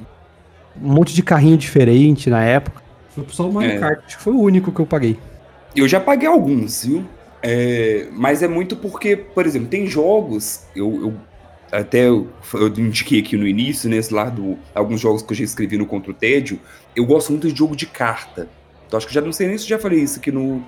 um 0.82 0.94
monte 0.94 1.14
de 1.14 1.22
carrinho 1.22 1.58
diferente 1.58 2.30
na 2.30 2.42
época. 2.44 2.82
Foi 3.10 3.26
só 3.30 3.48
o 3.48 3.54
Mario 3.54 3.72
é. 3.72 3.78
Kart, 3.78 4.04
acho 4.06 4.18
que 4.18 4.24
foi 4.24 4.34
o 4.34 4.40
único 4.40 4.72
que 4.72 4.80
eu 4.80 4.86
paguei. 4.86 5.20
Eu 5.76 5.88
já 5.88 6.00
paguei 6.00 6.28
alguns, 6.28 6.86
viu? 6.86 7.06
É, 7.42 8.08
mas 8.12 8.44
é 8.44 8.48
muito 8.48 8.76
porque, 8.76 9.16
por 9.16 9.46
exemplo, 9.46 9.70
tem 9.70 9.88
jogos, 9.88 10.66
eu, 10.76 11.02
eu 11.02 11.14
até 11.72 12.08
eu, 12.08 12.28
eu, 12.54 12.68
indiquei 12.68 13.20
aqui 13.20 13.38
no 13.38 13.48
início, 13.48 13.90
nesse 13.90 14.14
lado, 14.14 14.58
alguns 14.74 15.00
jogos 15.00 15.22
que 15.22 15.32
eu 15.32 15.38
já 15.38 15.44
escrevi 15.44 15.78
no 15.78 15.86
Contra 15.86 16.12
o 16.12 16.14
Tédio, 16.14 16.60
eu 16.96 17.06
gosto 17.06 17.32
muito 17.32 17.48
de 17.48 17.58
jogo 17.58 17.76
de 17.76 17.86
carta. 17.86 18.50
Então 18.88 18.98
acho 18.98 19.08
que 19.08 19.14
já 19.14 19.22
não 19.22 19.32
sei 19.32 19.48
nem 19.48 19.58
se 19.58 19.68
já 19.68 19.78
falei 19.78 20.00
isso 20.00 20.20
aqui 20.20 20.32
no, 20.32 20.64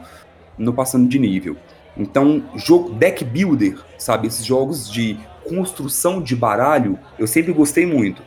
no 0.58 0.74
Passando 0.74 1.10
de 1.10 1.18
Nível. 1.18 1.58
Então, 1.98 2.44
jogo 2.56 2.94
deck 2.94 3.24
builder, 3.26 3.78
sabe? 3.98 4.28
Esses 4.28 4.46
jogos 4.46 4.90
de 4.90 5.18
construção 5.44 6.22
de 6.22 6.36
baralho, 6.36 6.98
eu 7.20 7.28
sempre 7.28 7.52
gostei 7.52 7.86
muito. 7.86 8.22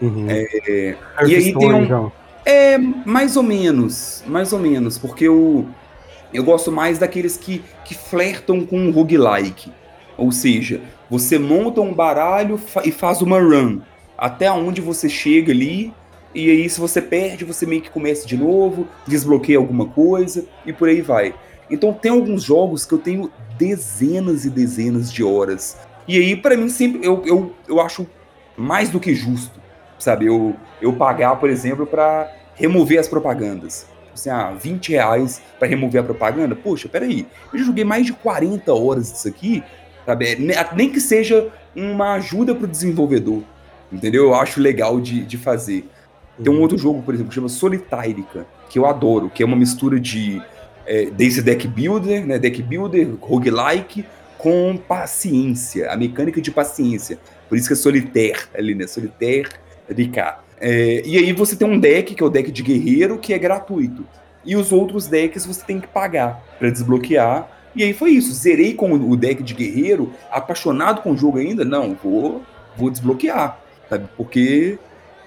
Uhum. 0.00 0.26
É, 0.28 0.96
e 1.26 1.34
aí 1.34 1.54
tem 1.54 1.72
um. 1.72 1.82
Então. 1.82 2.12
É, 2.46 2.78
mais 2.78 3.36
ou 3.36 3.42
menos. 3.42 4.24
Mais 4.26 4.52
ou 4.52 4.58
menos. 4.58 4.96
Porque 4.96 5.24
eu, 5.24 5.68
eu 6.32 6.44
gosto 6.44 6.70
mais 6.70 6.98
daqueles 6.98 7.36
que, 7.36 7.62
que 7.84 7.94
flertam 7.94 8.64
com 8.64 8.78
um 8.78 8.90
roguelike. 8.90 9.72
Ou 10.16 10.30
seja, 10.30 10.80
você 11.08 11.38
monta 11.38 11.80
um 11.80 11.92
baralho 11.92 12.60
e 12.84 12.90
faz 12.90 13.22
uma 13.22 13.40
run. 13.40 13.80
Até 14.16 14.50
onde 14.50 14.80
você 14.80 15.08
chega 15.08 15.52
ali. 15.52 15.92
E 16.34 16.50
aí, 16.50 16.68
se 16.68 16.78
você 16.78 17.02
perde, 17.02 17.44
você 17.44 17.66
meio 17.66 17.82
que 17.82 17.90
começa 17.90 18.26
de 18.26 18.36
novo, 18.36 18.86
desbloqueia 19.06 19.58
alguma 19.58 19.86
coisa 19.86 20.44
e 20.64 20.72
por 20.72 20.88
aí 20.88 21.00
vai. 21.00 21.34
Então, 21.68 21.92
tem 21.92 22.12
alguns 22.12 22.44
jogos 22.44 22.84
que 22.84 22.92
eu 22.92 22.98
tenho 22.98 23.30
dezenas 23.58 24.44
e 24.44 24.50
dezenas 24.50 25.12
de 25.12 25.24
horas 25.24 25.76
e 26.10 26.18
aí, 26.18 26.34
para 26.34 26.56
mim, 26.56 26.68
sempre 26.68 27.06
eu, 27.06 27.22
eu, 27.24 27.54
eu 27.68 27.80
acho 27.80 28.04
mais 28.56 28.90
do 28.90 28.98
que 28.98 29.14
justo, 29.14 29.60
sabe? 29.96 30.26
Eu, 30.26 30.56
eu 30.82 30.92
pagar, 30.92 31.36
por 31.36 31.48
exemplo, 31.48 31.86
para 31.86 32.28
remover 32.56 32.98
as 32.98 33.06
propagandas. 33.06 33.86
Assim, 34.20 34.30
ah, 34.30 34.52
20 34.52 34.90
reais 34.90 35.42
para 35.58 35.68
remover 35.68 36.02
a 36.02 36.04
propaganda? 36.04 36.54
Poxa, 36.54 36.88
peraí, 36.88 37.26
eu 37.52 37.58
já 37.58 37.64
joguei 37.64 37.84
mais 37.84 38.04
de 38.04 38.12
40 38.12 38.72
horas 38.74 39.12
disso 39.12 39.28
aqui, 39.28 39.62
sabe? 40.04 40.36
Nem 40.74 40.90
que 40.90 41.00
seja 41.00 41.48
uma 41.74 42.14
ajuda 42.14 42.54
pro 42.54 42.66
desenvolvedor, 42.66 43.42
entendeu? 43.90 44.24
Eu 44.24 44.34
acho 44.34 44.60
legal 44.60 45.00
de, 45.00 45.24
de 45.24 45.38
fazer. 45.38 45.88
Tem 46.42 46.52
um 46.52 46.60
outro 46.60 46.76
jogo, 46.76 47.02
por 47.02 47.14
exemplo, 47.14 47.28
que 47.30 47.34
chama 47.34 47.48
Solitárica, 47.48 48.46
que 48.68 48.78
eu 48.78 48.86
adoro, 48.86 49.30
que 49.30 49.42
é 49.42 49.46
uma 49.46 49.56
mistura 49.56 49.98
de 49.98 50.42
é, 50.86 51.06
desse 51.06 51.42
deck 51.42 51.66
builder, 51.66 52.26
né? 52.26 52.38
Deck 52.38 52.62
builder, 52.62 53.08
roguelike, 53.20 54.04
com 54.36 54.76
paciência, 54.76 55.90
a 55.90 55.96
mecânica 55.96 56.40
de 56.40 56.50
paciência. 56.50 57.18
Por 57.48 57.58
isso 57.58 57.66
que 57.66 57.74
é 57.74 57.76
solitaire 57.76 58.40
ali, 58.54 58.74
né? 58.74 58.86
Solitaire 58.86 59.48
cá. 60.12 60.40
É, 60.60 61.02
e 61.04 61.16
aí 61.16 61.32
você 61.32 61.56
tem 61.56 61.66
um 61.66 61.78
deck, 61.78 62.14
que 62.14 62.22
é 62.22 62.26
o 62.26 62.30
deck 62.30 62.50
de 62.52 62.62
guerreiro, 62.62 63.18
que 63.18 63.32
é 63.32 63.38
gratuito. 63.38 64.04
E 64.44 64.56
os 64.56 64.72
outros 64.72 65.06
decks 65.06 65.46
você 65.46 65.64
tem 65.64 65.80
que 65.80 65.88
pagar 65.88 66.44
para 66.58 66.70
desbloquear. 66.70 67.48
E 67.74 67.82
aí 67.82 67.92
foi 67.92 68.10
isso. 68.10 68.32
Zerei 68.34 68.74
com 68.74 68.92
o 68.92 69.16
deck 69.16 69.42
de 69.42 69.54
guerreiro, 69.54 70.12
apaixonado 70.30 71.02
com 71.02 71.12
o 71.12 71.16
jogo 71.16 71.38
ainda. 71.38 71.64
Não, 71.64 71.96
vou, 72.02 72.42
vou 72.76 72.90
desbloquear. 72.90 73.58
Sabe? 73.88 74.08
Porque 74.16 74.78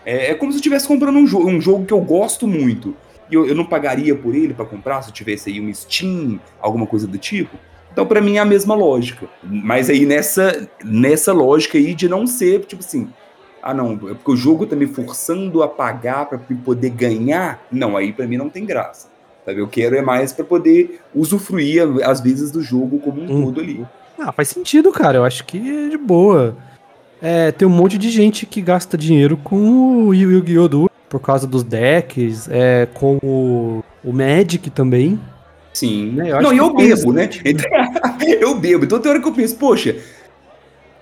é, 0.06 0.32
é 0.32 0.36
como 0.36 0.52
se 0.52 0.58
eu 0.58 0.60
estivesse 0.60 0.88
comprando 0.88 1.18
um, 1.18 1.28
jo 1.28 1.40
um 1.40 1.60
jogo 1.60 1.86
que 1.86 1.94
eu 1.94 2.02
gosto 2.02 2.48
muito. 2.48 2.96
E 3.30 3.36
eu, 3.36 3.48
eu 3.48 3.56
não 3.56 3.66
pagaria 3.66 4.16
por 4.16 4.36
ele 4.36 4.54
para 4.54 4.66
comprar 4.66 5.02
se 5.02 5.10
eu 5.10 5.14
tivesse 5.14 5.50
aí 5.50 5.60
um 5.60 5.74
Steam, 5.74 6.40
alguma 6.60 6.86
coisa 6.86 7.08
do 7.08 7.18
tipo. 7.18 7.58
Então, 7.92 8.06
para 8.06 8.22
mim, 8.22 8.38
é 8.38 8.40
a 8.40 8.46
mesma 8.46 8.74
lógica. 8.74 9.28
Mas 9.44 9.90
aí, 9.90 10.06
nessa, 10.06 10.68
nessa 10.84 11.32
lógica 11.32 11.78
aí 11.78 11.94
de 11.94 12.10
não 12.10 12.26
ser, 12.26 12.66
tipo 12.66 12.84
assim, 12.84 13.08
ah, 13.64 13.74
não, 13.74 13.94
é 13.94 14.14
porque 14.14 14.32
o 14.32 14.36
jogo 14.36 14.66
tá 14.66 14.76
me 14.76 14.86
forçando 14.86 15.64
a 15.64 15.68
pagar 15.68 16.26
para 16.26 16.38
poder 16.38 16.90
ganhar. 16.90 17.66
Não, 17.72 17.96
aí 17.96 18.12
para 18.12 18.28
mim 18.28 18.36
não 18.36 18.50
tem 18.50 18.66
graça. 18.66 19.08
Sabe? 19.46 19.60
Eu 19.60 19.68
quero 19.68 19.96
é 19.96 20.02
mais 20.02 20.34
para 20.34 20.44
poder 20.44 21.00
usufruir, 21.16 21.82
às 22.04 22.20
vezes, 22.20 22.52
do 22.52 22.62
jogo 22.62 23.00
como 23.00 23.22
um 23.22 23.36
hum. 23.36 23.46
todo 23.46 23.62
ali. 23.62 23.86
Ah, 24.20 24.32
faz 24.32 24.50
sentido, 24.50 24.92
cara. 24.92 25.18
Eu 25.18 25.26
acho 25.26 25.46
que 25.46 25.58
é 25.58 25.90
de 25.90 25.98
boa. 25.98 26.58
É, 27.22 27.52
tem 27.52 27.66
um 27.66 27.72
monte 27.72 27.98
de 27.98 28.10
gente 28.10 28.46
que 28.46 28.62
gasta 28.62 28.98
dinheiro 28.98 29.38
com 29.38 30.08
o 30.08 30.14
Yu-Gi-Oh! 30.14 30.90
por 31.08 31.20
causa 31.20 31.46
dos 31.46 31.64
decks, 31.64 32.50
é, 32.50 32.88
com 32.94 33.18
o, 33.22 33.84
o 34.04 34.12
Magic 34.12 34.70
também. 34.72 35.20
Sim. 35.74 36.12
Né? 36.12 36.32
Eu 36.32 36.42
não, 36.42 36.54
e 36.54 36.58
eu 36.58 36.74
bebo, 36.74 37.14
né? 37.14 37.30
eu 38.42 38.56
bebo. 38.56 38.86
Então 38.86 39.00
tem 39.00 39.12
hora 39.12 39.22
que 39.22 39.28
eu 39.28 39.34
penso, 39.34 39.56
poxa, 39.56 39.96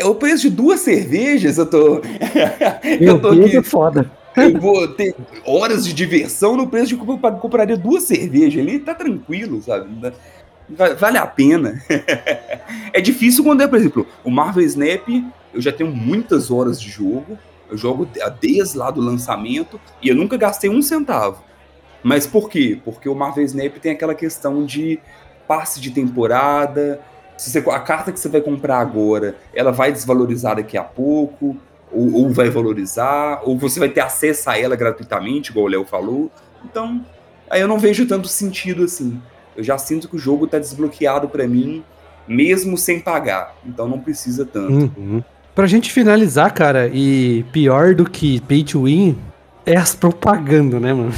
é 0.01 0.05
o 0.05 0.15
preço 0.15 0.43
de 0.43 0.49
duas 0.49 0.79
cervejas, 0.79 1.57
eu 1.57 1.65
tô. 1.65 2.01
eu 2.99 3.21
tô 3.21 3.29
aqui. 3.29 3.57
É 3.57 3.63
foda. 3.63 4.11
Eu 4.35 4.59
vou 4.59 4.87
ter 4.87 5.13
horas 5.45 5.85
de 5.85 5.93
diversão 5.93 6.55
no 6.55 6.67
preço 6.67 6.87
de 6.87 6.95
que 6.95 7.01
eu 7.01 7.17
compraria 7.17 7.77
duas 7.77 8.03
cervejas 8.03 8.61
ali, 8.61 8.79
tá 8.79 8.95
tranquilo, 8.95 9.61
sabe? 9.61 9.89
Vale 10.97 11.17
a 11.17 11.27
pena. 11.27 11.81
é 12.93 13.01
difícil 13.01 13.43
quando 13.43 13.61
é, 13.61 13.67
por 13.67 13.77
exemplo, 13.77 14.07
o 14.23 14.31
Marvel 14.31 14.63
Snap, 14.63 15.07
eu 15.53 15.61
já 15.61 15.71
tenho 15.71 15.91
muitas 15.91 16.49
horas 16.49 16.79
de 16.81 16.89
jogo, 16.89 17.37
eu 17.69 17.77
jogo 17.77 18.07
desde 18.39 18.77
lá 18.77 18.89
do 18.89 19.01
lançamento 19.01 19.79
e 20.01 20.07
eu 20.07 20.15
nunca 20.15 20.37
gastei 20.37 20.69
um 20.69 20.81
centavo. 20.81 21.43
Mas 22.01 22.25
por 22.25 22.49
quê? 22.49 22.79
Porque 22.83 23.09
o 23.09 23.15
Marvel 23.15 23.43
Snap 23.43 23.77
tem 23.77 23.91
aquela 23.91 24.15
questão 24.15 24.65
de 24.65 24.97
passe 25.45 25.81
de 25.81 25.91
temporada, 25.91 27.01
se 27.41 27.49
você, 27.49 27.59
a 27.71 27.79
carta 27.79 28.11
que 28.11 28.19
você 28.19 28.29
vai 28.29 28.39
comprar 28.39 28.77
agora, 28.77 29.35
ela 29.51 29.71
vai 29.71 29.91
desvalorizar 29.91 30.57
daqui 30.57 30.77
a 30.77 30.83
pouco, 30.83 31.57
ou, 31.91 32.13
ou 32.13 32.29
vai 32.29 32.51
valorizar, 32.51 33.41
ou 33.43 33.57
você 33.57 33.79
vai 33.79 33.89
ter 33.89 34.01
acesso 34.01 34.47
a 34.47 34.59
ela 34.59 34.75
gratuitamente, 34.75 35.49
igual 35.49 35.65
o 35.65 35.67
Léo 35.67 35.83
falou. 35.83 36.31
Então, 36.63 37.03
aí 37.49 37.59
eu 37.59 37.67
não 37.67 37.79
vejo 37.79 38.05
tanto 38.05 38.27
sentido 38.27 38.83
assim. 38.83 39.19
Eu 39.57 39.63
já 39.63 39.75
sinto 39.79 40.07
que 40.07 40.15
o 40.15 40.19
jogo 40.19 40.45
tá 40.45 40.59
desbloqueado 40.59 41.27
para 41.27 41.47
mim, 41.47 41.83
mesmo 42.27 42.77
sem 42.77 42.99
pagar. 42.99 43.55
Então 43.65 43.87
não 43.87 43.99
precisa 43.99 44.45
tanto. 44.45 44.91
Uhum. 44.95 45.23
Pra 45.55 45.65
gente 45.65 45.91
finalizar, 45.91 46.53
cara, 46.53 46.91
e 46.93 47.43
pior 47.51 47.95
do 47.95 48.07
que 48.07 48.39
pay 48.41 48.63
to 48.63 48.83
win, 48.83 49.17
é 49.65 49.75
as 49.75 49.95
propagandas, 49.95 50.79
né, 50.79 50.93
mano? 50.93 51.13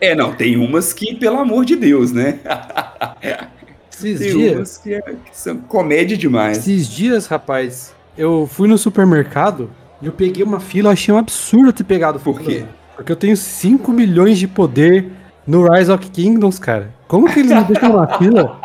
É, 0.00 0.14
não, 0.14 0.32
tem 0.32 0.56
umas 0.56 0.92
que, 0.92 1.14
pelo 1.14 1.38
amor 1.38 1.64
de 1.64 1.76
Deus, 1.76 2.10
né? 2.12 2.40
Esses 3.96 4.20
Tem 4.20 4.30
dias. 4.32 4.78
Que, 4.78 4.94
é, 4.94 5.00
que, 5.00 5.16
são 5.32 5.56
comédia 5.56 6.16
demais. 6.16 6.58
Esses 6.58 6.88
dias, 6.88 7.26
rapaz, 7.26 7.94
eu 8.16 8.46
fui 8.50 8.68
no 8.68 8.76
supermercado 8.76 9.70
e 10.02 10.06
eu 10.06 10.12
peguei 10.12 10.44
uma 10.44 10.60
fila, 10.60 10.90
achei 10.90 11.12
um 11.12 11.18
absurdo 11.18 11.72
ter 11.72 11.84
pegado 11.84 12.20
Por 12.20 12.40
quê? 12.40 12.64
Porque 12.94 13.10
eu 13.10 13.16
tenho 13.16 13.36
5 13.36 13.90
milhões 13.92 14.38
de 14.38 14.46
poder 14.46 15.10
no 15.46 15.70
Rise 15.70 15.90
of 15.90 16.10
Kingdoms, 16.10 16.58
cara. 16.58 16.94
Como 17.08 17.30
que 17.30 17.40
eles 17.40 17.52
me 17.52 17.64
deixam 17.64 17.92
uma 17.92 18.06
fila? 18.18 18.60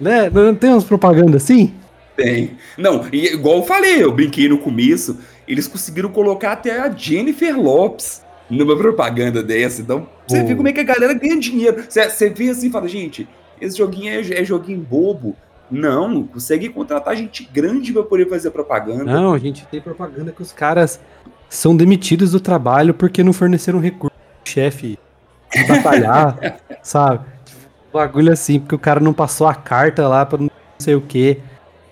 Né? 0.00 0.30
Não 0.30 0.54
tem 0.54 0.70
umas 0.70 0.84
propagandas 0.84 1.42
assim? 1.42 1.72
Tem. 2.16 2.52
Não, 2.78 3.04
e 3.12 3.34
igual 3.34 3.58
eu 3.58 3.62
falei, 3.62 4.02
eu 4.02 4.12
brinquei 4.12 4.48
no 4.48 4.58
começo, 4.58 5.18
eles 5.46 5.68
conseguiram 5.68 6.08
colocar 6.08 6.52
até 6.52 6.80
a 6.80 6.90
Jennifer 6.90 7.58
Lopes 7.58 8.22
numa 8.48 8.76
propaganda 8.76 9.42
dessa. 9.42 9.82
Então, 9.82 10.08
você 10.26 10.40
oh. 10.40 10.46
vê 10.46 10.54
como 10.54 10.68
é 10.68 10.72
que 10.72 10.80
a 10.80 10.84
galera 10.84 11.14
ganha 11.14 11.38
dinheiro. 11.38 11.84
Você, 11.88 12.08
você 12.08 12.30
vê 12.30 12.50
assim 12.50 12.68
e 12.68 12.70
fala, 12.70 12.88
gente, 12.88 13.28
esse 13.60 13.78
joguinho 13.78 14.10
é, 14.10 14.20
é 14.20 14.44
joguinho 14.44 14.80
bobo. 14.80 15.36
Não, 15.70 16.22
consegue 16.24 16.68
contratar 16.68 17.16
gente 17.16 17.48
grande 17.52 17.92
para 17.92 18.02
poder 18.02 18.28
fazer 18.28 18.50
propaganda. 18.50 19.04
Não, 19.04 19.32
a 19.32 19.38
gente 19.38 19.66
tem 19.66 19.80
propaganda 19.80 20.30
que 20.30 20.42
os 20.42 20.52
caras 20.52 21.00
são 21.48 21.76
demitidos 21.76 22.32
do 22.32 22.40
trabalho 22.40 22.94
porque 22.94 23.22
não 23.22 23.32
forneceram 23.32 23.80
recurso 23.80 24.16
chefe 24.44 24.98
batalhar, 25.66 26.60
sabe? 26.82 27.24
Bagulho 27.92 28.32
assim, 28.32 28.60
porque 28.60 28.74
o 28.74 28.78
cara 28.78 29.00
não 29.00 29.12
passou 29.12 29.46
a 29.46 29.54
carta 29.54 30.06
lá 30.06 30.24
para 30.24 30.38
não 30.38 30.50
sei 30.78 30.94
o 30.94 31.00
que. 31.00 31.40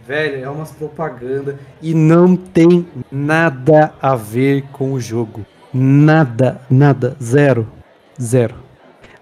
Velho, 0.07 0.45
é 0.45 0.49
umas 0.49 0.71
propaganda 0.71 1.59
e 1.81 1.95
não 1.95 2.37
tem 2.37 2.87
nada 3.11 3.95
a 4.01 4.15
ver 4.15 4.65
com 4.71 4.93
o 4.93 5.01
jogo. 5.01 5.47
Nada, 5.73 6.61
nada, 6.71 7.17
zero, 7.23 7.67
zero. 8.21 8.55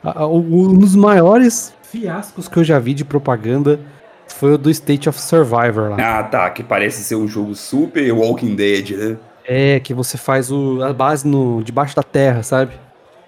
Um 0.04 0.76
dos 0.76 0.96
maiores 0.96 1.72
fiascos 1.92 2.48
que 2.48 2.56
eu 2.56 2.64
já 2.64 2.78
vi 2.78 2.94
de 2.94 3.04
propaganda 3.04 3.78
foi 4.26 4.54
o 4.54 4.58
do 4.58 4.70
State 4.70 5.08
of 5.10 5.20
Survivor 5.20 5.90
lá. 5.90 6.18
Ah, 6.18 6.22
tá, 6.22 6.48
que 6.48 6.62
parece 6.62 7.04
ser 7.04 7.16
um 7.16 7.28
jogo 7.28 7.54
super 7.54 8.10
Walking 8.12 8.54
Dead, 8.54 8.90
né? 8.92 9.16
É, 9.44 9.78
que 9.78 9.92
você 9.92 10.16
faz 10.16 10.50
o, 10.50 10.82
a 10.82 10.92
base 10.92 11.28
no, 11.28 11.62
debaixo 11.62 11.94
da 11.94 12.02
terra, 12.02 12.42
sabe? 12.42 12.72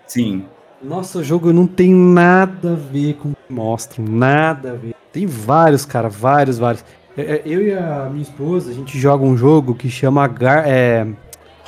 Sim. 0.06 0.46
Nossa, 0.82 1.18
o 1.18 1.24
jogo 1.24 1.52
não 1.52 1.66
tem 1.66 1.92
nada 1.92 2.72
a 2.72 2.74
ver 2.74 3.14
com 3.14 3.30
o 3.30 3.32
que 3.34 3.52
mostram, 3.52 4.04
nada 4.04 4.70
a 4.70 4.74
ver. 4.74 4.94
Tem 5.12 5.26
vários, 5.26 5.84
cara, 5.84 6.08
vários, 6.08 6.58
vários. 6.58 6.84
É, 7.16 7.22
é, 7.22 7.42
eu 7.44 7.62
e 7.62 7.72
a 7.72 8.08
minha 8.10 8.22
esposa, 8.22 8.70
a 8.70 8.74
gente 8.74 8.98
joga 8.98 9.24
um 9.24 9.36
jogo 9.36 9.74
que 9.74 9.90
chama 9.90 10.26
Gar 10.26 10.64
é, 10.66 11.06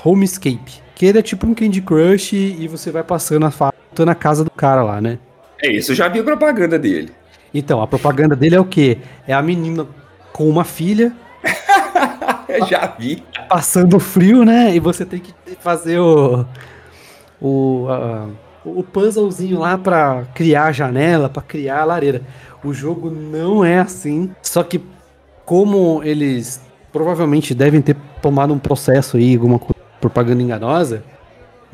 Homescape. 0.02 0.80
Que 0.94 1.06
ele 1.06 1.18
é 1.18 1.22
tipo 1.22 1.46
um 1.46 1.54
Candy 1.54 1.82
Crush 1.82 2.32
e 2.32 2.66
você 2.68 2.90
vai 2.90 3.02
passando 3.02 3.44
a 3.44 3.50
fase 3.50 3.74
na 3.98 4.14
casa 4.14 4.44
do 4.44 4.50
cara 4.50 4.82
lá, 4.82 5.00
né? 5.00 5.18
É 5.62 5.70
isso, 5.70 5.92
eu 5.92 5.96
já 5.96 6.08
vi 6.08 6.20
a 6.20 6.24
propaganda 6.24 6.78
dele. 6.78 7.12
Então, 7.52 7.80
a 7.80 7.86
propaganda 7.86 8.36
dele 8.36 8.56
é 8.56 8.60
o 8.60 8.64
quê? 8.64 8.98
É 9.26 9.32
a 9.32 9.40
menina 9.40 9.86
com 10.32 10.48
uma 10.48 10.64
filha. 10.64 11.12
já 12.68 12.94
vi. 12.98 13.22
Passando 13.48 13.98
frio, 13.98 14.44
né? 14.44 14.74
E 14.74 14.80
você 14.80 15.04
tem 15.04 15.20
que 15.20 15.32
fazer 15.60 15.98
o. 15.98 16.44
O, 17.40 17.86
uh, 17.86 18.32
o 18.64 18.82
puzzlezinho 18.82 19.58
lá 19.58 19.76
para 19.76 20.24
criar 20.34 20.64
a 20.64 20.72
janela, 20.72 21.28
para 21.28 21.42
criar 21.42 21.80
a 21.80 21.84
lareira. 21.84 22.22
O 22.64 22.72
jogo 22.74 23.10
não 23.10 23.64
é 23.64 23.78
assim. 23.78 24.30
Só 24.42 24.62
que, 24.62 24.82
como 25.44 26.02
eles 26.02 26.60
provavelmente 26.92 27.54
devem 27.54 27.80
ter 27.80 27.96
tomado 28.20 28.52
um 28.52 28.58
processo 28.58 29.16
aí, 29.16 29.34
alguma 29.34 29.60
propaganda 30.00 30.42
enganosa, 30.42 31.04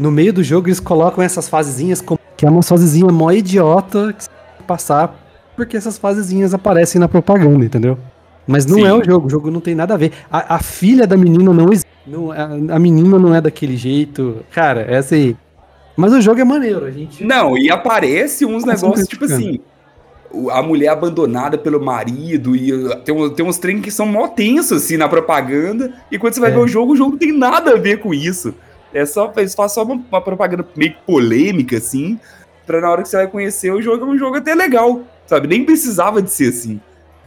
no 0.03 0.11
meio 0.11 0.32
do 0.32 0.42
jogo 0.42 0.68
eles 0.68 0.80
colocam 0.80 1.22
essas 1.22 1.48
fasezinhas 1.48 2.00
como 2.00 2.18
que 2.36 2.44
é 2.44 2.50
uma 2.50 2.62
fasezinha 2.62 3.07
mó 3.12 3.30
idiota 3.30 4.12
que 4.12 4.24
você 4.24 4.30
tem 4.30 4.57
que 4.59 4.64
passar 4.64 5.22
porque 5.57 5.76
essas 5.76 5.98
fasezinhas 5.98 6.55
aparecem 6.55 7.00
na 7.00 7.09
propaganda, 7.09 7.64
entendeu? 7.64 7.98
Mas 8.46 8.66
não 8.66 8.78
Sim. 8.78 8.86
é 8.86 8.92
o 8.92 9.05
jogo, 9.05 9.26
o 9.26 9.30
jogo 9.30 9.50
não 9.50 9.61
tem 9.61 9.74
nada 9.74 9.94
a 9.94 9.96
ver. 9.96 10.12
A, 10.30 10.57
a 10.57 10.59
filha 10.59 11.07
da 11.07 11.16
menina 11.16 11.53
não 11.53 11.72
existe. 11.72 11.88
Não, 12.07 12.32
a, 12.32 12.44
a, 12.74 12.78
menina 12.78 13.18
não 13.18 13.34
é 13.34 13.40
daquele 13.40 13.76
jeito. 13.76 14.44
Cara, 14.50 14.80
é 14.80 14.96
assim. 14.96 15.36
Mas 15.96 16.12
o 16.12 16.20
jogo 16.20 16.40
é 16.40 16.44
maneiro, 16.44 16.84
a 16.84 16.90
gente. 16.90 17.22
Não, 17.22 17.57
e 17.57 17.70
aparece 17.70 18.44
uns 18.44 18.64
negócios 18.64 19.07
tipo 19.07 19.24
assim. 19.24 19.61
A 20.50 20.62
mulher 20.62 20.88
abandonada 20.88 21.59
pelo 21.59 21.84
marido, 21.84 22.57
e 22.57 22.72
uh, 22.72 22.96
tem, 23.00 23.30
tem 23.34 23.46
uns 23.46 23.59
treinos 23.59 23.84
que 23.84 23.90
são 23.90 24.07
mó 24.07 24.26
tensos 24.26 24.82
assim 24.82 24.96
na 24.96 25.09
propaganda. 25.09 25.92
E 26.11 26.18
quando 26.18 26.32
você 26.32 26.40
vai 26.40 26.50
é. 26.50 26.55
ver 26.55 26.61
o 26.61 26.66
jogo, 26.66 26.94
o 26.94 26.96
jogo 26.96 27.12
não 27.12 27.18
tem 27.18 27.32
nada 27.32 27.72
a 27.72 27.76
ver 27.76 27.98
com 27.98 28.12
isso. 28.14 28.55
É 28.95 29.07
só, 29.07 29.32
eles 29.36 29.55
fazem 29.55 29.74
só 29.74 29.82
uma, 29.84 29.95
uma 29.95 30.20
propaganda 30.20 30.66
meio 30.76 30.95
polêmica, 31.07 31.76
assim, 31.76 32.18
pra 32.66 32.80
na 32.80 32.90
hora 32.90 33.03
que 33.03 33.09
você 33.09 33.16
vai 33.16 33.26
conhecer 33.26 33.72
o 33.72 33.80
jogo, 33.80 34.05
é 34.05 34.09
um 34.09 34.18
jogo 34.18 34.36
até 34.36 34.55
legal, 34.55 35.03
sabe? 35.26 35.47
Nem 35.47 35.64
precisava 35.64 36.20
de 36.20 36.30
ser 36.30 36.49
assim. 36.49 36.80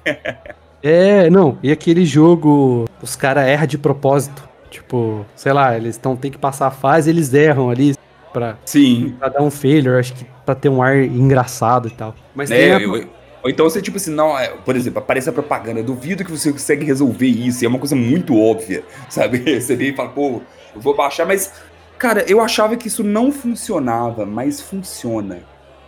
é, 0.83 1.29
não, 1.29 1.57
e 1.63 1.71
aquele 1.71 2.05
jogo, 2.05 2.85
os 3.01 3.15
caras 3.15 3.47
erram 3.47 3.67
de 3.67 3.77
propósito. 3.77 4.47
Tipo, 4.69 5.25
sei 5.35 5.53
lá, 5.53 5.75
eles 5.77 5.97
tão, 5.97 6.15
tem 6.15 6.29
que 6.29 6.37
passar 6.37 6.67
a 6.67 6.71
fase, 6.71 7.09
eles 7.09 7.33
erram 7.33 7.69
ali 7.69 7.95
pra, 8.33 8.57
Sim. 8.65 9.15
pra 9.17 9.29
dar 9.29 9.41
um 9.41 9.49
failure, 9.49 9.97
acho 9.97 10.13
que 10.13 10.25
pra 10.45 10.53
ter 10.53 10.67
um 10.67 10.81
ar 10.81 10.97
engraçado 10.97 11.87
e 11.87 11.91
tal. 11.91 12.13
Mas 12.35 12.51
é, 12.51 12.75
a... 12.75 12.81
eu, 12.81 13.07
ou 13.45 13.49
então 13.51 13.69
você, 13.69 13.79
tipo 13.79 13.97
assim, 13.97 14.09
não, 14.09 14.37
é, 14.37 14.47
por 14.47 14.75
exemplo, 14.75 14.97
aparece 14.97 15.29
a 15.29 15.31
propaganda, 15.31 15.83
duvido 15.83 16.25
que 16.25 16.31
você 16.31 16.51
consegue 16.51 16.83
resolver 16.83 17.27
isso, 17.27 17.63
e 17.63 17.65
é 17.67 17.69
uma 17.69 17.77
coisa 17.77 17.95
muito 17.95 18.35
óbvia, 18.35 18.83
sabe? 19.07 19.37
Você 19.61 19.75
vê 19.75 19.89
e 19.89 19.95
fala, 19.95 20.09
pô, 20.09 20.41
eu 20.75 20.81
vou 20.81 20.95
baixar, 20.95 21.25
mas 21.25 21.51
Cara, 21.97 22.25
eu 22.27 22.41
achava 22.41 22.75
que 22.75 22.87
isso 22.87 23.03
não 23.03 23.31
funcionava, 23.31 24.25
mas 24.25 24.59
funciona. 24.59 25.39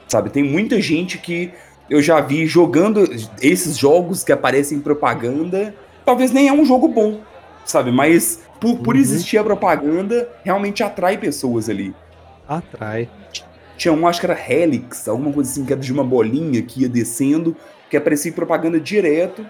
Sabe, 0.08 0.30
tem 0.30 0.44
muita 0.44 0.80
gente 0.82 1.18
que 1.18 1.52
eu 1.90 2.02
já 2.02 2.22
vi 2.22 2.46
jogando 2.46 3.04
esses 3.42 3.78
jogos 3.78 4.24
que 4.24 4.32
aparecem 4.32 4.78
em 4.78 4.82
propaganda. 4.82 5.76
Talvez 6.06 6.32
nem 6.32 6.48
é 6.48 6.54
um 6.54 6.66
jogo 6.66 6.88
bom, 6.88 7.20
sabe? 7.66 7.92
Mas 7.92 8.42
por, 8.60 8.80
por 8.80 8.96
uhum. 8.96 9.02
existir 9.02 9.38
a 9.38 9.44
propaganda, 9.44 10.30
realmente 10.44 10.82
atrai 10.82 11.18
pessoas 11.18 11.70
ali. 11.70 11.94
Atrai. 12.48 13.10
Tinha 13.76 13.94
um, 13.94 14.08
acho 14.08 14.22
que 14.22 14.26
era 14.26 14.40
Helix, 14.50 15.08
alguma 15.08 15.32
coisa 15.32 15.52
assim, 15.52 15.66
que 15.66 15.74
era 15.74 15.82
de 15.82 15.92
uma 15.92 16.04
bolinha 16.04 16.62
que 16.62 16.82
ia 16.82 16.90
descendo, 16.90 17.56
que 17.90 17.98
aparecia 17.98 18.32
em 18.32 18.34
propaganda 18.34 18.80
direto. 18.80 19.46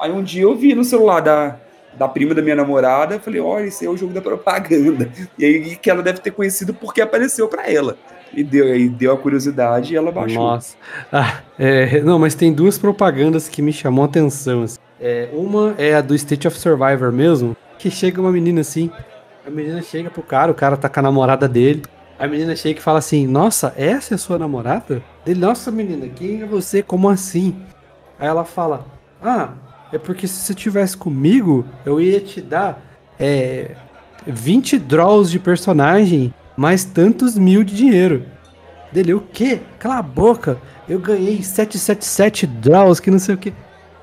Aí 0.00 0.10
um 0.10 0.22
dia 0.22 0.42
eu 0.42 0.56
vi 0.56 0.74
no 0.74 0.82
celular 0.82 1.20
da, 1.20 1.60
da 1.94 2.08
prima 2.08 2.34
da 2.34 2.42
minha 2.42 2.56
namorada, 2.56 3.18
falei, 3.18 3.40
olha, 3.40 3.66
esse 3.66 3.84
é 3.84 3.88
o 3.90 3.96
jogo 3.96 4.12
da 4.12 4.20
propaganda. 4.20 5.10
E 5.38 5.44
aí 5.44 5.76
que 5.76 5.90
ela 5.90 6.02
deve 6.02 6.20
ter 6.20 6.30
conhecido 6.30 6.72
porque 6.72 7.00
apareceu 7.00 7.48
para 7.48 7.70
ela. 7.70 7.96
E 8.32 8.44
deu, 8.44 8.66
aí 8.66 8.88
deu 8.88 9.12
a 9.12 9.16
curiosidade 9.16 9.92
e 9.92 9.96
ela 9.96 10.12
baixou. 10.12 10.42
Nossa. 10.42 10.76
Ah, 11.12 11.40
é, 11.58 12.00
não, 12.00 12.18
mas 12.18 12.34
tem 12.34 12.52
duas 12.52 12.78
propagandas 12.78 13.48
que 13.48 13.60
me 13.60 13.72
chamou 13.72 14.04
a 14.04 14.06
atenção. 14.06 14.62
Assim. 14.62 14.78
É, 15.00 15.28
uma 15.32 15.74
é 15.78 15.94
a 15.94 16.00
do 16.00 16.14
State 16.14 16.46
of 16.46 16.56
Survivor 16.58 17.10
mesmo, 17.10 17.56
que 17.78 17.90
chega 17.90 18.20
uma 18.20 18.30
menina 18.30 18.60
assim. 18.60 18.90
A 19.46 19.50
menina 19.50 19.82
chega 19.82 20.10
pro 20.10 20.22
cara, 20.22 20.52
o 20.52 20.54
cara 20.54 20.76
tá 20.76 20.88
com 20.88 21.00
a 21.00 21.02
namorada 21.02 21.48
dele. 21.48 21.82
A 22.18 22.28
menina 22.28 22.54
chega 22.54 22.78
e 22.78 22.82
fala 22.82 22.98
assim: 22.98 23.26
Nossa, 23.26 23.72
essa 23.76 24.14
é 24.14 24.18
sua 24.18 24.38
namorada? 24.38 25.02
Ele, 25.26 25.40
nossa 25.40 25.70
menina, 25.70 26.06
quem 26.06 26.42
é 26.42 26.46
você? 26.46 26.82
Como 26.82 27.08
assim? 27.08 27.56
Aí 28.18 28.28
ela 28.28 28.44
fala: 28.44 28.84
Ah, 29.22 29.54
é 29.92 29.98
porque 29.98 30.26
se 30.26 30.34
você 30.34 30.54
tivesse 30.54 30.96
comigo, 30.96 31.64
eu 31.84 32.00
ia 32.00 32.20
te 32.20 32.40
dar 32.40 32.82
é, 33.18 33.72
20 34.26 34.78
draws 34.78 35.30
de 35.30 35.38
personagem, 35.38 36.32
mais 36.56 36.84
tantos 36.84 37.36
mil 37.36 37.64
de 37.64 37.74
dinheiro. 37.74 38.24
Dele, 38.92 39.14
o 39.14 39.20
quê? 39.20 39.60
Cala 39.78 39.98
a 39.98 40.02
boca. 40.02 40.58
Eu 40.88 40.98
ganhei 40.98 41.42
777 41.42 42.46
draws, 42.46 42.98
que 42.98 43.10
não 43.10 43.18
sei 43.18 43.34
o 43.34 43.38
que. 43.38 43.52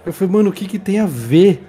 Eu 0.05 0.13
falei, 0.13 0.33
mano, 0.33 0.49
o 0.49 0.53
que 0.53 0.65
que 0.65 0.79
tem 0.79 0.99
a 0.99 1.05
ver? 1.05 1.63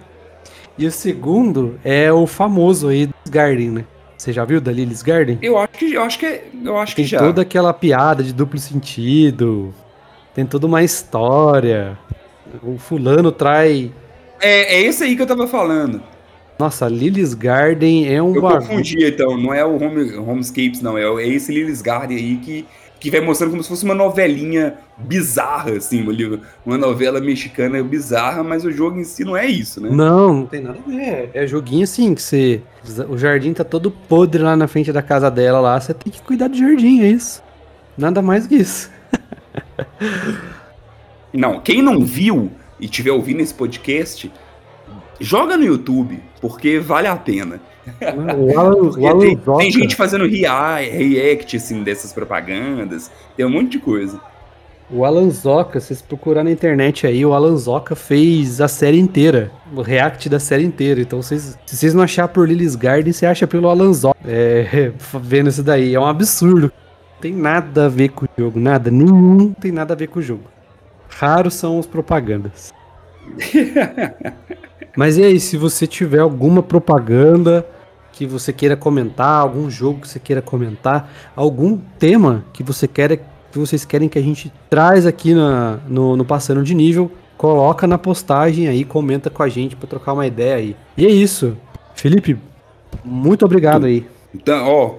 E 0.79 0.87
o 0.87 0.93
segundo 0.93 1.79
é 1.85 2.13
o 2.13 2.27
famoso 2.27 2.89
aí 2.89 3.07
dos 3.07 3.31
Garden, 3.31 3.71
né? 3.71 3.85
Você 4.17 4.33
já 4.33 4.45
viu 4.45 4.61
da 4.61 4.71
Lily's 4.73 5.03
Garden? 5.03 5.39
Eu 5.43 5.59
acho 5.59 5.73
que 5.73 5.93
eu 5.93 6.03
acho 6.03 6.19
que 6.19 6.43
eu 6.65 6.79
acho 6.79 6.95
tem 6.95 7.05
que 7.05 7.11
já. 7.11 7.19
Tem 7.19 7.29
toda 7.29 7.43
aquela 7.43 7.73
piada 7.73 8.23
de 8.23 8.33
duplo 8.33 8.59
sentido. 8.59 9.75
Tem 10.35 10.47
toda 10.47 10.67
uma 10.67 10.83
história. 10.83 11.99
O 12.63 12.79
fulano 12.79 13.31
trai 13.33 13.93
é, 14.41 14.77
é 14.77 14.83
esse 14.83 15.05
aí 15.05 15.17
que 15.17 15.23
eu 15.23 15.27
tava 15.27 15.47
falando. 15.47 16.03
Nossa, 16.59 16.89
Lily's 16.89 17.35
Garden 17.35 18.13
é 18.13 18.21
um 18.21 18.35
Eu 18.35 18.43
bagulho. 18.43 18.63
confundi, 18.63 19.07
então. 19.07 19.37
Não 19.39 19.55
é 19.55 19.65
o 19.65 19.77
Home, 19.77 20.17
Homescapes, 20.17 20.83
não. 20.83 20.99
É, 20.99 21.05
é 21.05 21.29
esse 21.29 21.53
Lily's 21.53 21.81
Garden 21.81 22.17
aí 22.17 22.37
que, 22.39 22.67
que 22.99 23.11
vai 23.13 23.21
mostrando 23.21 23.51
como 23.51 23.63
se 23.63 23.69
fosse 23.69 23.85
uma 23.85 23.95
novelinha 23.95 24.75
bizarra, 24.97 25.77
assim. 25.77 26.03
Uma, 26.03 26.41
uma 26.67 26.77
novela 26.77 27.21
mexicana 27.21 27.81
bizarra, 27.85 28.43
mas 28.43 28.65
o 28.65 28.73
jogo 28.73 28.99
em 28.99 29.05
si 29.05 29.25
não 29.25 29.37
é 29.37 29.47
isso, 29.47 29.81
né? 29.81 29.89
Não, 29.93 30.35
não 30.35 30.47
tem 30.47 30.61
nada 30.61 30.79
a 30.85 30.91
ver. 30.91 31.31
É 31.33 31.47
joguinho 31.47 31.85
assim, 31.85 32.13
que 32.13 32.23
você... 32.23 32.61
O 33.09 33.17
jardim 33.17 33.53
tá 33.53 33.63
todo 33.63 33.93
podre 33.93 34.43
lá 34.43 34.57
na 34.57 34.67
frente 34.67 34.93
da 34.93 35.03
casa 35.03 35.31
dela 35.31 35.61
lá. 35.61 35.81
Você 35.81 35.95
tem 35.95 36.13
que 36.13 36.21
cuidar 36.23 36.49
do 36.49 36.57
jardim, 36.57 37.03
é 37.03 37.09
isso. 37.09 37.41
Nada 37.97 38.21
mais 38.21 38.49
que 38.49 38.57
isso. 38.57 38.91
não, 41.33 41.61
quem 41.61 41.83
não 41.83 42.05
viu 42.05 42.51
e 42.81 42.87
estiver 42.87 43.13
ouvindo 43.13 43.41
esse 43.41 43.55
podcast, 43.55 44.31
joga 45.21 45.57
no 45.57 45.65
YouTube, 45.65 46.23
porque 46.41 46.79
vale 46.79 47.09
a 47.09 47.17
pena. 47.17 47.61
O 48.01 48.59
Alan, 48.59 48.75
o 48.75 49.07
Alan 49.07 49.21
tem, 49.21 49.37
tem, 49.37 49.71
gente 49.71 49.97
fazendo 49.97 50.27
react 50.27 51.57
assim, 51.57 51.83
dessas 51.83 52.13
propagandas, 52.13 53.11
tem 53.37 53.47
um 53.47 53.51
monte 53.51 53.73
de 53.73 53.79
coisa. 53.79 54.21
O 54.91 55.05
Alan 55.05 55.29
Zoca, 55.29 55.79
vocês 55.79 56.01
procurar 56.01 56.43
na 56.43 56.51
internet 56.51 57.07
aí, 57.07 57.25
o 57.25 57.35
Alan 57.35 57.57
Zoca 57.57 57.95
fez 57.95 58.59
a 58.59 58.69
série 58.69 58.99
inteira, 58.99 59.51
o 59.75 59.83
react 59.83 60.31
da 60.31 60.41
série 60.41 60.65
inteira. 60.65 61.01
Então, 61.01 61.21
vocês, 61.21 61.59
se 61.67 61.77
vocês 61.77 61.93
não 61.93 62.03
achar 62.03 62.27
por 62.29 62.49
Lily's 62.49 62.75
Garden, 62.75 63.13
você 63.13 63.27
acha 63.27 63.47
pelo 63.47 63.69
Alan 63.69 63.93
Zoca. 63.93 64.19
É, 64.27 64.91
vendo 65.23 65.51
isso 65.51 65.63
daí, 65.63 65.95
é 65.95 66.01
um 66.01 66.07
absurdo. 66.07 66.73
Não 66.73 67.21
tem 67.21 67.35
nada 67.35 67.87
a 67.87 67.89
ver 67.89 68.11
com 68.11 68.25
o 68.25 68.29
jogo, 68.39 68.59
nada, 68.59 68.91
nenhum 68.91 69.53
tem 69.53 69.73
nada 69.73 69.93
a 69.93 69.97
ver 69.97 70.07
com 70.07 70.21
o 70.21 70.23
jogo. 70.23 70.45
Raros 71.19 71.55
são 71.55 71.81
os 71.81 71.87
propagandas. 71.87 72.73
Mas 74.97 75.19
e 75.19 75.25
aí, 75.25 75.41
se 75.41 75.57
você 75.57 75.85
tiver 75.85 76.21
alguma 76.21 76.63
propaganda 76.63 77.67
que 78.13 78.25
você 78.25 78.53
queira 78.53 78.77
comentar, 78.77 79.41
algum 79.41 79.69
jogo 79.69 80.03
que 80.03 80.09
você 80.09 80.21
queira 80.21 80.41
comentar, 80.41 81.11
algum 81.35 81.77
tema 81.99 82.45
que 82.53 82.63
você 82.63 82.87
queira 82.87 83.17
que 83.17 83.59
vocês 83.59 83.85
querem 83.85 84.09
que 84.09 84.19
a 84.19 84.23
gente 84.23 84.53
traz 84.71 85.07
aqui 85.07 85.35
na, 85.35 85.81
no, 85.89 86.17
no 86.17 86.25
Passando 86.25 86.63
de 86.63 86.75
Nível, 86.75 87.11
coloca 87.37 87.87
na 87.87 87.99
postagem 87.99 88.69
aí, 88.69 88.85
comenta 88.85 89.29
com 89.29 89.43
a 89.43 89.49
gente 89.49 89.75
para 89.75 89.89
trocar 89.89 90.13
uma 90.13 90.27
ideia 90.27 90.57
aí. 90.57 90.77
E 90.97 91.05
é 91.05 91.11
isso. 91.11 91.57
Felipe, 91.95 92.39
muito 93.05 93.45
obrigado 93.45 93.87
aí. 93.87 94.07
Então, 94.33 94.69
ó, 94.69 94.95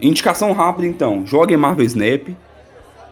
indicação 0.00 0.52
rápida 0.52 0.86
então. 0.86 1.26
Jogue 1.26 1.56
Marvel 1.56 1.86
Snap. 1.86 2.28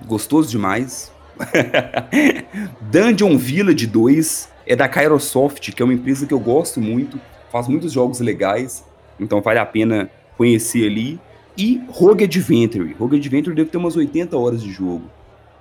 Gostoso 0.07 0.51
demais. 0.51 1.14
Dungeon 2.81 3.37
Village 3.37 3.87
2 3.87 4.49
é 4.67 4.77
da 4.77 4.89
Kairosoft, 4.89 5.73
que 5.73 5.83
é 5.83 5.85
uma 5.85 5.95
empresa 5.95 6.27
que 6.27 6.35
eu 6.35 6.41
gosto 6.41 6.81
muito, 6.81 7.21
faz 7.51 7.69
muitos 7.69 7.93
jogos 7.93 8.21
legais, 8.21 8.85
então 9.19 9.41
vale 9.41 9.59
a 9.59 9.67
pena 9.67 10.11
conhecer 10.37 10.87
ali. 10.87 11.21
E 11.57 11.81
Rogue 11.89 12.25
Adventure. 12.25 12.95
Rogue 12.99 13.17
Adventure 13.17 13.55
deve 13.55 13.71
ter 13.71 13.77
umas 13.77 13.97
80 13.97 14.37
horas 14.37 14.63
de 14.63 14.73
jogo. 14.73 15.05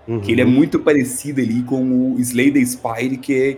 Uhum. 0.08 0.20
Que 0.20 0.32
ele 0.32 0.42
é 0.42 0.46
muito 0.46 0.80
parecido 0.80 1.40
ali 1.40 1.62
com 1.62 2.14
o 2.14 2.20
Slay 2.20 2.52
the 2.52 2.66
Spire, 2.66 3.18
que 3.18 3.34
é, 3.34 3.58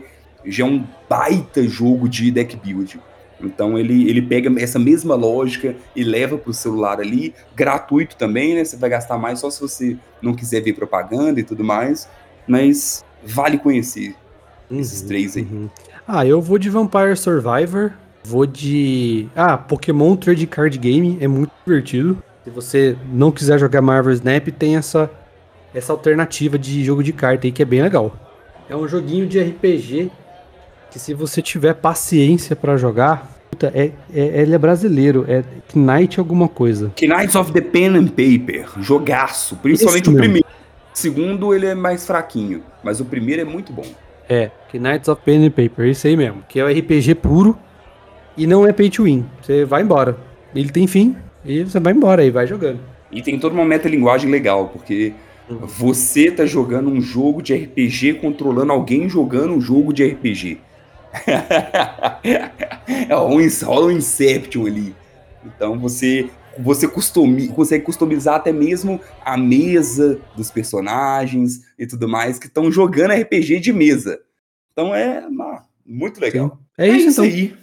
já 0.49 0.65
é 0.65 0.67
um 0.67 0.83
baita 1.09 1.63
jogo 1.63 2.09
de 2.09 2.29
deck 2.31 2.57
build. 2.57 2.99
Então 3.39 3.77
ele, 3.77 4.09
ele 4.09 4.21
pega 4.21 4.51
essa 4.61 4.79
mesma 4.79 5.15
lógica 5.15 5.75
e 5.95 6.03
leva 6.03 6.37
para 6.37 6.49
o 6.49 6.53
celular 6.53 6.99
ali, 6.99 7.33
gratuito 7.55 8.15
também, 8.15 8.55
né? 8.55 8.63
Você 8.63 8.77
vai 8.77 8.89
gastar 8.89 9.17
mais 9.17 9.39
só 9.39 9.49
se 9.49 9.59
você 9.59 9.97
não 10.21 10.33
quiser 10.33 10.61
ver 10.61 10.73
propaganda 10.73 11.39
e 11.39 11.43
tudo 11.43 11.63
mais, 11.63 12.07
mas 12.47 13.03
vale 13.23 13.57
conhecer 13.57 14.15
uhum, 14.69 14.79
esses 14.79 15.01
três 15.01 15.35
aí. 15.35 15.43
Uhum. 15.43 15.69
Ah, 16.07 16.25
eu 16.25 16.41
vou 16.41 16.57
de 16.57 16.69
Vampire 16.69 17.15
Survivor, 17.17 17.91
vou 18.23 18.45
de. 18.45 19.27
Ah, 19.35 19.57
Pokémon 19.57 20.15
Trade 20.15 20.47
Card 20.47 20.77
Game, 20.77 21.17
é 21.19 21.27
muito 21.27 21.51
divertido. 21.65 22.21
Se 22.43 22.49
você 22.49 22.95
não 23.11 23.31
quiser 23.31 23.59
jogar 23.59 23.81
Marvel 23.81 24.13
Snap, 24.13 24.47
tem 24.49 24.75
essa, 24.77 25.09
essa 25.73 25.91
alternativa 25.91 26.59
de 26.59 26.83
jogo 26.83 27.03
de 27.03 27.11
carta 27.11 27.47
aí 27.47 27.51
que 27.51 27.61
é 27.61 27.65
bem 27.65 27.81
legal. 27.81 28.15
É 28.69 28.75
um 28.75 28.87
joguinho 28.87 29.27
de 29.27 29.39
RPG 29.41 30.11
que 30.95 30.99
se 30.99 31.13
você 31.13 31.41
tiver 31.41 31.73
paciência 31.73 32.55
para 32.55 32.77
jogar, 32.77 33.29
puta, 33.51 33.69
é, 33.75 33.91
é, 34.13 34.41
ele 34.41 34.55
é 34.55 34.57
brasileiro, 34.57 35.25
é 35.27 35.43
Knight 35.75 36.21
alguma 36.21 36.47
coisa. 36.47 36.89
Knights 37.01 37.35
of 37.35 37.51
the 37.51 37.59
Pen 37.59 37.97
and 37.97 38.07
Paper, 38.07 38.65
jogaço, 38.79 39.57
principalmente 39.57 40.09
o 40.09 40.15
primeiro. 40.15 40.47
O 40.47 40.97
segundo 40.97 41.53
ele 41.53 41.65
é 41.65 41.75
mais 41.75 42.05
fraquinho, 42.07 42.63
mas 42.81 43.01
o 43.01 43.05
primeiro 43.05 43.41
é 43.41 43.43
muito 43.43 43.73
bom. 43.73 43.83
É, 44.29 44.51
Knights 44.73 45.09
of 45.09 45.21
Pen 45.21 45.45
and 45.45 45.51
Paper, 45.51 45.85
isso 45.85 46.07
aí 46.07 46.15
mesmo, 46.15 46.45
que 46.47 46.61
é 46.61 46.63
o 46.63 46.69
RPG 46.69 47.15
puro 47.15 47.59
e 48.37 48.47
não 48.47 48.65
é 48.65 48.71
pay 48.71 48.89
to 48.89 49.03
win. 49.03 49.25
Você 49.41 49.65
vai 49.65 49.81
embora. 49.81 50.15
Ele 50.55 50.69
tem 50.69 50.87
fim 50.87 51.13
e 51.43 51.65
você 51.65 51.77
vai 51.77 51.91
embora 51.91 52.23
e 52.23 52.31
vai 52.31 52.47
jogando. 52.47 52.79
E 53.11 53.21
tem 53.21 53.37
toda 53.37 53.53
uma 53.53 53.65
metalinguagem 53.65 54.31
legal, 54.31 54.69
porque 54.69 55.11
uhum. 55.49 55.57
você 55.57 56.31
tá 56.31 56.45
jogando 56.45 56.89
um 56.89 57.01
jogo 57.01 57.41
de 57.41 57.53
RPG 57.53 58.13
controlando 58.21 58.71
alguém 58.71 59.09
jogando 59.09 59.53
um 59.53 59.59
jogo 59.59 59.91
de 59.91 60.07
RPG. 60.07 60.59
é 63.09 63.15
um, 63.17 63.65
rola 63.65 63.87
um 63.87 63.91
Inception 63.91 64.65
ali. 64.65 64.95
Então 65.45 65.79
você 65.79 66.29
você 66.57 66.87
custumi, 66.87 67.49
consegue 67.49 67.83
customizar 67.83 68.35
até 68.35 68.51
mesmo 68.53 68.99
a 69.23 69.37
mesa 69.37 70.19
dos 70.35 70.49
personagens 70.49 71.61
e 71.77 71.85
tudo 71.85 72.07
mais 72.07 72.39
que 72.39 72.47
estão 72.47 72.71
jogando 72.71 73.11
RPG 73.13 73.59
de 73.59 73.73
mesa. 73.73 74.19
Então 74.71 74.95
é 74.95 75.23
muito 75.85 76.19
legal. 76.19 76.59
É, 76.77 76.87
é, 76.87 76.91
isso, 76.91 77.09
então. 77.09 77.23
aí. 77.25 77.53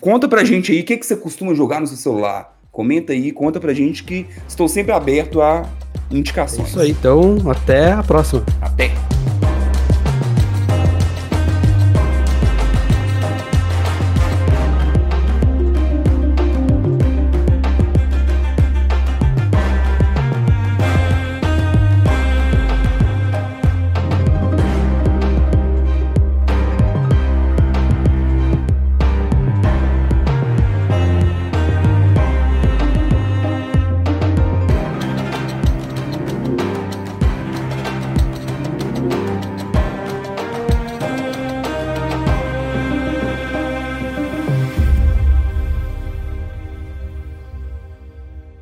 Conta 0.00 0.28
pra 0.28 0.44
gente 0.44 0.70
aí 0.72 0.80
o 0.80 0.84
que, 0.84 0.96
que 0.96 1.04
você 1.04 1.16
costuma 1.16 1.54
jogar 1.54 1.80
no 1.80 1.86
seu 1.86 1.96
celular. 1.96 2.58
Comenta 2.70 3.12
aí, 3.12 3.32
conta 3.32 3.60
pra 3.60 3.74
gente 3.74 4.04
que 4.04 4.26
estou 4.48 4.68
sempre 4.68 4.92
aberto 4.92 5.42
a 5.42 5.68
indicações. 6.10 6.68
É 6.68 6.70
isso 6.70 6.80
aí, 6.80 6.90
então 6.90 7.50
até 7.50 7.92
a 7.92 8.02
próxima. 8.02 8.44
Até. 8.60 8.92